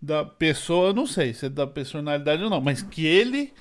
Da 0.00 0.24
pessoa, 0.24 0.88
eu 0.88 0.94
não 0.94 1.06
sei 1.06 1.32
se 1.32 1.46
é 1.46 1.48
da 1.48 1.66
personalidade 1.66 2.42
ou 2.42 2.50
não, 2.50 2.60
mas 2.60 2.82
que 2.82 3.06
ele 3.06 3.52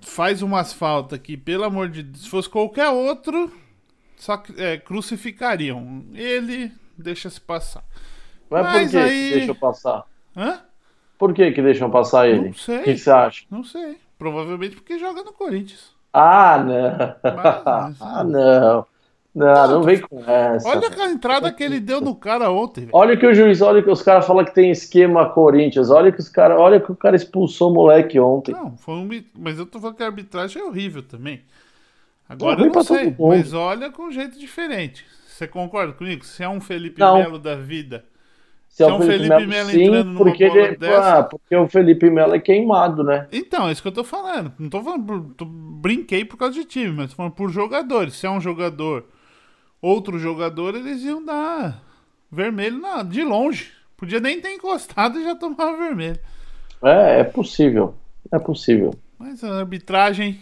faz 0.00 0.42
umas 0.42 0.72
faltas 0.72 1.18
que, 1.18 1.36
pelo 1.36 1.64
amor 1.64 1.88
de 1.88 2.02
Deus, 2.02 2.24
se 2.24 2.28
fosse 2.28 2.48
qualquer 2.48 2.88
outro, 2.88 3.50
só 4.16 4.42
é, 4.56 4.76
crucificariam. 4.78 6.04
Ele 6.14 6.72
deixa 6.96 7.28
se 7.30 7.40
passar. 7.40 7.84
Mas, 8.50 8.62
Mas 8.62 8.82
por 8.84 8.90
que 8.90 8.96
aí- 8.98 9.28
que 9.30 9.36
deixam 9.38 9.54
passar? 9.54 10.04
Hã? 10.36 10.60
Por 11.18 11.34
que 11.34 11.52
que 11.52 11.62
deixam 11.62 11.90
passar 11.90 12.28
ele? 12.28 12.46
Não 12.48 12.54
sei. 12.54 12.80
O 12.80 12.84
que 12.84 12.96
você 12.96 13.10
acha? 13.10 13.44
Não 13.50 13.64
sei. 13.64 13.98
Provavelmente 14.18 14.76
porque 14.76 14.98
joga 14.98 15.22
no 15.22 15.32
Corinthians. 15.32 15.94
Ah, 16.12 16.58
não. 16.58 17.32
Mas- 17.36 17.96
ah, 18.00 18.24
não. 18.24 18.86
Não, 19.34 19.68
não 19.68 19.82
vem 19.82 20.00
com 20.00 20.18
essa. 20.28 20.68
Olha 20.68 20.88
a 20.88 21.10
entrada 21.10 21.52
que 21.52 21.62
ele 21.62 21.78
deu 21.78 22.00
no 22.00 22.16
cara 22.16 22.50
ontem, 22.50 22.80
velho. 22.80 22.90
Olha 22.92 23.16
que 23.16 23.24
o 23.24 23.32
juiz, 23.32 23.60
olha 23.60 23.80
que 23.82 23.90
os 23.90 24.02
caras 24.02 24.26
falam 24.26 24.44
que 24.44 24.52
tem 24.54 24.70
esquema 24.70 25.28
Corinthians. 25.30 25.88
Olha 25.88 26.10
que 26.10 26.18
os 26.18 26.28
cara, 26.28 26.58
olha 26.58 26.80
que 26.80 26.90
o 26.90 26.96
cara 26.96 27.14
expulsou 27.14 27.70
o 27.70 27.74
moleque 27.74 28.18
ontem. 28.18 28.52
Não, 28.52 28.76
foi 28.76 28.94
um. 28.94 29.08
Mas 29.38 29.58
eu 29.58 29.66
tô 29.66 29.78
falando 29.78 29.96
que 29.96 30.02
a 30.02 30.06
arbitragem 30.06 30.60
é 30.60 30.64
horrível 30.64 31.02
também. 31.02 31.42
Agora 32.28 32.56
ruim 32.56 32.68
eu 32.68 32.72
não 32.74 32.82
sei, 32.84 33.14
mas 33.18 33.52
olha 33.52 33.90
com 33.90 34.04
um 34.04 34.12
jeito 34.12 34.38
diferente. 34.38 35.04
Você 35.26 35.46
concorda 35.48 35.92
comigo? 35.92 36.24
Se 36.24 36.42
é 36.42 36.48
um 36.48 36.60
Felipe 36.60 37.00
Não. 37.00 37.18
Melo 37.18 37.38
da 37.38 37.54
vida. 37.56 38.04
Se 38.68 38.84
é 38.84 38.86
se 38.86 38.92
é 38.92 38.94
um 38.94 39.00
Felipe 39.02 39.46
Melo 39.46 39.70
entrando 39.70 40.04
numa 40.10 40.18
porque, 40.24 40.46
bola 40.48 40.60
ele, 40.60 40.76
dessa- 40.76 41.18
ah, 41.18 41.22
porque 41.24 41.56
o 41.56 41.68
Felipe 41.68 42.08
Melo 42.08 42.34
é 42.34 42.38
queimado, 42.38 43.02
né? 43.02 43.26
Então, 43.32 43.68
é 43.68 43.72
isso 43.72 43.82
que 43.82 43.88
eu 43.88 43.92
tô 43.92 44.04
falando. 44.04 44.52
Não 44.58 44.68
tô 44.70 44.80
falando 44.82 45.04
por. 45.04 45.34
tô- 45.34 45.44
brinquei 45.44 46.24
por 46.24 46.36
causa 46.36 46.54
de 46.54 46.64
time, 46.64 46.92
mas 46.92 47.10
tô 47.10 47.16
falando 47.16 47.32
por 47.32 47.50
jogadores. 47.50 48.14
Se 48.14 48.26
é 48.26 48.30
um 48.30 48.40
jogador, 48.40 49.06
outro 49.80 50.18
jogador, 50.18 50.74
eles 50.74 51.02
iam 51.02 51.24
dar 51.24 51.82
vermelho 52.30 52.78
na, 52.78 53.02
de 53.02 53.22
longe. 53.22 53.72
Podia 53.96 54.20
nem 54.20 54.40
ter 54.40 54.54
encostado 54.54 55.18
e 55.18 55.24
já 55.24 55.34
tomava 55.34 55.76
vermelho. 55.76 56.18
É, 56.82 57.20
é 57.20 57.24
possível. 57.24 57.94
É 58.32 58.38
possível. 58.38 58.94
Mas 59.18 59.44
a 59.44 59.58
arbitragem. 59.58 60.40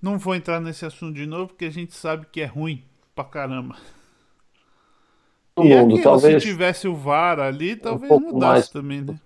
Não 0.00 0.16
vou 0.16 0.34
entrar 0.34 0.60
nesse 0.60 0.86
assunto 0.86 1.16
de 1.16 1.26
novo, 1.26 1.48
porque 1.48 1.64
a 1.64 1.70
gente 1.70 1.92
sabe 1.92 2.26
que 2.30 2.40
é 2.40 2.46
ruim 2.46 2.84
pra 3.16 3.24
caramba. 3.24 3.76
Todo 5.56 5.66
e 5.66 5.74
mundo, 5.74 5.94
aquilo, 5.94 6.02
talvez. 6.02 6.42
se 6.42 6.48
tivesse 6.48 6.86
o 6.86 6.94
VAR 6.94 7.40
ali, 7.40 7.74
talvez 7.74 8.08
pouco 8.08 8.32
mudasse 8.32 8.52
mais. 8.52 8.68
também, 8.68 9.00
né? 9.02 9.18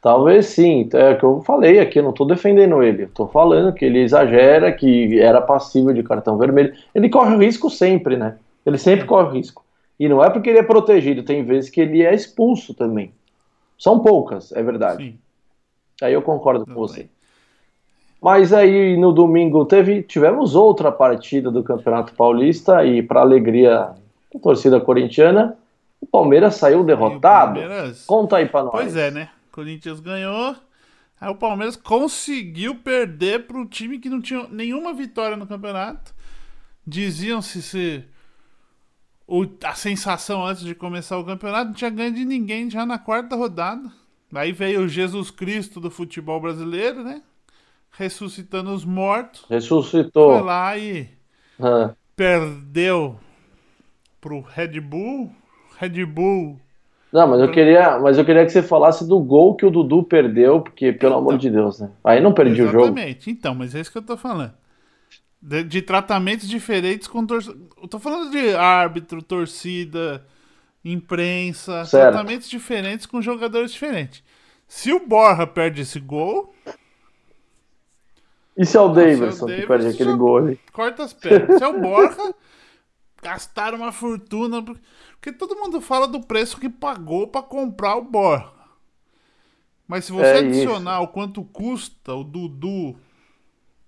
Talvez 0.00 0.46
sim, 0.46 0.88
é 0.92 1.10
o 1.10 1.18
que 1.18 1.24
eu 1.24 1.40
falei 1.42 1.80
aqui, 1.80 1.98
eu 1.98 2.02
não 2.04 2.12
tô 2.12 2.24
defendendo 2.24 2.82
ele, 2.82 3.06
tô 3.08 3.26
falando 3.26 3.72
que 3.72 3.84
ele 3.84 4.00
exagera, 4.00 4.70
que 4.70 5.18
era 5.20 5.40
passível 5.40 5.92
de 5.92 6.02
cartão 6.02 6.38
vermelho. 6.38 6.74
Ele 6.94 7.08
corre 7.08 7.34
o 7.34 7.38
risco 7.38 7.68
sempre, 7.68 8.16
né? 8.16 8.36
Ele 8.64 8.78
sempre 8.78 9.04
corre 9.06 9.28
o 9.28 9.32
risco. 9.32 9.64
E 9.98 10.08
não 10.08 10.22
é 10.22 10.30
porque 10.30 10.50
ele 10.50 10.58
é 10.58 10.62
protegido, 10.62 11.22
tem 11.24 11.42
vezes 11.44 11.70
que 11.70 11.80
ele 11.80 12.02
é 12.02 12.14
expulso 12.14 12.72
também. 12.74 13.10
São 13.78 13.98
poucas, 13.98 14.52
é 14.52 14.62
verdade. 14.62 15.02
Sim. 15.04 15.18
Aí 16.02 16.12
eu 16.12 16.22
concordo 16.22 16.64
com 16.66 16.74
você. 16.74 17.08
Mas 18.20 18.52
aí 18.52 18.96
no 18.96 19.12
domingo 19.12 19.64
teve, 19.64 20.02
tivemos 20.02 20.54
outra 20.54 20.90
partida 20.92 21.50
do 21.50 21.62
Campeonato 21.62 22.14
Paulista 22.14 22.84
e 22.84 23.02
para 23.02 23.20
alegria 23.20 23.90
da 24.32 24.40
torcida 24.40 24.80
corintiana, 24.80 25.56
o 26.00 26.06
Palmeiras 26.06 26.54
saiu 26.56 26.84
derrotado. 26.84 27.60
Palmeiras- 27.60 28.04
Conta 28.06 28.36
aí 28.36 28.46
para 28.46 28.62
nós. 28.64 28.72
Pois 28.72 28.96
é, 28.96 29.10
né? 29.10 29.28
Corinthians 29.56 30.00
ganhou. 30.00 30.54
Aí 31.18 31.30
o 31.30 31.34
Palmeiras 31.34 31.76
conseguiu 31.76 32.74
perder 32.74 33.46
para 33.46 33.58
o 33.58 33.64
time 33.66 33.98
que 33.98 34.10
não 34.10 34.20
tinha 34.20 34.46
nenhuma 34.48 34.92
vitória 34.92 35.34
no 35.36 35.46
campeonato. 35.46 36.14
Diziam-se 36.86 37.62
se 37.62 38.04
o- 39.26 39.46
a 39.64 39.74
sensação 39.74 40.44
antes 40.46 40.62
de 40.62 40.74
começar 40.74 41.16
o 41.18 41.24
campeonato 41.24 41.68
não 41.68 41.74
tinha 41.74 41.90
ganho 41.90 42.14
de 42.14 42.24
ninguém 42.24 42.70
já 42.70 42.84
na 42.84 42.98
quarta 42.98 43.34
rodada. 43.34 43.90
Aí 44.34 44.52
veio 44.52 44.82
o 44.82 44.88
Jesus 44.88 45.30
Cristo 45.30 45.80
do 45.80 45.90
futebol 45.90 46.38
brasileiro, 46.40 47.02
né? 47.02 47.22
Ressuscitando 47.92 48.70
os 48.74 48.84
mortos. 48.84 49.40
Foi 49.48 49.56
Ressuscitou. 49.56 50.44
lá 50.44 50.76
e 50.76 51.08
Ah, 51.58 51.94
perdeu 52.14 53.18
pro 54.20 54.40
Red 54.42 54.80
Bull. 54.80 55.32
Red 55.78 56.04
Bull 56.04 56.60
Não, 57.16 57.26
mas 57.26 57.40
eu 57.40 57.50
queria, 57.50 57.98
mas 57.98 58.18
eu 58.18 58.26
queria 58.26 58.44
que 58.44 58.50
você 58.52 58.62
falasse 58.62 59.08
do 59.08 59.18
gol 59.18 59.56
que 59.56 59.64
o 59.64 59.70
Dudu 59.70 60.02
perdeu, 60.02 60.60
porque 60.60 60.92
pelo 60.92 61.14
amor 61.14 61.38
de 61.38 61.48
Deus, 61.48 61.80
né? 61.80 61.90
Aí 62.04 62.20
não 62.20 62.34
perdi 62.34 62.60
o 62.60 62.66
jogo. 62.66 62.84
Exatamente. 62.84 63.30
Então, 63.30 63.54
mas 63.54 63.74
é 63.74 63.80
isso 63.80 63.90
que 63.90 63.96
eu 63.96 64.02
tô 64.02 64.18
falando. 64.18 64.52
De, 65.40 65.64
de 65.64 65.80
tratamentos 65.80 66.46
diferentes 66.46 67.08
com 67.08 67.24
torcida. 67.24 67.56
Eu 67.80 67.88
tô 67.88 67.98
falando 67.98 68.30
de 68.30 68.54
árbitro, 68.54 69.22
torcida, 69.22 70.26
imprensa, 70.84 71.86
Certo. 71.86 72.12
tratamentos 72.12 72.50
diferentes 72.50 73.06
com 73.06 73.22
jogadores 73.22 73.72
diferentes. 73.72 74.22
Se 74.68 74.92
o 74.92 75.06
Borra 75.06 75.46
perde 75.46 75.80
esse 75.80 75.98
gol, 75.98 76.52
E 78.58 78.66
se 78.66 78.76
é 78.76 78.80
o 78.80 78.90
é 78.90 78.94
Davidson 78.94 79.46
que 79.46 79.66
perde 79.66 79.86
aquele 79.88 80.12
gol 80.14 80.36
ali? 80.36 80.60
corta 80.70 81.02
as 81.04 81.14
pernas. 81.14 81.56
Se 81.56 81.64
é 81.64 81.68
o 81.68 81.80
Borra, 81.80 82.34
gastaram 83.22 83.78
uma 83.78 83.92
fortuna. 83.92 84.62
por- 84.62 84.78
Porque 85.12 85.32
todo 85.32 85.56
mundo 85.56 85.80
fala 85.80 86.06
do 86.06 86.20
preço 86.20 86.58
que 86.60 86.68
pagou 86.68 87.26
pra 87.28 87.42
comprar 87.42 87.96
o 87.96 88.02
Borra. 88.02 88.52
Mas 89.88 90.04
se 90.04 90.12
você 90.12 90.26
É 90.26 90.38
adicionar 90.38 91.00
o 91.00 91.08
quanto 91.08 91.44
custa 91.44 92.12
o 92.14 92.24
Dudu 92.24 92.96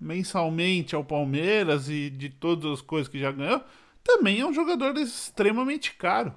mensalmente 0.01 0.95
ao 0.95 1.05
Palmeiras 1.05 1.89
e 1.89 2.09
de 2.09 2.29
todas 2.29 2.71
as 2.73 2.81
coisas 2.81 3.09
que 3.09 3.19
já 3.19 3.33
ganhou, 3.33 3.61
também 4.05 4.41
é 4.41 4.47
um 4.47 4.53
jogador 4.53 4.97
extremamente 4.97 5.95
caro. 5.95 6.33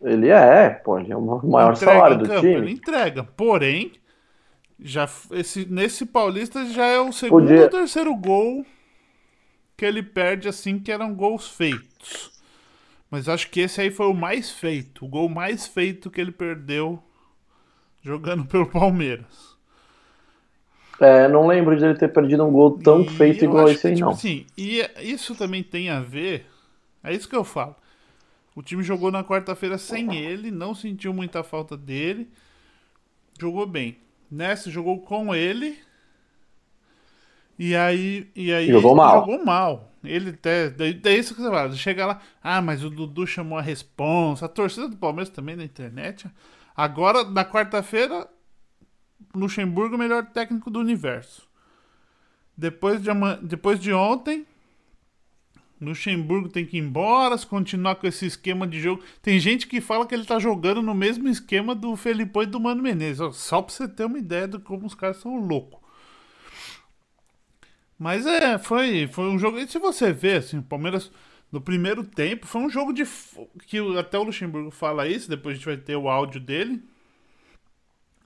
Ele 0.00 0.28
é, 0.28 0.68
pô, 0.70 0.98
ele 0.98 1.12
é 1.12 1.16
o 1.16 1.20
maior 1.46 1.74
Entrega 1.74 1.92
salário 1.92 2.18
do 2.18 2.26
campo, 2.26 2.44
Ele 2.46 2.56
time. 2.56 2.72
entrega. 2.72 3.22
Porém, 3.22 3.92
já, 4.80 5.08
esse, 5.30 5.64
nesse 5.66 6.04
Paulista 6.04 6.66
já 6.66 6.86
é 6.86 6.98
o 6.98 7.12
segundo 7.12 7.42
Podia- 7.46 7.62
ou 7.62 7.68
terceiro 7.70 8.14
gol 8.16 8.66
que 9.82 9.86
ele 9.86 10.00
perde 10.00 10.46
assim, 10.46 10.78
que 10.78 10.92
eram 10.92 11.12
gols 11.12 11.48
feitos. 11.48 12.30
Mas 13.10 13.28
acho 13.28 13.50
que 13.50 13.58
esse 13.58 13.80
aí 13.80 13.90
foi 13.90 14.06
o 14.06 14.14
mais 14.14 14.48
feito. 14.48 15.04
O 15.04 15.08
gol 15.08 15.28
mais 15.28 15.66
feito 15.66 16.08
que 16.08 16.20
ele 16.20 16.30
perdeu 16.30 17.02
jogando 18.00 18.44
pelo 18.46 18.70
Palmeiras. 18.70 19.56
É, 21.00 21.26
não 21.26 21.48
lembro 21.48 21.76
de 21.76 21.84
ele 21.84 21.96
ter 21.96 22.12
perdido 22.12 22.44
um 22.44 22.52
gol 22.52 22.78
tão 22.78 23.00
E 23.02 23.08
feito 23.08 23.44
igual 23.44 23.68
esse 23.68 23.88
aí, 23.88 23.94
tipo 23.96 24.06
não. 24.06 24.12
Assim, 24.12 24.46
e 24.56 24.88
isso 25.00 25.34
também 25.34 25.64
tem 25.64 25.90
a 25.90 25.98
ver. 25.98 26.46
É 27.02 27.12
isso 27.12 27.28
que 27.28 27.34
eu 27.34 27.42
falo. 27.42 27.74
O 28.54 28.62
time 28.62 28.84
jogou 28.84 29.10
na 29.10 29.24
quarta-feira 29.24 29.78
sem 29.78 30.14
ele, 30.14 30.52
não 30.52 30.76
sentiu 30.76 31.12
muita 31.12 31.42
falta 31.42 31.76
dele. 31.76 32.30
Jogou 33.36 33.66
bem. 33.66 33.98
Nessa 34.30 34.70
jogou 34.70 35.00
com 35.00 35.34
ele. 35.34 35.76
E 37.58 37.76
aí. 37.76 38.30
E 38.34 38.52
aí 38.52 38.68
Jogou 38.68 38.94
mal. 38.94 39.20
Jogou 39.20 39.44
mal. 39.44 39.92
Ele 40.04 40.30
até. 40.30 40.70
Daí, 40.70 40.94
daí 40.94 41.18
isso 41.18 41.34
que 41.34 41.40
você 41.40 41.50
fala. 41.50 41.72
Chega 41.74 42.06
lá. 42.06 42.20
Ah, 42.42 42.60
mas 42.60 42.84
o 42.84 42.90
Dudu 42.90 43.26
chamou 43.26 43.58
a 43.58 43.62
responsa. 43.62 44.46
A 44.46 44.48
torcida 44.48 44.88
do 44.88 44.96
Palmeiras 44.96 45.30
também 45.30 45.56
na 45.56 45.64
internet. 45.64 46.26
Agora, 46.76 47.24
na 47.24 47.44
quarta-feira, 47.44 48.26
Luxemburgo, 49.34 49.98
melhor 49.98 50.26
técnico 50.26 50.70
do 50.70 50.80
universo. 50.80 51.46
Depois 52.56 53.02
de, 53.02 53.10
depois 53.42 53.80
de 53.80 53.92
ontem, 53.92 54.46
Luxemburgo 55.80 56.48
tem 56.48 56.64
que 56.64 56.76
ir 56.76 56.80
embora, 56.80 57.36
se 57.36 57.46
continuar 57.46 57.96
com 57.96 58.06
esse 58.06 58.24
esquema 58.26 58.66
de 58.66 58.80
jogo. 58.80 59.02
Tem 59.20 59.38
gente 59.38 59.66
que 59.66 59.80
fala 59.80 60.06
que 60.06 60.14
ele 60.14 60.24
tá 60.24 60.38
jogando 60.38 60.80
no 60.80 60.94
mesmo 60.94 61.28
esquema 61.28 61.74
do 61.74 61.96
Felipão 61.96 62.42
e 62.42 62.46
do 62.46 62.60
Mano 62.60 62.82
Menezes. 62.82 63.36
Só 63.36 63.60
pra 63.60 63.74
você 63.74 63.88
ter 63.88 64.04
uma 64.04 64.18
ideia 64.18 64.46
de 64.46 64.58
como 64.58 64.86
os 64.86 64.94
caras 64.94 65.16
são 65.16 65.36
loucos. 65.44 65.81
Mas 68.02 68.26
é, 68.26 68.58
foi, 68.58 69.06
foi 69.06 69.26
um 69.26 69.38
jogo. 69.38 69.58
E 69.58 69.68
se 69.68 69.78
você 69.78 70.12
ver, 70.12 70.38
assim, 70.38 70.58
o 70.58 70.62
Palmeiras 70.62 71.08
no 71.52 71.60
primeiro 71.60 72.02
tempo 72.02 72.48
foi 72.48 72.60
um 72.60 72.68
jogo 72.68 72.92
de. 72.92 73.04
que 73.68 73.78
até 73.96 74.18
o 74.18 74.24
Luxemburgo 74.24 74.72
fala 74.72 75.06
isso, 75.06 75.30
depois 75.30 75.52
a 75.52 75.56
gente 75.56 75.66
vai 75.66 75.76
ter 75.76 75.94
o 75.94 76.08
áudio 76.08 76.40
dele. 76.40 76.82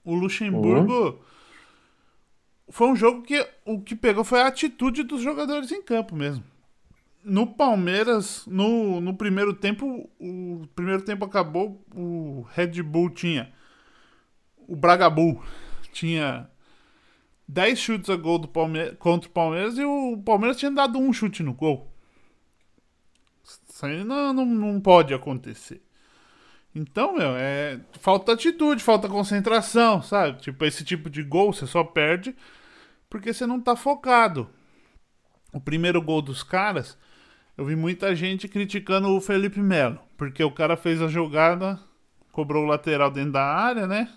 O 0.03 0.15
Luxemburgo. 0.15 0.93
Uhum. 0.93 1.19
Foi 2.69 2.87
um 2.87 2.95
jogo 2.95 3.21
que 3.21 3.47
o 3.63 3.79
que 3.79 3.95
pegou 3.95 4.23
foi 4.23 4.41
a 4.41 4.47
atitude 4.47 5.03
dos 5.03 5.21
jogadores 5.21 5.71
em 5.71 5.83
campo 5.83 6.15
mesmo 6.15 6.43
no 7.23 7.45
Palmeiras, 7.45 8.45
no, 8.47 9.01
no 9.01 9.13
primeiro 9.13 9.53
tempo, 9.53 10.09
o 10.17 10.65
primeiro 10.73 11.01
tempo 11.01 11.25
acabou, 11.25 11.83
o 11.93 12.45
Red 12.53 12.81
Bull 12.81 13.09
tinha. 13.09 13.51
O 14.65 14.77
Braga 14.77 15.09
Bull 15.09 15.43
tinha 15.91 16.49
10 17.47 17.79
chutes 17.79 18.09
a 18.09 18.15
gol 18.15 18.39
do 18.39 18.47
Palmeiras, 18.47 18.97
contra 18.99 19.29
o 19.29 19.31
Palmeiras 19.31 19.77
e 19.77 19.83
o 19.83 20.17
Palmeiras 20.25 20.57
tinha 20.57 20.71
dado 20.71 20.99
um 20.99 21.13
chute 21.13 21.43
no 21.43 21.53
gol. 21.53 21.91
Isso 23.43 23.85
aí 23.85 24.03
não, 24.03 24.33
não, 24.33 24.45
não 24.45 24.81
pode 24.81 25.13
acontecer. 25.13 25.81
Então, 26.75 27.15
meu, 27.15 27.35
é. 27.35 27.79
Falta 27.99 28.33
atitude, 28.33 28.83
falta 28.83 29.07
concentração, 29.07 30.01
sabe? 30.01 30.39
Tipo, 30.41 30.65
esse 30.65 30.83
tipo 30.83 31.09
de 31.09 31.23
gol 31.23 31.53
você 31.53 31.65
só 31.65 31.83
perde 31.83 32.35
porque 33.09 33.33
você 33.33 33.45
não 33.45 33.61
tá 33.61 33.75
focado. 33.75 34.49
O 35.53 35.61
primeiro 35.61 36.01
gol 36.01 36.21
dos 36.21 36.43
caras 36.43 36.97
eu 37.57 37.65
vi 37.65 37.75
muita 37.75 38.15
gente 38.15 38.47
criticando 38.47 39.09
o 39.09 39.19
Felipe 39.19 39.59
Melo, 39.59 39.99
porque 40.15 40.43
o 40.43 40.51
cara 40.51 40.77
fez 40.77 41.01
a 41.01 41.07
jogada, 41.07 41.79
cobrou 42.31 42.63
o 42.63 42.67
lateral 42.67 43.09
dentro 43.09 43.31
da 43.31 43.43
área, 43.43 43.87
né? 43.87 44.13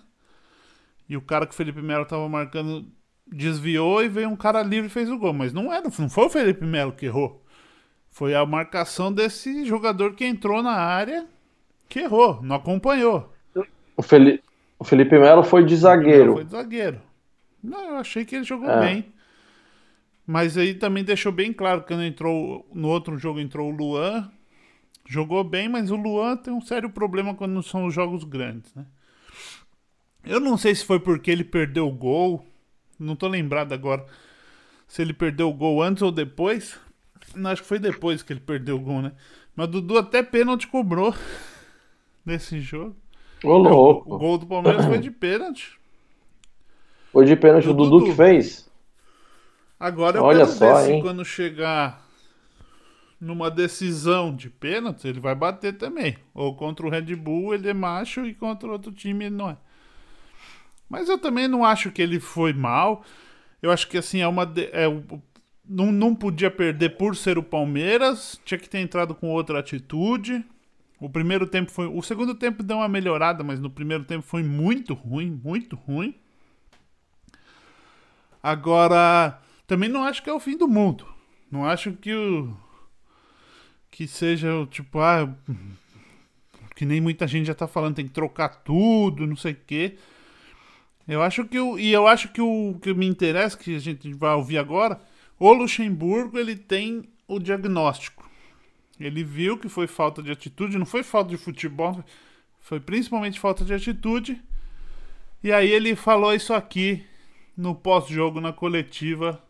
E 1.09 1.17
o 1.17 1.21
cara 1.21 1.47
que 1.47 1.53
o 1.53 1.55
Felipe 1.55 1.81
Melo 1.81 2.05
tava 2.05 2.29
marcando 2.29 2.87
desviou 3.31 4.03
e 4.03 4.09
veio 4.09 4.29
um 4.29 4.35
cara 4.35 4.61
livre 4.61 4.87
e 4.87 4.93
fez 4.93 5.09
o 5.09 5.17
gol. 5.17 5.33
Mas 5.33 5.53
não 5.53 5.71
era, 5.71 5.89
não 5.97 6.09
foi 6.09 6.25
o 6.25 6.29
Felipe 6.29 6.65
Melo 6.65 6.91
que 6.91 7.05
errou. 7.05 7.41
Foi 8.09 8.35
a 8.35 8.45
marcação 8.45 9.11
desse 9.11 9.65
jogador 9.65 10.13
que 10.15 10.25
entrou 10.25 10.61
na 10.61 10.73
área 10.73 11.25
que 11.87 11.99
errou, 11.99 12.41
não 12.41 12.55
acompanhou. 12.55 13.33
O, 13.95 14.01
Felipe, 14.01 14.43
o 14.77 14.83
Felipe 14.83 15.17
Melo 15.17 15.43
foi 15.43 15.65
de 15.65 15.75
zagueiro. 15.75 16.33
Foi 16.33 16.43
de 16.43 16.51
zagueiro. 16.51 17.01
Não, 17.63 17.91
eu 17.91 17.95
achei 17.97 18.25
que 18.25 18.35
ele 18.35 18.43
jogou 18.43 18.69
é. 18.69 18.79
bem. 18.79 19.05
Mas 20.25 20.57
aí 20.57 20.73
também 20.73 21.03
deixou 21.03 21.31
bem 21.31 21.51
claro 21.51 21.81
que 21.81 21.87
quando 21.87 22.03
entrou 22.03 22.65
no 22.73 22.87
outro 22.87 23.17
jogo 23.17 23.39
entrou 23.39 23.69
o 23.69 23.75
Luan. 23.75 24.29
Jogou 25.07 25.43
bem, 25.43 25.67
mas 25.67 25.91
o 25.91 25.95
Luan 25.95 26.37
tem 26.37 26.53
um 26.53 26.61
sério 26.61 26.89
problema 26.89 27.35
quando 27.35 27.61
são 27.63 27.85
os 27.85 27.93
jogos 27.93 28.23
grandes, 28.23 28.73
né? 28.73 28.85
Eu 30.23 30.39
não 30.39 30.55
sei 30.57 30.75
se 30.75 30.85
foi 30.85 30.99
porque 30.99 31.31
ele 31.31 31.43
perdeu 31.43 31.87
o 31.87 31.91
gol. 31.91 32.45
Não 33.01 33.15
tô 33.15 33.27
lembrado 33.27 33.73
agora 33.73 34.05
se 34.87 35.01
ele 35.01 35.13
perdeu 35.13 35.49
o 35.49 35.53
gol 35.53 35.81
antes 35.81 36.03
ou 36.03 36.11
depois. 36.11 36.79
Não, 37.35 37.49
acho 37.49 37.61
que 37.61 37.67
foi 37.67 37.79
depois 37.79 38.21
que 38.21 38.31
ele 38.31 38.39
perdeu 38.39 38.75
o 38.75 38.79
gol, 38.79 39.01
né? 39.01 39.13
Mas 39.55 39.67
o 39.67 39.71
Dudu 39.71 39.97
até 39.97 40.21
pênalti 40.21 40.67
cobrou 40.67 41.13
nesse 42.25 42.59
jogo. 42.59 42.95
Ô, 43.43 43.57
louco. 43.57 44.13
O, 44.13 44.19
gol 44.19 44.37
do 44.37 44.45
Palmeiras 44.45 44.85
foi 44.85 44.99
de 44.99 45.09
pênalti. 45.11 45.79
Foi 47.11 47.25
de 47.25 47.35
pênalti 47.35 47.67
o 47.67 47.73
Dudu, 47.73 47.99
Dudu 47.99 48.05
que 48.05 48.15
fez? 48.15 48.69
Agora 49.79 50.19
eu 50.19 50.23
Olha 50.23 50.45
quero 50.45 50.51
só, 50.51 50.75
ver 50.75 50.95
se 50.95 51.01
quando 51.01 51.25
chegar 51.25 52.07
numa 53.19 53.49
decisão 53.49 54.35
de 54.35 54.49
pênalti, 54.49 55.07
ele 55.07 55.19
vai 55.19 55.33
bater 55.33 55.77
também. 55.77 56.17
Ou 56.33 56.55
contra 56.55 56.85
o 56.85 56.89
Red 56.89 57.15
Bull 57.15 57.53
ele 57.53 57.67
é 57.67 57.73
macho 57.73 58.25
e 58.25 58.33
contra 58.33 58.71
outro 58.71 58.91
time 58.91 59.25
ele 59.25 59.35
não 59.35 59.49
é. 59.49 59.57
Mas 60.91 61.07
eu 61.07 61.17
também 61.17 61.47
não 61.47 61.63
acho 61.63 61.89
que 61.89 62.01
ele 62.01 62.19
foi 62.19 62.51
mal. 62.51 63.05
Eu 63.61 63.71
acho 63.71 63.87
que 63.87 63.97
assim, 63.97 64.19
é 64.19 64.27
uma. 64.27 64.43
É, 64.43 64.87
não, 65.63 65.89
não 65.89 66.13
podia 66.13 66.51
perder 66.51 66.97
por 66.97 67.15
ser 67.15 67.37
o 67.37 67.43
Palmeiras. 67.43 68.37
Tinha 68.43 68.57
que 68.57 68.69
ter 68.69 68.79
entrado 68.79 69.15
com 69.15 69.29
outra 69.29 69.59
atitude. 69.59 70.43
O 70.99 71.09
primeiro 71.09 71.47
tempo 71.47 71.71
foi. 71.71 71.87
O 71.87 72.01
segundo 72.01 72.35
tempo 72.35 72.61
deu 72.61 72.75
uma 72.75 72.89
melhorada, 72.89 73.41
mas 73.41 73.57
no 73.57 73.69
primeiro 73.69 74.03
tempo 74.03 74.21
foi 74.27 74.43
muito 74.43 74.93
ruim, 74.93 75.39
muito 75.41 75.77
ruim. 75.77 76.13
Agora, 78.43 79.39
também 79.65 79.87
não 79.87 80.03
acho 80.03 80.21
que 80.21 80.29
é 80.29 80.33
o 80.33 80.41
fim 80.41 80.57
do 80.57 80.67
mundo. 80.67 81.07
Não 81.49 81.65
acho 81.65 81.93
que 81.93 82.13
o. 82.13 82.53
Que 83.89 84.09
seja 84.09 84.53
o 84.55 84.65
tipo, 84.65 84.99
ah. 84.99 85.33
Que 86.75 86.83
nem 86.83 86.99
muita 86.99 87.25
gente 87.27 87.45
já 87.47 87.55
tá 87.55 87.65
falando, 87.65 87.95
tem 87.95 88.07
que 88.07 88.13
trocar 88.13 88.49
tudo, 88.63 89.25
não 89.25 89.37
sei 89.37 89.53
o 89.53 89.57
quê. 89.65 89.97
Eu 91.07 91.21
acho 91.21 91.45
que 91.45 91.59
o. 91.59 91.77
E 91.77 91.91
eu 91.91 92.07
acho 92.07 92.29
que 92.29 92.41
o 92.41 92.77
que 92.81 92.93
me 92.93 93.07
interessa, 93.07 93.57
que 93.57 93.75
a 93.75 93.79
gente 93.79 94.13
vai 94.13 94.33
ouvir 94.35 94.57
agora, 94.57 94.99
o 95.39 95.51
Luxemburgo 95.51 96.37
ele 96.37 96.55
tem 96.55 97.03
o 97.27 97.39
diagnóstico. 97.39 98.29
Ele 98.99 99.23
viu 99.23 99.57
que 99.57 99.67
foi 99.67 99.87
falta 99.87 100.21
de 100.21 100.31
atitude, 100.31 100.77
não 100.77 100.85
foi 100.85 101.03
falta 101.03 101.31
de 101.31 101.37
futebol, 101.37 102.03
foi 102.59 102.79
principalmente 102.79 103.39
falta 103.39 103.65
de 103.65 103.73
atitude. 103.73 104.41
E 105.43 105.51
aí 105.51 105.69
ele 105.69 105.95
falou 105.95 106.33
isso 106.33 106.53
aqui 106.53 107.03
no 107.57 107.73
pós-jogo 107.73 108.39
na 108.39 108.53
coletiva 108.53 109.41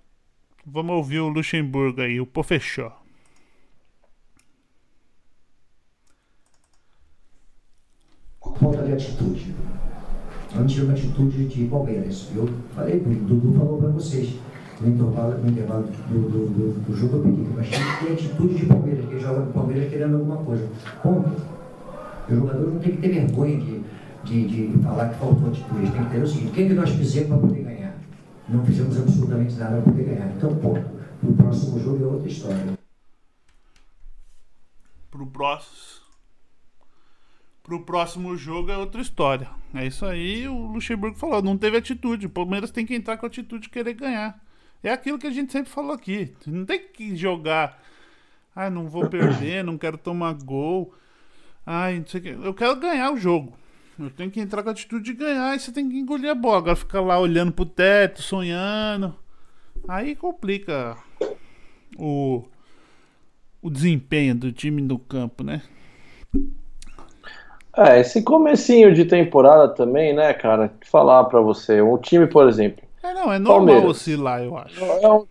Vamos 0.66 0.96
ouvir 0.96 1.20
o 1.20 1.28
Luxemburgo 1.28 2.02
aí, 2.02 2.22
o 2.22 2.26
Pofechó. 2.26 2.96
Falta 8.60 8.84
de 8.84 8.94
atitude. 8.94 9.56
Uma 10.54 10.94
atitude 10.94 11.46
de 11.46 11.66
Palmeiras. 11.66 12.28
Eu 12.36 12.50
falei, 12.76 12.98
o 12.98 13.10
Dudu 13.10 13.58
falou 13.58 13.78
para 13.78 13.90
vocês. 13.90 14.36
No 14.82 14.90
intervalo, 14.90 15.38
no 15.38 15.50
intervalo 15.50 15.84
do, 16.10 16.20
do, 16.30 16.48
do, 16.48 16.80
do, 16.88 16.98
jogo 16.98 17.18
eu 17.18 17.24
pedi, 17.24 17.48
mas 17.56 17.70
tem 17.70 17.80
que 18.08 18.14
atitude 18.14 18.56
de 18.56 18.66
Palmeiras, 18.66 19.06
que 19.06 19.20
joga 19.20 19.40
no 19.42 19.54
Palmeiras 19.54 19.90
querendo 19.90 20.16
alguma 20.16 20.38
coisa. 20.38 20.68
Ponto. 21.04 21.30
O 22.28 22.36
jogador 22.36 22.74
não 22.74 22.80
tem 22.80 22.96
que 22.96 23.02
ter 23.02 23.10
vergonha 23.10 23.58
de, 23.60 23.82
de, 24.24 24.72
de 24.72 24.80
falar 24.80 25.10
que 25.10 25.20
faltou 25.20 25.50
atitude. 25.50 25.92
Tem 25.92 26.04
que 26.04 26.10
ter 26.10 26.24
o 26.24 26.28
seguinte: 26.28 26.50
o 26.50 26.52
que, 26.52 26.64
é 26.64 26.68
que 26.68 26.74
nós 26.74 26.90
fizemos 26.90 27.30
para 27.30 27.38
poder 27.38 27.64
ganhar? 27.64 27.82
não 28.52 28.66
fizemos 28.66 28.98
absolutamente 28.98 29.56
nada 29.56 29.82
para 29.82 29.92
poder 29.92 30.04
ganhar. 30.04 30.28
Então, 30.36 30.56
ponto. 30.58 30.86
o 31.24 31.34
próximo 31.34 31.80
jogo 31.80 32.04
é 32.04 32.08
outra 32.08 32.28
história. 32.28 32.80
Pro 35.10 35.26
próximo. 35.28 36.01
Pro 37.64 37.86
próximo 37.86 38.36
jogo 38.36 38.72
é 38.72 38.78
outra 38.78 39.02
história. 39.02 39.50
É 39.74 39.86
isso 39.86 40.06
aí, 40.06 40.48
o 40.48 40.68
Luxemburgo 40.68 41.18
falou. 41.18 41.42
Não 41.42 41.58
teve 41.58 41.78
atitude. 41.78 42.26
O 42.26 42.30
Palmeiras 42.30 42.72
tem 42.72 42.86
que 42.86 42.96
entrar 42.96 43.18
com 43.18 43.26
a 43.26 43.30
atitude 43.30 43.64
de 43.64 43.70
querer 43.70 43.94
ganhar. 43.94 44.40
É 44.84 44.92
aquilo 44.92 45.20
que 45.20 45.28
a 45.28 45.32
gente 45.32 45.52
sempre 45.52 45.72
falou 45.72 45.94
aqui. 45.94 46.34
Não 46.48 46.66
tem 46.66 46.88
que 46.88 47.16
jogar. 47.16 47.82
Ah, 48.56 48.70
não 48.70 48.88
vou 48.90 49.08
perder, 49.08 49.64
não 49.64 49.78
quero 49.78 49.98
tomar 49.98 50.34
gol. 50.34 50.94
Ai, 51.66 52.00
não 52.00 52.08
sei 52.08 52.20
o 52.20 52.24
que. 52.24 52.30
Eu 52.30 52.54
quero 52.54 52.80
ganhar 52.80 53.12
o 53.12 53.18
jogo. 53.18 53.56
Eu 54.00 54.10
tenho 54.10 54.32
que 54.32 54.40
entrar 54.40 54.64
com 54.64 54.70
a 54.70 54.72
atitude 54.72 55.06
de 55.06 55.14
ganhar 55.14 55.56
e 55.56 55.60
você 55.60 55.72
tem 55.72 55.88
que 55.88 55.98
engolir 55.98 56.32
a 56.32 56.36
bola. 56.36 56.58
Agora 56.58 56.76
ficar 56.76 57.02
lá 57.02 57.20
olhando 57.20 57.52
pro 57.52 57.66
teto, 57.66 58.22
sonhando. 58.22 59.16
Aí 59.88 60.16
complica 60.16 60.98
o, 61.98 62.44
o 63.62 63.70
desempenho 63.70 64.36
do 64.36 64.52
time 64.52 64.82
no 64.82 64.98
campo, 64.98 65.44
né? 65.44 65.62
É, 67.78 68.00
esse 68.02 68.22
comecinho 68.22 68.94
de 68.94 69.06
temporada 69.06 69.70
também, 69.70 70.14
né, 70.14 70.34
cara? 70.34 70.72
Falar 70.90 71.24
para 71.26 71.40
você, 71.40 71.82
um 71.82 71.98
time, 71.98 72.28
por 72.28 72.48
exemplo. 72.48 72.84
É, 73.04 73.14
não, 73.14 73.32
é 73.32 73.40
normal 73.40 73.66
Palmeiras. 73.66 73.90
oscilar, 73.90 74.44
eu 74.44 74.58
acho. 74.58 74.84
É 74.84 75.12
um, 75.12 75.26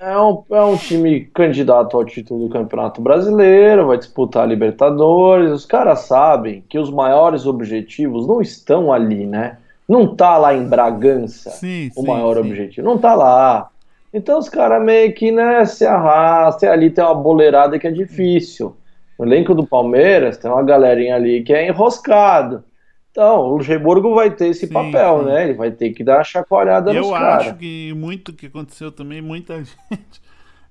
é 0.00 0.18
um, 0.18 0.44
é 0.50 0.62
um 0.62 0.76
time 0.76 1.20
candidato 1.34 1.96
ao 1.96 2.04
título 2.04 2.46
do 2.46 2.52
Campeonato 2.52 3.00
Brasileiro, 3.00 3.86
vai 3.86 3.98
disputar 3.98 4.42
a 4.42 4.46
Libertadores. 4.46 5.50
Os 5.50 5.64
caras 5.64 6.00
sabem 6.00 6.62
que 6.68 6.78
os 6.78 6.90
maiores 6.90 7.46
objetivos 7.46 8.26
não 8.26 8.40
estão 8.40 8.92
ali, 8.92 9.26
né? 9.26 9.58
Não 9.88 10.14
tá 10.14 10.36
lá 10.36 10.54
em 10.54 10.68
Bragança 10.68 11.50
sim, 11.50 11.90
o 11.96 12.02
sim, 12.02 12.06
maior 12.06 12.34
sim. 12.34 12.40
objetivo. 12.40 12.86
Não 12.86 12.98
tá 12.98 13.14
lá. 13.14 13.70
Então 14.12 14.38
os 14.38 14.48
caras 14.48 14.82
meio 14.84 15.14
que 15.14 15.32
né, 15.32 15.64
se 15.64 15.86
arrastam. 15.86 16.68
E 16.68 16.72
ali 16.72 16.90
tem 16.90 17.02
uma 17.02 17.14
boleirada 17.14 17.78
que 17.78 17.86
é 17.86 17.90
difícil. 17.90 18.76
No 19.18 19.24
elenco 19.24 19.54
do 19.54 19.66
Palmeiras 19.66 20.36
tem 20.36 20.50
uma 20.50 20.62
galerinha 20.62 21.16
ali 21.16 21.42
que 21.42 21.52
é 21.52 21.66
enroscado. 21.66 22.64
Então, 23.10 23.40
o 23.40 23.56
Luxemburgo 23.56 24.14
vai 24.14 24.30
ter 24.30 24.48
esse 24.48 24.68
sim, 24.68 24.72
papel, 24.72 25.20
sim. 25.20 25.24
né? 25.26 25.44
Ele 25.44 25.54
vai 25.54 25.72
ter 25.72 25.90
que 25.90 26.04
dar 26.04 26.18
uma 26.18 26.24
chacoalhada 26.24 26.92
nos 26.92 27.10
caras. 27.10 27.46
Eu 27.46 27.50
acho 27.50 27.58
que 27.58 27.92
muito 27.94 28.32
que 28.32 28.46
aconteceu 28.46 28.92
também, 28.92 29.20
muita 29.20 29.56
gente. 29.64 30.22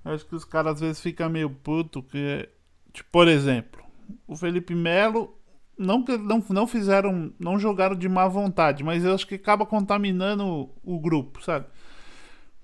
acho 0.06 0.26
que 0.26 0.36
os 0.36 0.46
caras 0.46 0.76
às 0.76 0.80
vezes 0.80 1.02
ficam 1.02 1.30
meio 1.30 1.50
puto 1.50 2.02
que, 2.02 2.48
tipo, 2.94 3.10
por 3.12 3.28
exemplo, 3.28 3.84
o 4.26 4.36
Felipe 4.36 4.74
Melo 4.74 5.38
não, 5.78 6.06
não, 6.20 6.44
não 6.50 6.66
fizeram, 6.66 7.34
não 7.38 7.60
jogaram 7.60 7.96
de 7.96 8.08
má 8.08 8.28
vontade, 8.30 8.84
mas 8.84 9.04
eu 9.04 9.14
acho 9.14 9.28
que 9.28 9.36
acaba 9.36 9.66
contaminando 9.66 10.46
o, 10.46 10.96
o 10.96 11.00
grupo, 11.00 11.44
sabe? 11.44 11.66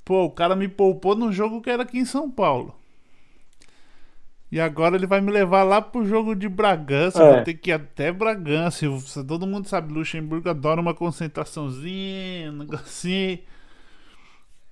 Pô, 0.06 0.24
o 0.24 0.32
cara 0.32 0.56
me 0.56 0.68
poupou 0.68 1.16
num 1.16 1.32
jogo 1.32 1.62
que 1.62 1.70
era 1.70 1.84
aqui 1.84 1.98
em 1.98 2.06
São 2.06 2.32
Paulo. 2.32 2.76
E 4.54 4.60
agora 4.60 4.96
ele 4.96 5.08
vai 5.08 5.20
me 5.20 5.32
levar 5.32 5.64
lá 5.64 5.82
pro 5.82 6.06
jogo 6.06 6.36
de 6.36 6.48
Bragança. 6.48 7.24
É. 7.24 7.34
Vou 7.34 7.44
ter 7.44 7.56
que 7.56 7.72
ir 7.72 7.74
até 7.74 8.12
Bragança. 8.12 8.86
Todo 9.28 9.48
mundo 9.48 9.68
sabe, 9.68 9.92
Luxemburgo 9.92 10.48
adora 10.48 10.80
uma 10.80 10.94
concentraçãozinha, 10.94 12.52
um 12.52 12.58
negocinho. 12.58 13.40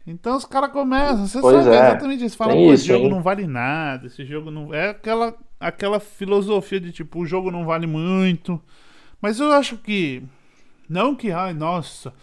Então 0.05 0.37
os 0.37 0.45
caras 0.45 0.71
começam. 0.71 1.25
Você 1.25 1.41
Pois 1.41 1.63
sabe 1.63 1.75
é. 1.75 1.79
exatamente 1.79 2.23
isso. 2.23 2.37
Fala, 2.37 2.53
Tem 2.53 2.67
pô, 2.67 2.71
esse 2.71 2.85
jogo 2.85 3.05
hein? 3.05 3.09
não 3.09 3.23
vale 3.23 3.47
nada. 3.47 4.05
Esse 4.05 4.23
jogo 4.23 4.51
não. 4.51 4.71
É 4.71 4.89
aquela, 4.89 5.35
aquela 5.59 5.99
filosofia 5.99 6.79
de 6.79 6.91
tipo, 6.91 7.19
o 7.19 7.25
jogo 7.25 7.49
não 7.49 7.65
vale 7.65 7.87
muito. 7.87 8.61
Mas 9.19 9.39
eu 9.39 9.51
acho 9.51 9.77
que. 9.77 10.21
Não 10.87 11.15
que, 11.15 11.31
ai, 11.31 11.55
nossa. 11.55 12.13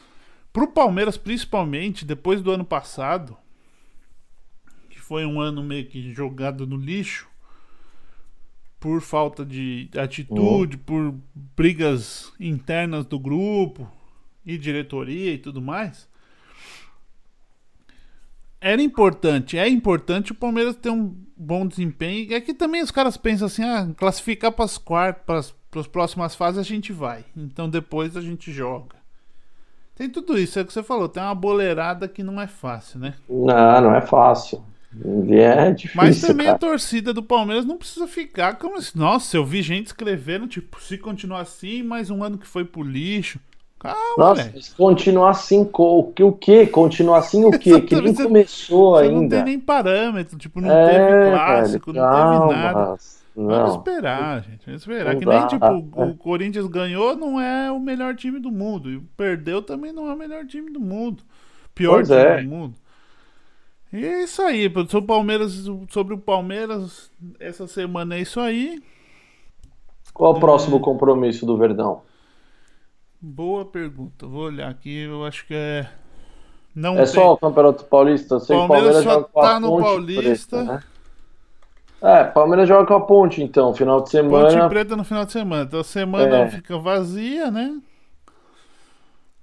Pro 0.52 0.68
Palmeiras, 0.68 1.16
principalmente, 1.16 2.04
depois 2.04 2.40
do 2.40 2.52
ano 2.52 2.64
passado, 2.64 3.36
que 4.88 5.00
foi 5.00 5.26
um 5.26 5.40
ano 5.40 5.60
meio 5.60 5.86
que 5.86 6.12
jogado 6.12 6.64
no 6.64 6.76
lixo, 6.76 7.27
por 8.80 9.00
falta 9.00 9.44
de 9.44 9.90
atitude, 9.96 10.76
por 10.78 11.14
brigas 11.56 12.32
internas 12.38 13.04
do 13.04 13.18
grupo 13.18 13.90
e 14.44 14.56
diretoria 14.56 15.34
e 15.34 15.38
tudo 15.38 15.60
mais. 15.60 16.08
Era 18.60 18.82
importante, 18.82 19.56
é 19.56 19.68
importante 19.68 20.32
o 20.32 20.34
Palmeiras 20.34 20.74
ter 20.76 20.90
um 20.90 21.14
bom 21.36 21.66
desempenho. 21.66 22.32
É 22.34 22.40
que 22.40 22.52
também 22.52 22.82
os 22.82 22.90
caras 22.90 23.16
pensam 23.16 23.46
assim: 23.46 23.62
ah, 23.62 23.88
classificar 23.96 24.50
para 24.50 24.64
as 24.64 24.76
quartas, 24.76 25.54
para 25.70 25.80
as 25.80 25.86
próximas 25.86 26.34
fases 26.34 26.58
a 26.58 26.64
gente 26.64 26.92
vai. 26.92 27.24
Então 27.36 27.68
depois 27.68 28.16
a 28.16 28.20
gente 28.20 28.50
joga. 28.52 28.96
Tem 29.94 30.08
tudo 30.08 30.38
isso, 30.38 30.58
é 30.58 30.62
o 30.62 30.64
que 30.64 30.72
você 30.72 30.82
falou. 30.82 31.08
Tem 31.08 31.22
uma 31.22 31.34
boleirada 31.34 32.06
que 32.06 32.22
não 32.22 32.40
é 32.40 32.46
fácil, 32.46 33.00
né? 33.00 33.14
Não, 33.28 33.80
não 33.80 33.94
é 33.94 34.00
fácil. 34.00 34.62
É 35.30 35.70
difícil, 35.70 35.96
Mas 36.02 36.20
também 36.20 36.46
cara. 36.46 36.56
a 36.56 36.58
torcida 36.58 37.12
do 37.14 37.22
Palmeiras 37.22 37.64
não 37.64 37.76
precisa 37.76 38.06
ficar 38.08 38.56
como 38.56 38.80
se. 38.82 38.96
Nossa, 38.98 39.36
eu 39.36 39.44
vi 39.44 39.62
gente 39.62 39.86
escrevendo, 39.86 40.46
tipo, 40.46 40.80
se 40.82 40.98
continuar 40.98 41.40
assim, 41.42 41.82
mais 41.82 42.10
um 42.10 42.22
ano 42.24 42.36
que 42.38 42.46
foi 42.46 42.64
pro 42.64 42.82
lixo. 42.82 43.38
Calma, 43.78 43.96
Nossa, 44.18 44.52
se 44.60 44.74
continuar 44.74 45.30
assim, 45.30 45.68
o 45.72 46.02
que? 46.12 46.22
O 46.24 46.32
quê? 46.32 46.66
Continuar 46.66 47.18
assim 47.18 47.44
o 47.44 47.50
quê? 47.52 47.80
Que 47.80 47.94
nem 48.00 48.12
você- 48.12 48.24
começou 48.24 48.96
Você 48.96 49.08
não 49.08 49.20
ainda. 49.20 49.36
tem 49.36 49.44
nem 49.44 49.60
parâmetro, 49.60 50.36
tipo, 50.36 50.60
não 50.60 50.68
É, 50.68 50.86
teve 50.90 51.30
clássico, 51.30 51.92
velho, 51.92 52.04
não 52.04 52.48
teve 52.48 52.60
nada. 52.60 52.96
Vamos 53.36 53.56
Não. 53.56 53.76
esperar, 53.76 54.42
gente. 54.42 54.66
Vamos 54.66 54.80
esperar. 54.80 55.12
Não 55.12 55.20
que 55.20 55.26
nem, 55.26 55.38
dá, 55.40 55.46
tipo, 55.46 55.64
é. 55.64 56.04
o 56.06 56.14
Corinthians 56.16 56.66
ganhou, 56.66 57.14
não 57.16 57.40
é 57.40 57.70
o 57.70 57.78
melhor 57.78 58.16
time 58.16 58.40
do 58.40 58.50
mundo. 58.50 58.90
E 58.90 58.98
perdeu 59.16 59.62
também 59.62 59.92
não 59.92 60.10
é 60.10 60.14
o 60.14 60.18
melhor 60.18 60.44
time 60.44 60.72
do 60.72 60.80
mundo. 60.80 61.22
Pior 61.72 61.98
Pois 62.04 62.08
time 62.08 62.20
é. 62.20 62.42
do 62.42 62.48
mundo. 62.48 62.74
E 63.92 64.04
é 64.04 64.22
isso 64.24 64.42
aí, 64.42 64.70
sobre 64.88 64.98
o 64.98 65.02
Palmeiras, 65.06 65.64
sobre 65.90 66.14
o 66.14 66.18
Palmeiras, 66.18 67.10
essa 67.40 67.66
semana 67.66 68.16
é 68.16 68.20
isso 68.20 68.38
aí. 68.40 68.82
Qual 70.12 70.32
o 70.32 70.40
próximo 70.40 70.80
compromisso 70.80 71.46
do 71.46 71.56
Verdão? 71.56 72.02
Boa 73.20 73.64
pergunta. 73.64 74.26
Vou 74.26 74.44
olhar 74.44 74.68
aqui, 74.70 75.02
eu 75.02 75.24
acho 75.24 75.46
que 75.46 75.54
é. 75.54 75.88
Não 76.74 76.98
É 76.98 77.06
tem. 77.06 77.06
só 77.06 77.32
o 77.32 77.38
Campeonato 77.38 77.84
Paulista? 77.84 78.36
Eu 78.36 78.40
sei 78.40 78.60
que 78.60 78.62
o 78.62 78.66
Palmeiras 78.66 78.68
Palmeiras 78.68 79.04
só 79.04 79.20
joga 79.20 79.28
com 79.32 79.40
a 79.40 79.50
tá 79.50 79.60
no 79.60 79.72
Ponte 79.72 79.82
Paulista. 79.82 80.56
Preta, 80.56 80.62
né? 80.64 80.84
É, 82.00 82.24
Palmeiras 82.24 82.68
joga 82.68 82.86
com 82.86 82.94
a 82.94 83.00
Ponte, 83.06 83.42
então, 83.42 83.74
final 83.74 84.02
de 84.02 84.10
Ponte 84.28 84.50
semana. 84.50 84.68
Preta 84.68 84.96
no 84.96 85.04
final 85.04 85.24
de 85.24 85.32
semana. 85.32 85.64
Então 85.64 85.80
a 85.80 85.84
semana 85.84 86.36
É. 86.36 86.50
fica 86.50 86.78
vazia, 86.78 87.50
né? 87.50 87.80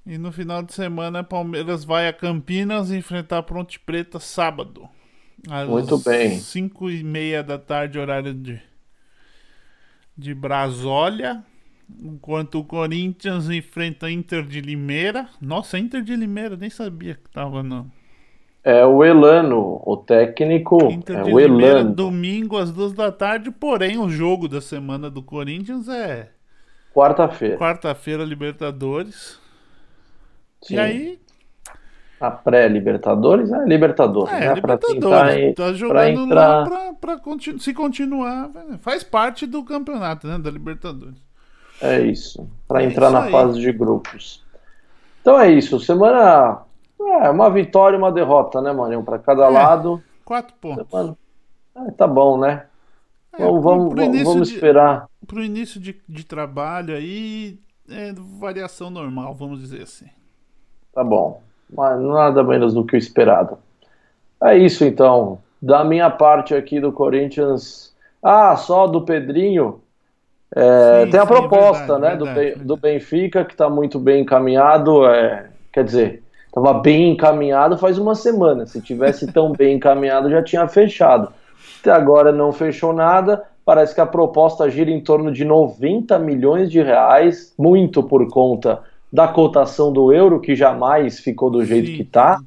E 0.05 0.17
no 0.17 0.31
final 0.31 0.61
de 0.61 0.73
semana, 0.73 1.23
Palmeiras 1.23 1.83
vai 1.83 2.07
a 2.07 2.13
Campinas 2.13 2.91
enfrentar 2.91 3.39
a 3.39 3.43
Ponte 3.43 3.79
Preta 3.79 4.19
sábado. 4.19 4.87
Às 5.49 5.67
Muito 5.67 5.97
bem. 5.97 6.39
5 6.39 6.89
e 6.91 7.03
meia 7.03 7.43
da 7.43 7.57
tarde, 7.57 7.97
horário 7.99 8.33
de, 8.33 8.61
de 10.17 10.33
Brasólia. 10.33 11.43
Enquanto 12.01 12.59
o 12.59 12.63
Corinthians 12.63 13.49
enfrenta 13.49 14.09
Inter 14.09 14.43
de 14.43 14.59
Limeira. 14.61 15.27
Nossa, 15.41 15.77
Inter 15.77 16.01
de 16.01 16.15
Limeira, 16.15 16.55
nem 16.55 16.69
sabia 16.69 17.15
que 17.15 17.29
tava 17.29 17.61
não. 17.63 17.91
É 18.63 18.83
o 18.85 19.03
Elano, 19.03 19.81
o 19.85 19.95
técnico. 19.97 20.77
Inter 20.91 21.17
É 21.17 21.23
de 21.23 21.31
o 21.31 21.39
Limeira, 21.39 21.79
Elano. 21.79 21.95
domingo 21.95 22.57
às 22.57 22.71
duas 22.71 22.93
da 22.93 23.11
tarde. 23.11 23.51
Porém, 23.51 23.97
o 23.99 24.09
jogo 24.09 24.47
da 24.47 24.61
semana 24.61 25.09
do 25.09 25.21
Corinthians 25.21 25.87
é 25.87 26.31
Quarta-feira. 26.93 27.57
quarta-feira, 27.57 28.23
Libertadores. 28.23 29.39
Sim. 30.61 30.75
E 30.75 30.79
aí, 30.79 31.19
A 32.19 32.31
pré-Libertadores 32.31 33.51
é 33.51 33.65
Libertadores, 33.65 34.33
é, 34.33 34.55
né? 34.55 34.61
Pra 34.61 34.77
tentar 34.77 34.93
Libertadores. 35.27 35.35
en- 35.43 35.53
Tá 35.53 35.63
pra 35.63 35.73
jogando 35.73 36.23
entrar. 36.23 36.47
lá 36.47 36.63
pra, 36.65 36.93
pra 36.93 37.17
continu- 37.19 37.59
se 37.59 37.73
continuar. 37.73 38.47
né? 38.49 38.77
Faz 38.81 39.03
parte 39.03 39.45
do 39.45 39.63
campeonato, 39.65 40.25
né? 40.27 40.37
Da 40.39 40.49
Libertadores. 40.49 41.21
É 41.81 41.99
isso. 42.01 42.49
Pra 42.67 42.81
É 42.81 42.85
entrar 42.85 43.07
isso 43.07 43.13
na 43.13 43.23
aí. 43.25 43.31
fase 43.31 43.59
de 43.59 43.71
grupos. 43.73 44.43
Então 45.21 45.39
é 45.39 45.51
isso. 45.51 45.77
Semana. 45.81 46.61
É, 47.21 47.29
uma 47.29 47.49
vitória 47.51 47.97
e 47.97 47.99
uma 47.99 48.11
derrota, 48.11 48.61
né, 48.61 48.71
Marinho? 48.71 49.03
Pra 49.03 49.19
cada 49.19 49.45
É. 49.45 49.49
lado. 49.49 50.01
Quatro 50.23 50.55
pontos. 50.59 50.87
Semana- 50.89 51.17
É, 51.75 51.91
tá 51.91 52.07
bom, 52.07 52.37
né? 52.39 52.65
É, 53.33 53.39
Vamos, 53.43 53.61
pro- 53.61 53.61
vamos, 53.61 53.93
pro 53.93 54.23
vamos, 54.23 54.47
de- 54.47 54.53
esperar. 54.55 55.07
Pro 55.27 55.43
início 55.43 55.81
de, 55.81 56.01
de 56.07 56.23
trabalho 56.25 56.95
aí, 56.95 57.59
é 57.89 58.13
variação 58.39 58.89
normal, 58.89 59.35
vamos 59.35 59.59
dizer 59.59 59.81
assim. 59.83 60.05
Tá 60.95 61.03
bom. 61.03 61.41
Mas 61.69 61.99
nada 61.99 62.41
menos 62.41 62.73
do 62.73 62.85
que 62.85 62.95
o 62.95 62.97
esperado. 62.97 63.57
É 64.41 64.57
isso 64.57 64.85
então. 64.85 65.39
Da 65.61 65.83
minha 65.83 66.09
parte 66.09 66.55
aqui 66.55 66.79
do 66.79 66.91
Corinthians. 66.91 67.93
Ah, 68.23 68.55
só 68.55 68.87
do 68.87 69.01
Pedrinho. 69.01 69.81
É, 70.55 71.03
Sim, 71.03 71.11
tem 71.11 71.19
a 71.19 71.23
sim, 71.23 71.27
proposta 71.27 71.99
verdade, 71.99 72.23
né, 72.23 72.33
verdade, 72.33 72.59
do, 72.59 72.65
do 72.65 72.77
Benfica, 72.77 73.43
que 73.43 73.51
está 73.51 73.69
muito 73.69 73.99
bem 73.99 74.21
encaminhado. 74.21 75.05
é, 75.05 75.49
quer 75.73 75.83
dizer, 75.83 76.23
estava 76.47 76.73
bem 76.75 77.11
encaminhado 77.11 77.77
faz 77.77 77.97
uma 77.97 78.15
semana. 78.15 78.65
Se 78.65 78.81
tivesse 78.81 79.27
tão 79.33 79.51
bem 79.51 79.75
encaminhado, 79.75 80.29
já 80.29 80.41
tinha 80.41 80.65
fechado. 80.67 81.33
Até 81.81 81.91
agora 81.91 82.31
não 82.31 82.53
fechou 82.53 82.93
nada. 82.93 83.43
Parece 83.65 83.93
que 83.93 83.99
a 84.01 84.05
proposta 84.05 84.69
gira 84.69 84.91
em 84.91 85.01
torno 85.01 85.31
de 85.31 85.43
90 85.43 86.17
milhões 86.19 86.71
de 86.71 86.81
reais, 86.81 87.53
muito 87.57 88.01
por 88.03 88.29
conta 88.29 88.81
da 89.11 89.27
cotação 89.27 89.91
do 89.91 90.11
euro, 90.11 90.39
que 90.39 90.55
jamais 90.55 91.19
ficou 91.19 91.49
do 91.49 91.63
jeito 91.63 91.87
Sim. 91.87 91.95
que 91.95 92.01
está. 92.01 92.39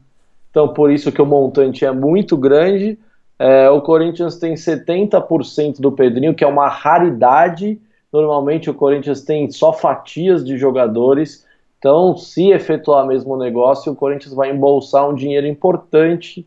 Então, 0.50 0.68
por 0.68 0.90
isso 0.90 1.12
que 1.12 1.22
o 1.22 1.26
montante 1.26 1.84
é 1.84 1.92
muito 1.92 2.36
grande. 2.36 2.98
É, 3.38 3.70
o 3.70 3.80
Corinthians 3.80 4.36
tem 4.36 4.54
70% 4.54 5.80
do 5.80 5.92
Pedrinho, 5.92 6.34
que 6.34 6.42
é 6.42 6.46
uma 6.46 6.68
raridade. 6.68 7.80
Normalmente 8.12 8.68
o 8.68 8.74
Corinthians 8.74 9.22
tem 9.22 9.50
só 9.50 9.72
fatias 9.72 10.44
de 10.44 10.58
jogadores. 10.58 11.46
Então, 11.78 12.16
se 12.16 12.50
efetuar 12.50 13.06
mesmo 13.06 13.34
o 13.34 13.38
negócio, 13.38 13.92
o 13.92 13.96
Corinthians 13.96 14.34
vai 14.34 14.50
embolsar 14.50 15.08
um 15.08 15.14
dinheiro 15.14 15.46
importante. 15.46 16.44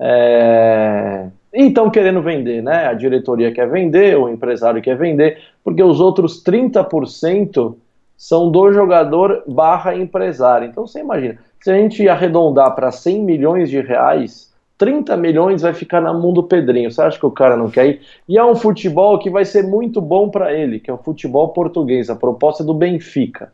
É... 0.00 1.28
E 1.52 1.68
estão 1.68 1.88
querendo 1.88 2.20
vender, 2.20 2.60
né? 2.60 2.86
A 2.86 2.94
diretoria 2.94 3.52
quer 3.52 3.70
vender, 3.70 4.18
o 4.18 4.28
empresário 4.28 4.82
quer 4.82 4.96
vender, 4.96 5.40
porque 5.62 5.82
os 5.82 6.00
outros 6.00 6.42
30% 6.42 7.76
são 8.16 8.50
do 8.50 8.72
jogador 8.72 9.42
barra 9.46 9.94
empresário. 9.94 10.68
Então 10.68 10.86
você 10.86 11.00
imagina, 11.00 11.38
se 11.60 11.70
a 11.70 11.74
gente 11.74 12.08
arredondar 12.08 12.74
para 12.74 12.90
100 12.92 13.22
milhões 13.22 13.70
de 13.70 13.80
reais, 13.80 14.52
30 14.76 15.16
milhões 15.16 15.62
vai 15.62 15.72
ficar 15.72 16.00
na 16.00 16.12
mão 16.12 16.32
do 16.32 16.42
Pedrinho. 16.42 16.90
Você 16.90 17.00
acha 17.00 17.18
que 17.18 17.26
o 17.26 17.30
cara 17.30 17.56
não 17.56 17.70
quer 17.70 17.86
ir? 17.86 18.00
E 18.28 18.36
é 18.36 18.44
um 18.44 18.56
futebol 18.56 19.18
que 19.18 19.30
vai 19.30 19.44
ser 19.44 19.62
muito 19.62 20.00
bom 20.00 20.28
para 20.28 20.52
ele, 20.52 20.80
que 20.80 20.90
é 20.90 20.94
o 20.94 20.98
futebol 20.98 21.48
português, 21.48 22.10
a 22.10 22.16
proposta 22.16 22.62
é 22.62 22.66
do 22.66 22.74
Benfica. 22.74 23.52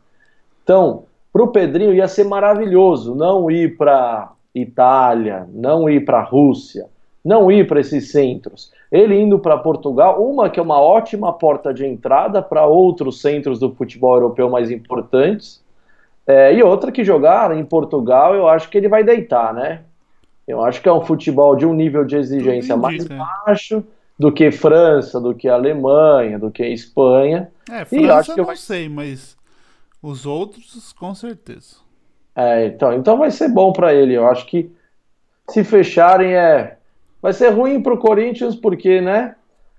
Então, 0.62 1.04
para 1.32 1.42
o 1.42 1.48
Pedrinho 1.48 1.94
ia 1.94 2.08
ser 2.08 2.24
maravilhoso 2.24 3.14
não 3.14 3.50
ir 3.50 3.76
para 3.76 4.32
Itália, 4.54 5.46
não 5.52 5.88
ir 5.88 6.04
para 6.04 6.22
Rússia, 6.22 6.86
não 7.24 7.50
ir 7.50 7.66
para 7.66 7.80
esses 7.80 8.10
centros. 8.10 8.72
Ele 8.90 9.20
indo 9.20 9.38
para 9.38 9.58
Portugal, 9.58 10.22
uma 10.24 10.50
que 10.50 10.58
é 10.58 10.62
uma 10.62 10.80
ótima 10.80 11.32
porta 11.32 11.72
de 11.72 11.86
entrada 11.86 12.42
para 12.42 12.66
outros 12.66 13.20
centros 13.20 13.58
do 13.58 13.70
futebol 13.72 14.14
europeu 14.14 14.48
mais 14.50 14.70
importantes, 14.70 15.62
é, 16.26 16.54
e 16.54 16.62
outra 16.62 16.92
que 16.92 17.04
jogar 17.04 17.56
em 17.56 17.64
Portugal, 17.64 18.34
eu 18.34 18.48
acho 18.48 18.68
que 18.68 18.78
ele 18.78 18.88
vai 18.88 19.02
deitar, 19.02 19.52
né? 19.52 19.82
Eu 20.46 20.62
acho 20.62 20.80
que 20.82 20.88
é 20.88 20.92
um 20.92 21.00
futebol 21.00 21.54
de 21.54 21.64
um 21.64 21.72
nível 21.72 22.04
de 22.04 22.16
exigência 22.16 22.76
mais 22.76 23.04
indica. 23.04 23.16
baixo 23.46 23.84
do 24.18 24.30
que 24.30 24.50
França, 24.50 25.20
do 25.20 25.34
que 25.34 25.48
Alemanha, 25.48 26.38
do 26.38 26.50
que 26.50 26.64
Espanha. 26.64 27.50
É, 27.70 27.82
E 27.82 27.84
França 27.84 28.14
acho 28.14 28.34
que 28.34 28.40
eu 28.40 28.46
não 28.46 28.56
sei, 28.56 28.88
mas 28.88 29.36
os 30.02 30.26
outros 30.26 30.92
com 30.92 31.14
certeza. 31.14 31.76
É, 32.34 32.66
então, 32.66 32.92
então 32.92 33.18
vai 33.18 33.30
ser 33.30 33.48
bom 33.48 33.72
para 33.72 33.94
ele. 33.94 34.14
Eu 34.14 34.26
acho 34.26 34.46
que 34.46 34.70
se 35.48 35.64
fecharem 35.64 36.34
é 36.34 36.76
vai 37.22 37.32
ser 37.32 37.50
ruim 37.50 37.82
para 37.82 37.94
o 37.94 37.98
Corinthians 37.98 38.54
porque, 38.54 39.00
né? 39.00 39.34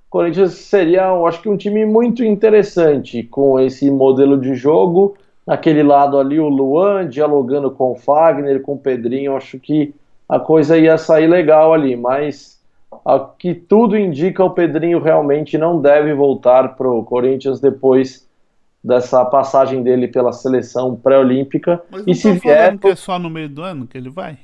O 0.08 0.12
Corinthians 0.12 0.54
seria, 0.54 1.08
eu 1.08 1.26
acho 1.26 1.42
que 1.42 1.50
um 1.50 1.58
time 1.58 1.86
muito 1.86 2.24
interessante 2.24 3.24
com 3.24 3.60
esse 3.60 3.90
modelo 3.90 4.40
de 4.40 4.56
jogo. 4.56 5.16
Naquele 5.48 5.82
lado 5.82 6.20
ali 6.20 6.40
o 6.40 6.50
Luan 6.50 7.08
dialogando 7.08 7.72
com 7.72 7.94
o 7.94 7.96
Fagner, 7.96 8.62
com 8.62 8.74
o 8.74 8.80
Pedrinho, 8.80 9.36
acho 9.36 9.58
que 9.60 9.94
a 10.28 10.40
coisa 10.40 10.78
ia 10.78 10.98
sair 10.98 11.28
legal 11.28 11.74
ali, 11.74 11.96
mas 11.96 12.60
a 13.06 13.20
que 13.20 13.54
tudo 13.54 13.98
indica, 13.98 14.44
o 14.44 14.52
Pedrinho 14.52 15.00
realmente 15.00 15.58
não 15.58 15.82
deve 15.82 16.14
voltar 16.14 16.76
para 16.76 16.90
o 16.90 17.04
Corinthians 17.04 17.60
depois 17.60 18.30
dessa 18.84 19.24
passagem 19.26 19.84
dele 19.84 20.08
pela 20.08 20.32
seleção 20.32 20.96
pré-olímpica. 20.96 21.82
Mas 21.90 22.04
E 22.04 22.08
não 22.08 22.14
se 22.14 22.32
vier. 22.34 22.78
que 22.78 22.88
é 22.88 22.96
só 22.96 23.18
no 23.20 23.30
meio 23.30 23.50
do 23.50 23.62
ano 23.62 23.88
que 23.88 23.98
ele 23.98 24.10
vai? 24.10 24.38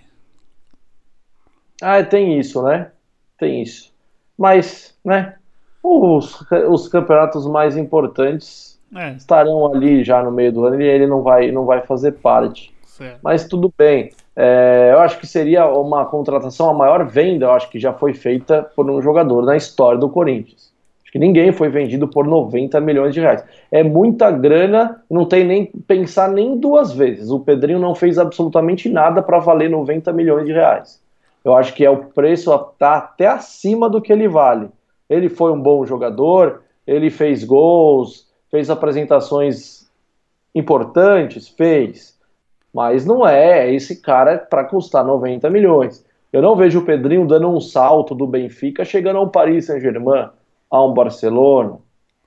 Ah, 1.82 2.03
tem 2.03 2.39
isso, 2.39 2.61
né? 2.63 2.91
Tem 3.38 3.61
isso. 3.61 3.93
Mas, 4.38 4.95
né? 5.05 5.36
Os, 5.84 6.43
os 6.69 6.88
campeonatos 6.88 7.45
mais 7.47 7.78
importantes 7.78 8.80
É, 8.95 9.13
estarão 9.15 9.65
ali 9.73 10.03
já 10.03 10.23
no 10.23 10.32
meio 10.32 10.51
do 10.51 10.65
ano 10.65 10.82
e 10.82 10.86
ele 10.86 11.07
não 11.07 11.21
vai, 11.21 11.51
não 11.51 11.65
vai 11.65 11.82
fazer 11.86 12.13
parte. 12.13 12.73
certo. 12.84 13.19
Mas 13.23 13.45
tudo 13.47 13.73
bem. 13.78 14.11
É, 14.36 14.91
eu 14.93 14.99
acho 14.99 15.19
que 15.19 15.28
seria 15.28 15.65
uma 15.67 16.05
contratação, 16.05 16.69
a 16.69 16.73
maior 16.73 17.05
venda, 17.07 17.45
eu 17.45 17.51
acho 17.51 17.69
que 17.69 17.80
já 17.80 17.93
foi 17.93 18.13
feita 18.13 18.63
por 18.75 18.89
um 18.89 19.01
jogador 19.01 19.43
na 19.43 19.55
história 19.55 19.99
do 19.99 20.09
Corinthians. 20.09 20.71
Acho 21.03 21.11
que 21.11 21.19
ninguém 21.19 21.51
foi 21.51 21.69
vendido 21.69 22.07
por 22.07 22.28
90 22.28 22.80
milhões 22.82 23.13
de 23.13 23.21
reais. 23.21 23.43
É 23.71 23.82
muita 23.84 24.30
grana, 24.30 25.01
não 25.09 25.25
tem 25.25 25.43
nem 25.45 25.65
pensar 25.88 26.30
nem 26.30 26.57
duas 26.59 26.91
vezes. 26.93 27.30
O 27.30 27.39
Pedrinho 27.39 27.80
não 27.80 27.95
fez 27.95 28.17
absolutamente 28.19 28.89
nada 28.89 29.21
para 29.23 29.39
valer 29.39 29.69
90 29.69 30.11
milhões 30.13 30.45
de 30.45 30.51
reais. 30.53 31.01
Eu 31.48 31.56
acho 31.56 31.74
que 31.74 31.86
é 31.86 31.89
o 31.89 32.04
preço 32.08 32.52
tá 32.78 32.98
até 32.98 33.26
acima 33.26 33.89
do 33.89 34.02
que 34.02 34.12
ele 34.12 34.28
vale. 34.28 34.68
Ele 35.10 35.30
foi 35.30 35.50
um 35.54 35.62
bom 35.62 35.86
jogador, 35.86 36.62
ele 36.86 37.10
fez 37.10 37.45
gols, 37.45 38.28
fez 38.52 38.70
apresentações 38.70 39.89
importantes, 40.54 41.48
fez. 41.48 42.20
Mas 42.74 43.06
não 43.06 43.26
é 43.26 43.74
esse 43.74 44.02
cara 44.02 44.38
para 44.38 44.66
custar 44.66 45.06
90 45.06 45.50
milhões. 45.50 46.06
Eu 46.34 46.41
não 46.41 46.54
vejo 46.54 46.80
o 46.80 46.86
Pedrinho 46.86 47.26
dando 47.26 47.48
um 47.48 47.62
salto 47.62 48.14
do 48.14 48.28
Benfica 48.28 48.84
chegando 48.84 49.20
ao 49.20 49.30
Paris 49.30 49.68
Saint-Germain, 49.68 50.28
a 50.70 50.86
um 50.86 50.93
Barcelona, 50.93 51.78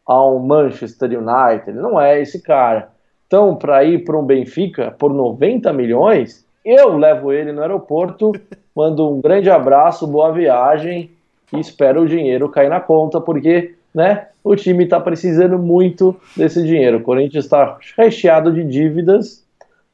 a 0.07 0.27
um 0.27 0.39
Manchester 0.39 1.11
United. 1.11 1.73
Não 1.73 2.01
é 2.01 2.23
esse 2.23 2.41
cara. 2.41 2.89
Então, 3.27 3.55
para 3.55 3.85
ir 3.85 4.03
para 4.03 4.19
um 4.19 4.25
Benfica 4.25 4.91
por 4.99 5.13
90 5.13 5.71
milhões, 5.75 6.49
eu 6.65 6.97
levo 6.97 7.33
ele 7.33 7.53
no 7.53 7.63
aeroporto, 7.63 8.33
mando 8.75 9.09
um 9.11 9.21
grande 9.21 9.51
abraço, 9.51 10.07
boa 10.07 10.33
viagem 10.33 11.11
e 11.53 11.59
espero 11.59 12.03
o 12.03 12.09
dinheiro 12.09 12.49
cair 12.49 12.69
na 12.69 12.81
conta, 12.81 13.21
porque 13.21 13.75
né, 13.95 14.29
o 14.43 14.55
time 14.55 14.85
está 14.85 15.01
precisando 15.01 15.59
muito 15.59 16.17
desse 16.37 16.63
dinheiro. 16.63 16.99
O 16.99 17.03
Corinthians 17.03 17.45
está 17.45 17.77
recheado 17.97 18.53
de 18.53 18.65
dívidas 18.65 19.45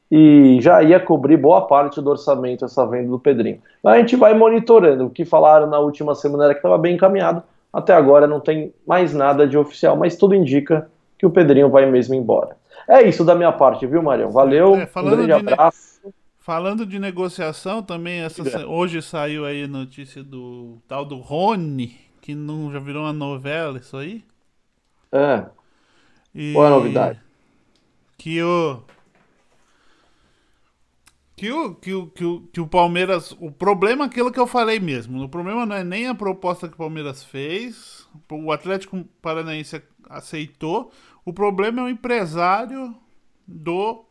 e 0.09 0.57
já 0.61 0.81
ia 0.81 0.99
cobrir 0.99 1.37
boa 1.37 1.61
parte 1.67 2.01
do 2.01 2.09
orçamento 2.09 2.63
essa 2.63 2.85
venda 2.85 3.09
do 3.09 3.19
Pedrinho. 3.19 3.59
Mas 3.83 3.95
a 3.95 3.97
gente 3.99 4.15
vai 4.15 4.33
monitorando. 4.33 5.05
O 5.05 5.09
que 5.09 5.25
falaram 5.25 5.67
na 5.67 5.79
última 5.79 6.15
semana 6.15 6.45
era 6.45 6.53
que 6.53 6.59
estava 6.59 6.77
bem 6.77 6.95
encaminhado. 6.95 7.43
Até 7.73 7.93
agora 7.93 8.25
não 8.25 8.39
tem 8.39 8.73
mais 8.87 9.13
nada 9.13 9.47
de 9.47 9.57
oficial, 9.57 9.97
mas 9.97 10.15
tudo 10.15 10.33
indica 10.33 10.89
que 11.17 11.25
o 11.25 11.29
Pedrinho 11.29 11.69
vai 11.69 11.85
mesmo 11.85 12.15
embora. 12.15 12.55
É 12.87 13.01
isso 13.03 13.25
da 13.25 13.35
minha 13.35 13.51
parte, 13.51 13.85
viu, 13.85 14.01
Marião? 14.01 14.31
Valeu, 14.31 14.75
É, 14.75 14.87
um 14.95 15.03
grande 15.03 15.25
de 15.25 15.31
abraço. 15.33 16.13
Falando 16.47 16.85
de 16.85 16.97
negociação, 16.97 17.83
também 17.83 18.21
essa 18.21 18.41
se- 18.45 18.63
hoje 18.63 19.01
saiu 19.01 19.45
aí 19.45 19.63
a 19.63 19.67
notícia 19.67 20.23
do 20.23 20.77
tal 20.87 21.03
do 21.03 21.17
Rony, 21.17 21.99
que 22.21 22.33
não 22.33 22.71
já 22.71 22.79
virou 22.79 23.03
uma 23.03 23.11
novela 23.11 23.77
isso 23.79 23.97
aí. 23.97 24.23
É, 25.11 25.49
E 26.33 26.53
Qual 26.53 26.63
é 26.63 26.67
a 26.67 26.71
novidade? 26.71 27.19
Que 28.17 28.41
o 28.41 28.81
que 31.35 31.51
o, 31.51 31.75
que, 31.75 31.93
o, 31.93 32.07
que, 32.07 32.23
o, 32.23 32.41
que 32.47 32.61
o 32.61 32.67
Palmeiras. 32.67 33.35
O 33.41 33.51
problema 33.51 34.05
é 34.05 34.07
aquilo 34.07 34.31
que 34.31 34.39
eu 34.39 34.47
falei 34.47 34.79
mesmo. 34.79 35.21
O 35.21 35.27
problema 35.27 35.65
não 35.65 35.75
é 35.75 35.83
nem 35.83 36.07
a 36.07 36.15
proposta 36.15 36.69
que 36.69 36.75
o 36.75 36.77
Palmeiras 36.77 37.25
fez. 37.25 38.07
O 38.31 38.53
Atlético 38.53 39.03
Paranaense 39.21 39.81
aceitou. 40.09 40.93
O 41.25 41.33
problema 41.33 41.81
é 41.81 41.83
o 41.83 41.89
empresário 41.89 42.95
do. 43.45 44.05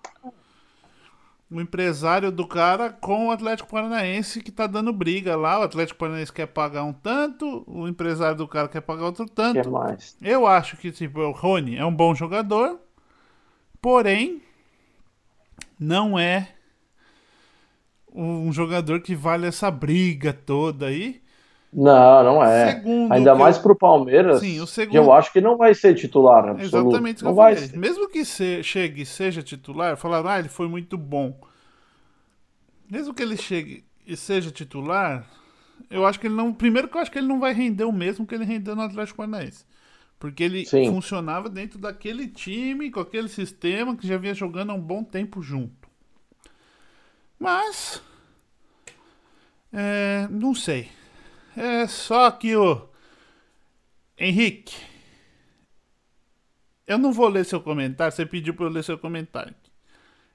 O 1.50 1.60
empresário 1.60 2.32
do 2.32 2.46
cara 2.46 2.90
com 2.90 3.28
o 3.28 3.30
Atlético 3.30 3.70
Paranaense 3.70 4.42
que 4.42 4.50
tá 4.50 4.66
dando 4.66 4.92
briga 4.92 5.36
lá. 5.36 5.60
O 5.60 5.62
Atlético 5.62 6.00
Paranaense 6.00 6.32
quer 6.32 6.46
pagar 6.46 6.82
um 6.82 6.92
tanto, 6.92 7.64
o 7.68 7.86
empresário 7.86 8.36
do 8.36 8.48
cara 8.48 8.68
quer 8.68 8.80
pagar 8.80 9.04
outro 9.04 9.26
tanto. 9.26 9.70
mais? 9.70 10.16
Eu 10.20 10.46
acho 10.46 10.76
que 10.76 10.90
tipo, 10.90 11.20
o 11.20 11.30
Rony 11.30 11.76
é 11.76 11.84
um 11.84 11.94
bom 11.94 12.14
jogador, 12.14 12.80
porém 13.80 14.42
não 15.78 16.18
é 16.18 16.48
um 18.12 18.52
jogador 18.52 19.00
que 19.00 19.14
vale 19.14 19.46
essa 19.46 19.70
briga 19.70 20.32
toda 20.32 20.86
aí. 20.86 21.22
Não, 21.72 22.24
não 22.24 22.42
é. 22.44 22.72
Segundo 22.76 23.12
Ainda 23.12 23.32
que 23.32 23.38
mais 23.38 23.56
eu- 23.56 23.62
pro 23.62 23.76
Palmeiras, 23.76 24.40
Sim, 24.40 24.60
o 24.60 24.66
segundo- 24.66 24.96
eu 24.96 25.12
acho 25.12 25.32
que 25.32 25.40
não 25.40 25.56
vai 25.56 25.74
ser 25.74 25.94
titular 25.94 26.48
absoluto. 26.48 26.88
exatamente 26.88 27.22
o 27.22 27.24
não 27.26 27.34
vai 27.34 27.56
ser. 27.56 27.76
Mesmo 27.76 28.08
que 28.08 28.24
se- 28.24 28.62
chegue 28.62 29.02
e 29.02 29.06
seja 29.06 29.42
titular, 29.42 29.96
falaram, 29.96 30.28
ah, 30.30 30.38
ele 30.38 30.48
foi 30.48 30.68
muito 30.68 30.96
bom. 30.96 31.38
Mesmo 32.90 33.12
que 33.12 33.22
ele 33.22 33.36
chegue 33.36 33.84
e 34.06 34.16
seja 34.16 34.50
titular, 34.50 35.26
eu 35.90 36.06
acho 36.06 36.18
que 36.20 36.28
ele 36.28 36.34
não. 36.34 36.52
Primeiro 36.52 36.88
que 36.88 36.96
eu 36.96 37.00
acho 37.00 37.10
que 37.10 37.18
ele 37.18 37.26
não 37.26 37.40
vai 37.40 37.52
render 37.52 37.84
o 37.84 37.92
mesmo 37.92 38.26
que 38.26 38.34
ele 38.34 38.44
rendeu 38.44 38.74
no 38.76 38.82
Atlético 38.82 39.18
Paranaense. 39.18 39.64
Porque 40.18 40.42
ele 40.44 40.64
Sim. 40.64 40.86
funcionava 40.90 41.50
dentro 41.50 41.78
daquele 41.78 42.26
time, 42.28 42.90
com 42.90 43.00
aquele 43.00 43.28
sistema 43.28 43.94
que 43.94 44.06
já 44.06 44.16
vinha 44.16 44.32
jogando 44.32 44.70
há 44.70 44.74
um 44.74 44.80
bom 44.80 45.04
tempo 45.04 45.42
junto. 45.42 45.86
Mas. 47.38 48.00
É, 49.72 50.26
não 50.30 50.54
sei. 50.54 50.88
É 51.56 51.86
só 51.86 52.30
que 52.30 52.54
o. 52.56 52.82
Henrique. 54.18 54.76
Eu 56.86 56.98
não 56.98 57.12
vou 57.12 57.28
ler 57.28 57.44
seu 57.44 57.60
comentário. 57.60 58.12
Você 58.14 58.24
pediu 58.26 58.54
pra 58.54 58.66
eu 58.66 58.70
ler 58.70 58.84
seu 58.84 58.98
comentário. 58.98 59.54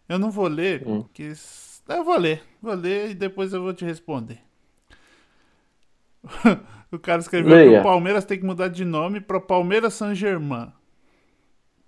Eu 0.09 0.19
não 0.19 0.30
vou 0.32 0.47
ler, 0.47 0.84
Hum. 0.86 1.01
porque. 1.03 1.34
Eu 1.89 2.03
vou 2.03 2.17
ler. 2.17 2.43
Vou 2.61 2.74
ler 2.74 3.11
e 3.11 3.13
depois 3.15 3.53
eu 3.53 3.61
vou 3.61 3.74
te 3.74 3.86
responder. 3.86 4.39
o 6.91 6.99
cara 6.99 7.19
escreveu 7.22 7.49
que 7.49 7.55
Leia. 7.65 7.80
o 7.80 7.84
Palmeiras 7.84 8.26
tem 8.26 8.38
que 8.39 8.45
mudar 8.45 8.67
de 8.67 8.86
nome 8.86 9.19
pra 9.19 9.39
Palmeiras 9.39 9.93
Saint-Germain. 9.95 10.72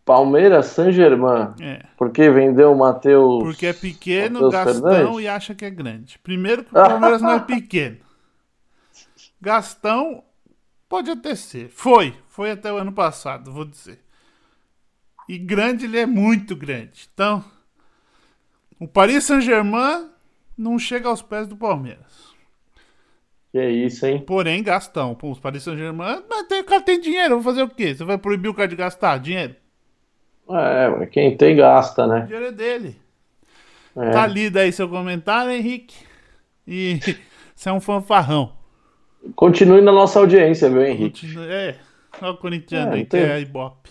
Palmeiras 0.05 0.65
Saint-Germain. 0.67 1.53
É. 1.61 1.85
Porque 1.97 2.29
vendeu 2.29 2.71
o 2.73 2.77
Matheus. 2.77 3.43
Porque 3.43 3.67
é 3.67 3.73
pequeno, 3.73 4.41
Matheus 4.41 4.53
Gastão 4.53 4.91
Fernandes? 4.91 5.19
e 5.23 5.27
acha 5.27 5.55
que 5.55 5.63
é 5.65 5.69
grande. 5.69 6.19
Primeiro 6.19 6.63
que 6.63 6.71
o 6.71 6.73
Palmeiras 6.73 7.21
não 7.21 7.31
é 7.31 7.39
pequeno. 7.45 7.97
Gastão 9.43 10.23
pode 10.87 11.11
até 11.11 11.35
ser. 11.35 11.67
Foi. 11.67 12.15
Foi 12.29 12.51
até 12.51 12.71
o 12.71 12.77
ano 12.77 12.93
passado, 12.93 13.51
vou 13.51 13.65
dizer. 13.65 13.99
E 15.27 15.37
grande 15.37 15.83
ele 15.83 15.99
é 15.99 16.05
muito 16.05 16.55
grande. 16.55 17.09
Então, 17.13 17.43
o 18.79 18.87
Paris 18.87 19.25
Saint-Germain 19.25 20.09
não 20.57 20.79
chega 20.79 21.09
aos 21.09 21.21
pés 21.21 21.45
do 21.45 21.57
Palmeiras. 21.57 22.33
Que 23.51 23.59
é 23.59 23.69
isso, 23.69 24.05
hein? 24.05 24.23
Porém, 24.25 24.63
Gastão. 24.63 25.13
Pô, 25.13 25.31
os 25.31 25.39
Paris 25.39 25.63
Saint-Germain, 25.63 26.23
mas 26.29 26.47
tem, 26.47 26.61
o 26.61 26.65
cara 26.65 26.81
tem 26.81 27.01
dinheiro, 27.01 27.35
vou 27.35 27.43
fazer 27.43 27.63
o 27.63 27.69
quê? 27.69 27.93
Você 27.93 28.05
vai 28.05 28.17
proibir 28.17 28.47
o 28.47 28.53
cara 28.53 28.69
de 28.69 28.77
gastar 28.77 29.19
dinheiro? 29.19 29.55
É, 30.49 31.05
quem 31.07 31.35
tem 31.35 31.55
gasta, 31.57 32.05
O 32.05 32.07
né? 32.07 32.21
dinheiro 32.21 32.45
é 32.45 32.51
dele. 32.51 32.95
É. 33.97 34.09
Tá 34.11 34.25
lido 34.25 34.57
aí 34.57 34.71
seu 34.71 34.87
comentário, 34.87 35.51
Henrique. 35.51 35.97
E 36.65 36.97
você 37.53 37.67
é 37.67 37.73
um 37.73 37.81
fanfarrão. 37.81 38.62
Continue 39.35 39.81
na 39.81 39.91
nossa 39.91 40.19
audiência, 40.19 40.69
viu, 40.69 40.83
Henrique? 40.83 41.27
É, 41.39 41.75
olha 42.21 42.31
o 42.33 42.37
corintiano 42.37 42.91
É, 42.91 42.93
aí, 42.93 42.97
não 42.99 43.03
que 43.05 43.09
tem- 43.11 43.21
é 43.21 43.33
a 43.33 43.39
Ibope. 43.39 43.89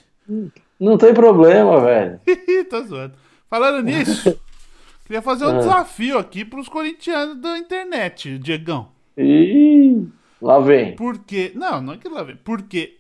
Não 0.78 0.99
tem 0.99 1.14
problema, 1.14 1.80
velho. 1.80 2.20
Tô 2.68 2.83
zoando. 2.85 3.14
Falando 3.49 3.83
nisso, 3.85 4.39
queria 5.07 5.22
fazer 5.22 5.47
um 5.47 5.51
Ah. 5.57 5.59
desafio 5.59 6.18
aqui 6.18 6.45
pros 6.45 6.68
corintianos 6.68 7.41
da 7.41 7.57
internet, 7.59 8.39
Diegão. 8.39 8.89
Ih, 9.16 10.09
lá 10.41 10.59
vem. 10.59 10.97
Porque. 10.97 11.53
Não, 11.55 11.80
não 11.80 11.93
é 11.95 11.97
que 11.97 12.09
lá 12.09 12.22
vem. 12.22 12.37
Porque 12.37 12.99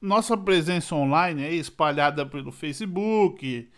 nossa 0.00 0.36
presença 0.36 0.94
online 0.94 1.44
aí, 1.44 1.58
espalhada 1.58 2.24
pelo 2.26 2.50
Facebook, 2.50 3.68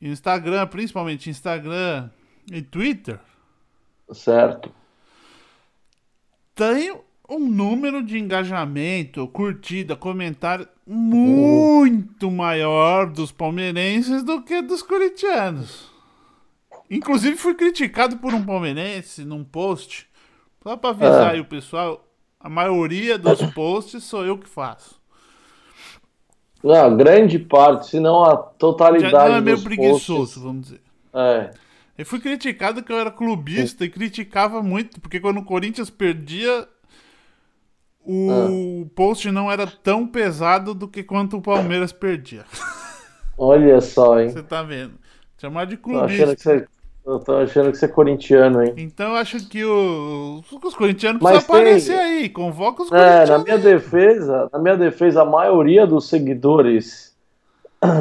Instagram, 0.00 0.66
principalmente 0.66 1.28
Instagram 1.30 2.08
e 2.50 2.62
Twitter, 2.62 3.18
Certo. 4.12 4.70
Tem 6.62 6.94
um 7.28 7.40
número 7.40 8.04
de 8.04 8.18
engajamento, 8.18 9.26
curtida, 9.26 9.96
comentário 9.96 10.68
muito 10.86 12.30
maior 12.30 13.10
dos 13.10 13.32
palmeirenses 13.32 14.22
do 14.22 14.40
que 14.42 14.62
dos 14.62 14.80
corintianos. 14.80 15.90
Inclusive 16.88 17.36
fui 17.36 17.54
criticado 17.54 18.18
por 18.18 18.32
um 18.32 18.44
palmeirense 18.44 19.24
num 19.24 19.42
post. 19.42 20.06
Só 20.62 20.76
pra 20.76 20.90
avisar 20.90 21.28
Ah. 21.28 21.30
aí 21.30 21.40
o 21.40 21.44
pessoal, 21.44 22.06
a 22.38 22.48
maioria 22.48 23.18
dos 23.18 23.42
posts 23.52 24.04
sou 24.04 24.24
eu 24.24 24.38
que 24.38 24.48
faço. 24.48 25.00
Não, 26.62 26.96
grande 26.96 27.40
parte, 27.40 27.88
se 27.88 27.98
não 27.98 28.22
a 28.22 28.30
Já 28.30 28.36
totalidade 28.36 29.30
não 29.30 29.36
é 29.36 29.40
meio 29.40 29.60
preguiçoso, 29.60 30.16
posts, 30.16 30.40
vamos 30.40 30.62
dizer. 30.66 30.80
É, 31.12 31.50
Eu 31.96 32.06
fui 32.06 32.18
criticado 32.20 32.82
que 32.82 32.90
eu 32.92 32.98
era 32.98 33.10
clubista 33.10 33.84
e 33.84 33.88
criticava 33.90 34.62
muito, 34.62 35.00
porque 35.00 35.20
quando 35.20 35.38
o 35.38 35.44
Corinthians 35.44 35.90
perdia, 35.90 36.66
o 38.04 38.86
post 38.94 39.30
não 39.30 39.50
era 39.50 39.66
tão 39.66 40.06
pesado 40.06 40.74
do 40.74 40.88
que 40.88 41.02
quanto 41.02 41.36
o 41.36 41.42
Palmeiras 41.42 41.92
perdia. 41.92 42.44
Olha 43.36 43.80
só, 43.80 44.18
hein? 44.20 44.30
Você 44.30 44.42
tá 44.42 44.62
vendo? 44.62 44.94
Chamar 45.38 45.66
de 45.66 45.76
clubista. 45.76 46.34
que 46.36 46.42
você, 46.42 46.66
eu 47.04 47.18
tô 47.18 47.36
achando 47.36 47.70
que 47.70 47.76
você 47.78 47.84
é 47.84 47.88
corintiano, 47.88 48.62
hein? 48.62 48.74
Então 48.76 49.10
eu 49.10 49.16
acho 49.16 49.48
que 49.48 49.64
o- 49.64 50.42
os 50.64 50.74
corintianos 50.74 51.20
Mas 51.20 51.32
precisam 51.44 51.56
aparecer 51.56 51.96
tem- 51.96 52.00
aí. 52.22 52.28
Convoca 52.28 52.82
os 52.84 52.92
É, 52.92 52.94
na 52.96 53.04
corintianos. 53.34 53.44
minha 53.44 53.56
aí. 53.56 53.62
defesa, 53.62 54.48
na 54.52 54.58
minha 54.58 54.76
defesa, 54.76 55.22
a 55.22 55.24
maioria 55.26 55.86
dos 55.86 56.08
seguidores 56.08 57.14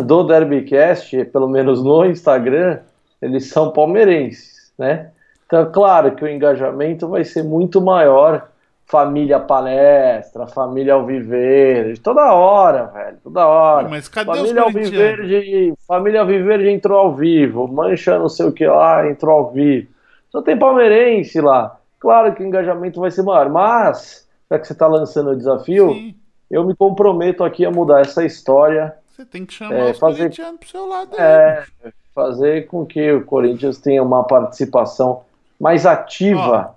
do 0.06 0.24
Derbycast, 0.24 1.26
pelo 1.26 1.48
menos 1.50 1.84
no 1.84 2.06
Instagram, 2.06 2.80
eles 3.22 3.50
são 3.50 3.72
palmeirenses, 3.72 4.72
né? 4.78 5.12
Então, 5.46 5.70
claro 5.72 6.16
que 6.16 6.24
o 6.24 6.28
engajamento 6.30 7.08
vai 7.08 7.24
ser 7.24 7.44
muito 7.44 7.82
maior. 7.82 8.48
Família 8.86 9.40
palestra, 9.40 10.48
família 10.48 10.96
alviverde, 10.96 11.98
toda 12.02 12.34
hora, 12.34 12.88
velho, 12.88 13.18
toda 13.24 13.48
hora. 13.48 13.88
Mas 13.88 14.10
cadê 14.10 14.26
Família? 14.32 14.62
Alviverde, 14.64 15.74
família 15.88 16.20
Alviverde 16.22 16.70
entrou 16.70 17.00
ao 17.00 17.16
vivo, 17.16 17.70
Mancha 17.70 18.20
não 18.20 18.28
sei 18.28 18.48
o 18.48 18.52
que 18.52 18.66
lá 18.68 19.10
entrou 19.10 19.32
ao 19.34 19.52
vivo. 19.52 19.88
Só 20.30 20.42
tem 20.42 20.60
palmeirense 20.60 21.40
lá. 21.40 21.78
Claro 22.00 22.34
que 22.36 22.44
o 22.44 22.46
engajamento 22.46 23.00
vai 23.00 23.12
ser 23.12 23.22
maior, 23.24 23.50
mas 23.50 24.28
já 24.50 24.60
que 24.60 24.68
você 24.68 24.74
está 24.74 24.88
lançando 24.88 25.30
o 25.32 25.38
desafio, 25.38 25.94
Sim, 25.94 26.16
eu 26.50 26.66
me 26.66 26.76
comprometo 26.76 27.46
aqui 27.46 27.66
a 27.66 27.72
mudar 27.72 28.02
essa 28.02 28.26
história, 28.26 28.94
você 29.08 29.24
tem 29.24 29.46
que 29.46 29.54
chamar 29.54 29.76
É, 29.76 29.92
os 29.92 30.00
fazer- 30.00 30.24
corintianos 30.24 30.60
pro 30.60 30.70
seu 30.70 30.86
lado 30.86 31.16
aí. 31.18 31.92
Fazer 32.14 32.68
com 32.68 32.86
que 32.86 33.12
o 33.12 33.24
Corinthians 33.26 33.78
tenha 33.78 34.04
uma 34.04 34.24
participação 34.24 35.24
mais 35.60 35.86
ativa 35.86 36.76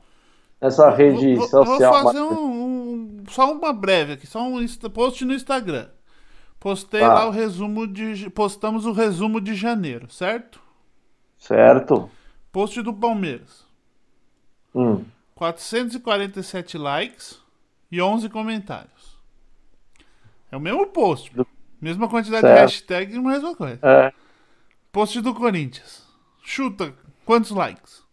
nessa 0.60 0.90
rede 0.90 1.34
Vou- 1.36 1.46
social. 1.48 1.92
Vou 1.92 2.02
fazer 2.04 2.20
um, 2.22 2.32
um- 2.32 3.24
só 3.28 3.52
uma 3.52 3.72
breve 3.72 4.12
aqui, 4.14 4.26
só 4.26 4.42
um 4.42 4.64
post 4.92 5.24
no 5.24 5.32
Instagram. 5.34 5.88
Postei 6.60 7.00
Tá. 7.00 7.12
lá 7.12 7.26
o 7.26 7.30
resumo 7.30 7.86
de. 7.86 8.30
Postamos 8.30 8.86
o 8.86 8.92
resumo 8.92 9.40
de 9.40 9.54
janeiro, 9.54 10.10
certo? 10.10 10.60
Certo? 11.38 12.08
Post 12.50 12.80
do 12.80 12.92
Palmeiras. 12.94 13.64
Hum. 14.74 15.04
447 15.34 16.78
likes 16.78 17.38
e 17.90 18.00
11 18.00 18.28
comentários. 18.30 19.18
É 20.50 20.56
o 20.56 20.60
mesmo 20.60 20.86
post. 20.86 21.30
Mesma 21.80 22.08
quantidade 22.08 22.42
de 22.42 22.48
Certo. 22.48 22.60
hashtag 22.60 23.14
e 23.14 23.18
mesma 23.18 23.54
coisa. 23.54 23.78
É, 23.82 24.12
Post 24.94 25.20
do 25.20 25.34
Corinthians. 25.34 26.04
Chuta, 26.40 26.94
quantos 27.26 27.50
likes? 27.50 28.04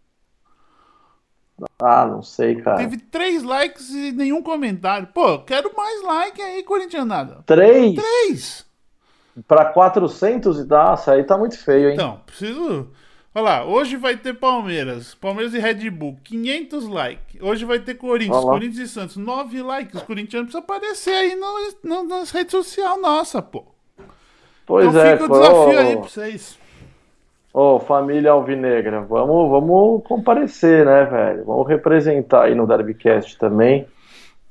ah, 1.79 2.07
não 2.07 2.23
sei, 2.23 2.59
cara. 2.59 2.77
Teve 2.77 2.97
3 2.97 3.43
likes 3.43 3.91
e 3.91 4.11
nenhum 4.11 4.41
comentário. 4.41 5.07
Pô, 5.13 5.37
quero 5.43 5.71
mais 5.77 6.01
like 6.01 6.41
aí, 6.41 6.63
corintianada. 6.63 7.43
Três 7.45 7.95
3! 7.95 8.65
para 9.47 9.65
400 9.65 10.57
e 10.59 10.63
nossa, 10.65 11.11
aí 11.13 11.23
tá 11.23 11.37
muito 11.37 11.57
feio, 11.57 11.89
hein? 11.89 11.93
Então, 11.93 12.19
preciso. 12.25 12.89
Olha 13.35 13.43
lá, 13.43 13.63
hoje 13.65 13.95
vai 13.95 14.17
ter 14.17 14.33
Palmeiras. 14.33 15.13
Palmeiras 15.13 15.53
e 15.53 15.59
Red 15.59 15.87
Bull, 15.91 16.17
500 16.23 16.87
likes. 16.87 17.41
Hoje 17.41 17.63
vai 17.63 17.77
ter 17.79 17.93
Corinthians. 17.93 18.43
Corinthians 18.43 18.89
e 18.89 18.91
Santos, 18.91 19.17
9 19.17 19.61
likes. 19.61 20.01
Os 20.01 20.01
corintianos 20.01 20.51
precisam 20.51 20.61
aparecer 20.63 21.13
aí 21.13 21.35
no, 21.35 21.73
no- 21.83 22.03
nas 22.07 22.31
redes 22.31 22.51
sociais, 22.51 22.99
nossa, 22.99 23.39
pô. 23.39 23.65
pois 24.65 24.87
então 24.87 25.01
é, 25.01 25.11
fica 25.17 25.25
o 25.31 25.39
desafio 25.39 25.79
aí 25.79 25.95
pra 25.95 26.09
vocês. 26.09 26.59
Ô, 27.53 27.79
família 27.79 28.31
Alvinegra, 28.31 29.01
vamos, 29.01 29.49
vamos 29.49 30.03
comparecer, 30.03 30.85
né, 30.85 31.05
velho? 31.05 31.45
Vamos 31.45 31.67
representar 31.67 32.43
aí 32.43 32.55
no 32.55 32.67
Derbycast 32.67 33.37
também. 33.37 33.87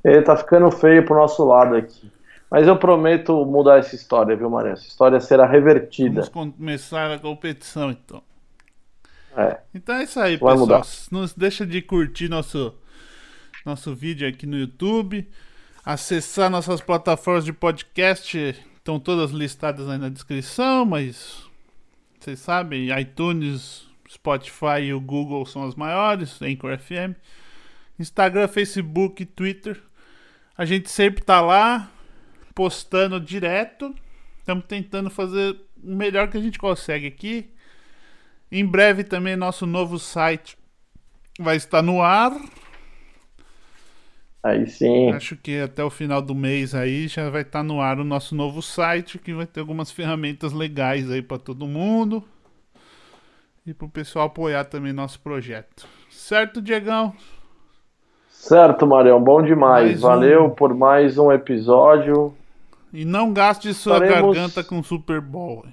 Ele 0.05 0.22
tá 0.22 0.36
ficando 0.36 0.70
feio 0.70 1.05
pro 1.05 1.16
nosso 1.16 1.44
lado 1.44 1.76
aqui. 1.76 2.11
Mas 2.51 2.66
eu 2.66 2.76
prometo 2.76 3.44
mudar 3.46 3.78
essa 3.78 3.94
história, 3.94 4.34
viu, 4.36 4.51
Maria? 4.51 4.72
Essa 4.72 4.86
história 4.86 5.20
será 5.20 5.46
revertida. 5.46 6.22
Vamos 6.32 6.57
começar 6.57 7.11
a 7.12 7.18
competição, 7.18 7.90
então. 7.90 8.22
É. 9.36 9.59
Então 9.72 9.94
é 9.94 10.03
isso 10.03 10.18
aí, 10.18 10.36
Vai 10.36 10.55
pessoal. 10.55 10.59
mudar. 10.59 10.86
Não 11.12 11.24
deixa 11.36 11.64
de 11.64 11.80
curtir 11.80 12.28
nosso, 12.28 12.74
nosso 13.64 13.94
vídeo 13.94 14.28
aqui 14.28 14.46
no 14.46 14.57
YouTube. 14.57 15.28
Acessar 15.84 16.51
nossas 16.51 16.80
plataformas 16.80 17.44
de 17.44 17.53
podcast. 17.53 18.36
Estão 18.76 18.98
todas 18.98 19.30
listadas 19.30 19.88
aí 19.88 19.98
na 19.98 20.09
descrição, 20.09 20.84
mas 20.84 21.48
vocês 22.20 22.38
sabem, 22.40 22.90
iTunes, 23.00 23.88
Spotify 24.06 24.82
e 24.82 24.92
o 24.92 25.00
Google 25.00 25.46
são 25.46 25.64
as 25.64 25.74
maiores, 25.74 26.40
Anchor 26.42 26.78
FM. 26.78 27.16
Instagram, 27.98 28.46
Facebook, 28.46 29.24
Twitter. 29.24 29.80
A 30.56 30.66
gente 30.66 30.90
sempre 30.90 31.24
tá 31.24 31.40
lá 31.40 31.90
postando 32.54 33.18
direto. 33.18 33.94
Estamos 34.38 34.66
tentando 34.66 35.08
fazer 35.08 35.56
o 35.82 35.94
melhor 35.96 36.28
que 36.28 36.36
a 36.36 36.40
gente 36.40 36.58
consegue 36.58 37.06
aqui. 37.06 37.54
Em 38.52 38.66
breve 38.66 39.02
também 39.02 39.34
nosso 39.34 39.64
novo 39.64 39.98
site 39.98 40.58
vai 41.38 41.56
estar 41.56 41.80
no 41.80 42.02
ar. 42.02 42.32
Aí 44.43 44.66
sim. 44.66 45.12
Acho 45.12 45.36
que 45.36 45.61
até 45.61 45.84
o 45.84 45.91
final 45.91 46.22
do 46.22 46.34
mês 46.34 46.74
aí 46.74 47.07
já 47.09 47.28
vai 47.28 47.43
estar 47.43 47.62
no 47.62 47.80
ar 47.80 47.99
o 47.99 48.05
nosso 48.05 48.34
novo 48.34 48.62
site, 48.62 49.18
que 49.18 49.34
vai 49.34 49.47
ter 49.47 49.61
algumas 49.61 49.91
ferramentas 49.91 50.53
legais 50.53 51.11
aí 51.11 51.20
para 51.20 51.38
todo 51.38 51.66
mundo. 51.66 52.24
E 53.66 53.74
para 53.74 53.86
o 53.86 53.91
pessoal 53.91 54.26
apoiar 54.26 54.64
também 54.64 54.93
nosso 54.93 55.20
projeto. 55.20 55.86
Certo, 56.09 56.62
Diegão? 56.62 57.12
Certo, 58.30 58.86
Marião, 58.86 59.22
bom 59.22 59.43
demais. 59.43 60.01
Mais 60.01 60.03
um. 60.03 60.09
Valeu 60.09 60.51
por 60.51 60.72
mais 60.72 61.18
um 61.18 61.30
episódio. 61.30 62.34
E 62.93 63.05
não 63.05 63.34
gaste 63.34 63.72
sua 63.74 64.01
garganta 64.01 64.64
com 64.64 64.82
Super 64.82 65.20
Bowl. 65.20 65.64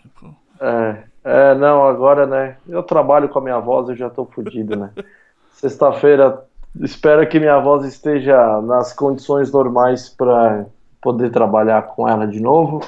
É, 0.59 1.03
é, 1.23 1.55
não, 1.55 1.87
agora, 1.87 2.27
né? 2.27 2.57
Eu 2.67 2.83
trabalho 2.83 3.29
com 3.29 3.39
a 3.39 3.41
minha 3.41 3.59
voz, 3.59 3.87
eu 3.87 3.95
já 3.95 4.09
tô 4.09 4.25
fudido, 4.25 4.75
né? 4.75 4.91
Sexta-feira, 5.53 6.45
espero 6.81 7.27
que 7.27 7.39
minha 7.39 7.59
voz 7.59 7.85
esteja 7.85 8.61
nas 8.61 8.93
condições 8.93 9.51
normais 9.51 10.09
para 10.09 10.65
poder 11.01 11.31
trabalhar 11.31 11.81
com 11.83 12.07
ela 12.07 12.27
de 12.27 12.39
novo. 12.39 12.81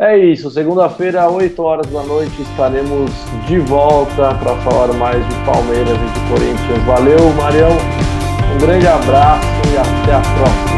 É 0.00 0.16
isso, 0.16 0.50
segunda-feira, 0.50 1.28
8 1.28 1.62
horas 1.62 1.86
da 1.86 2.02
noite, 2.02 2.42
estaremos 2.42 3.10
de 3.46 3.58
volta 3.60 4.34
para 4.34 4.56
falar 4.62 4.92
mais 4.94 5.24
de 5.28 5.34
Palmeiras 5.44 5.96
e 5.96 6.20
de 6.20 6.28
Corinthians. 6.28 6.82
Valeu, 6.84 7.30
Marião, 7.34 7.70
um 8.52 8.58
grande 8.58 8.86
abraço 8.88 9.46
e 9.72 9.78
até 9.78 10.14
a 10.14 10.20
próxima. 10.20 10.71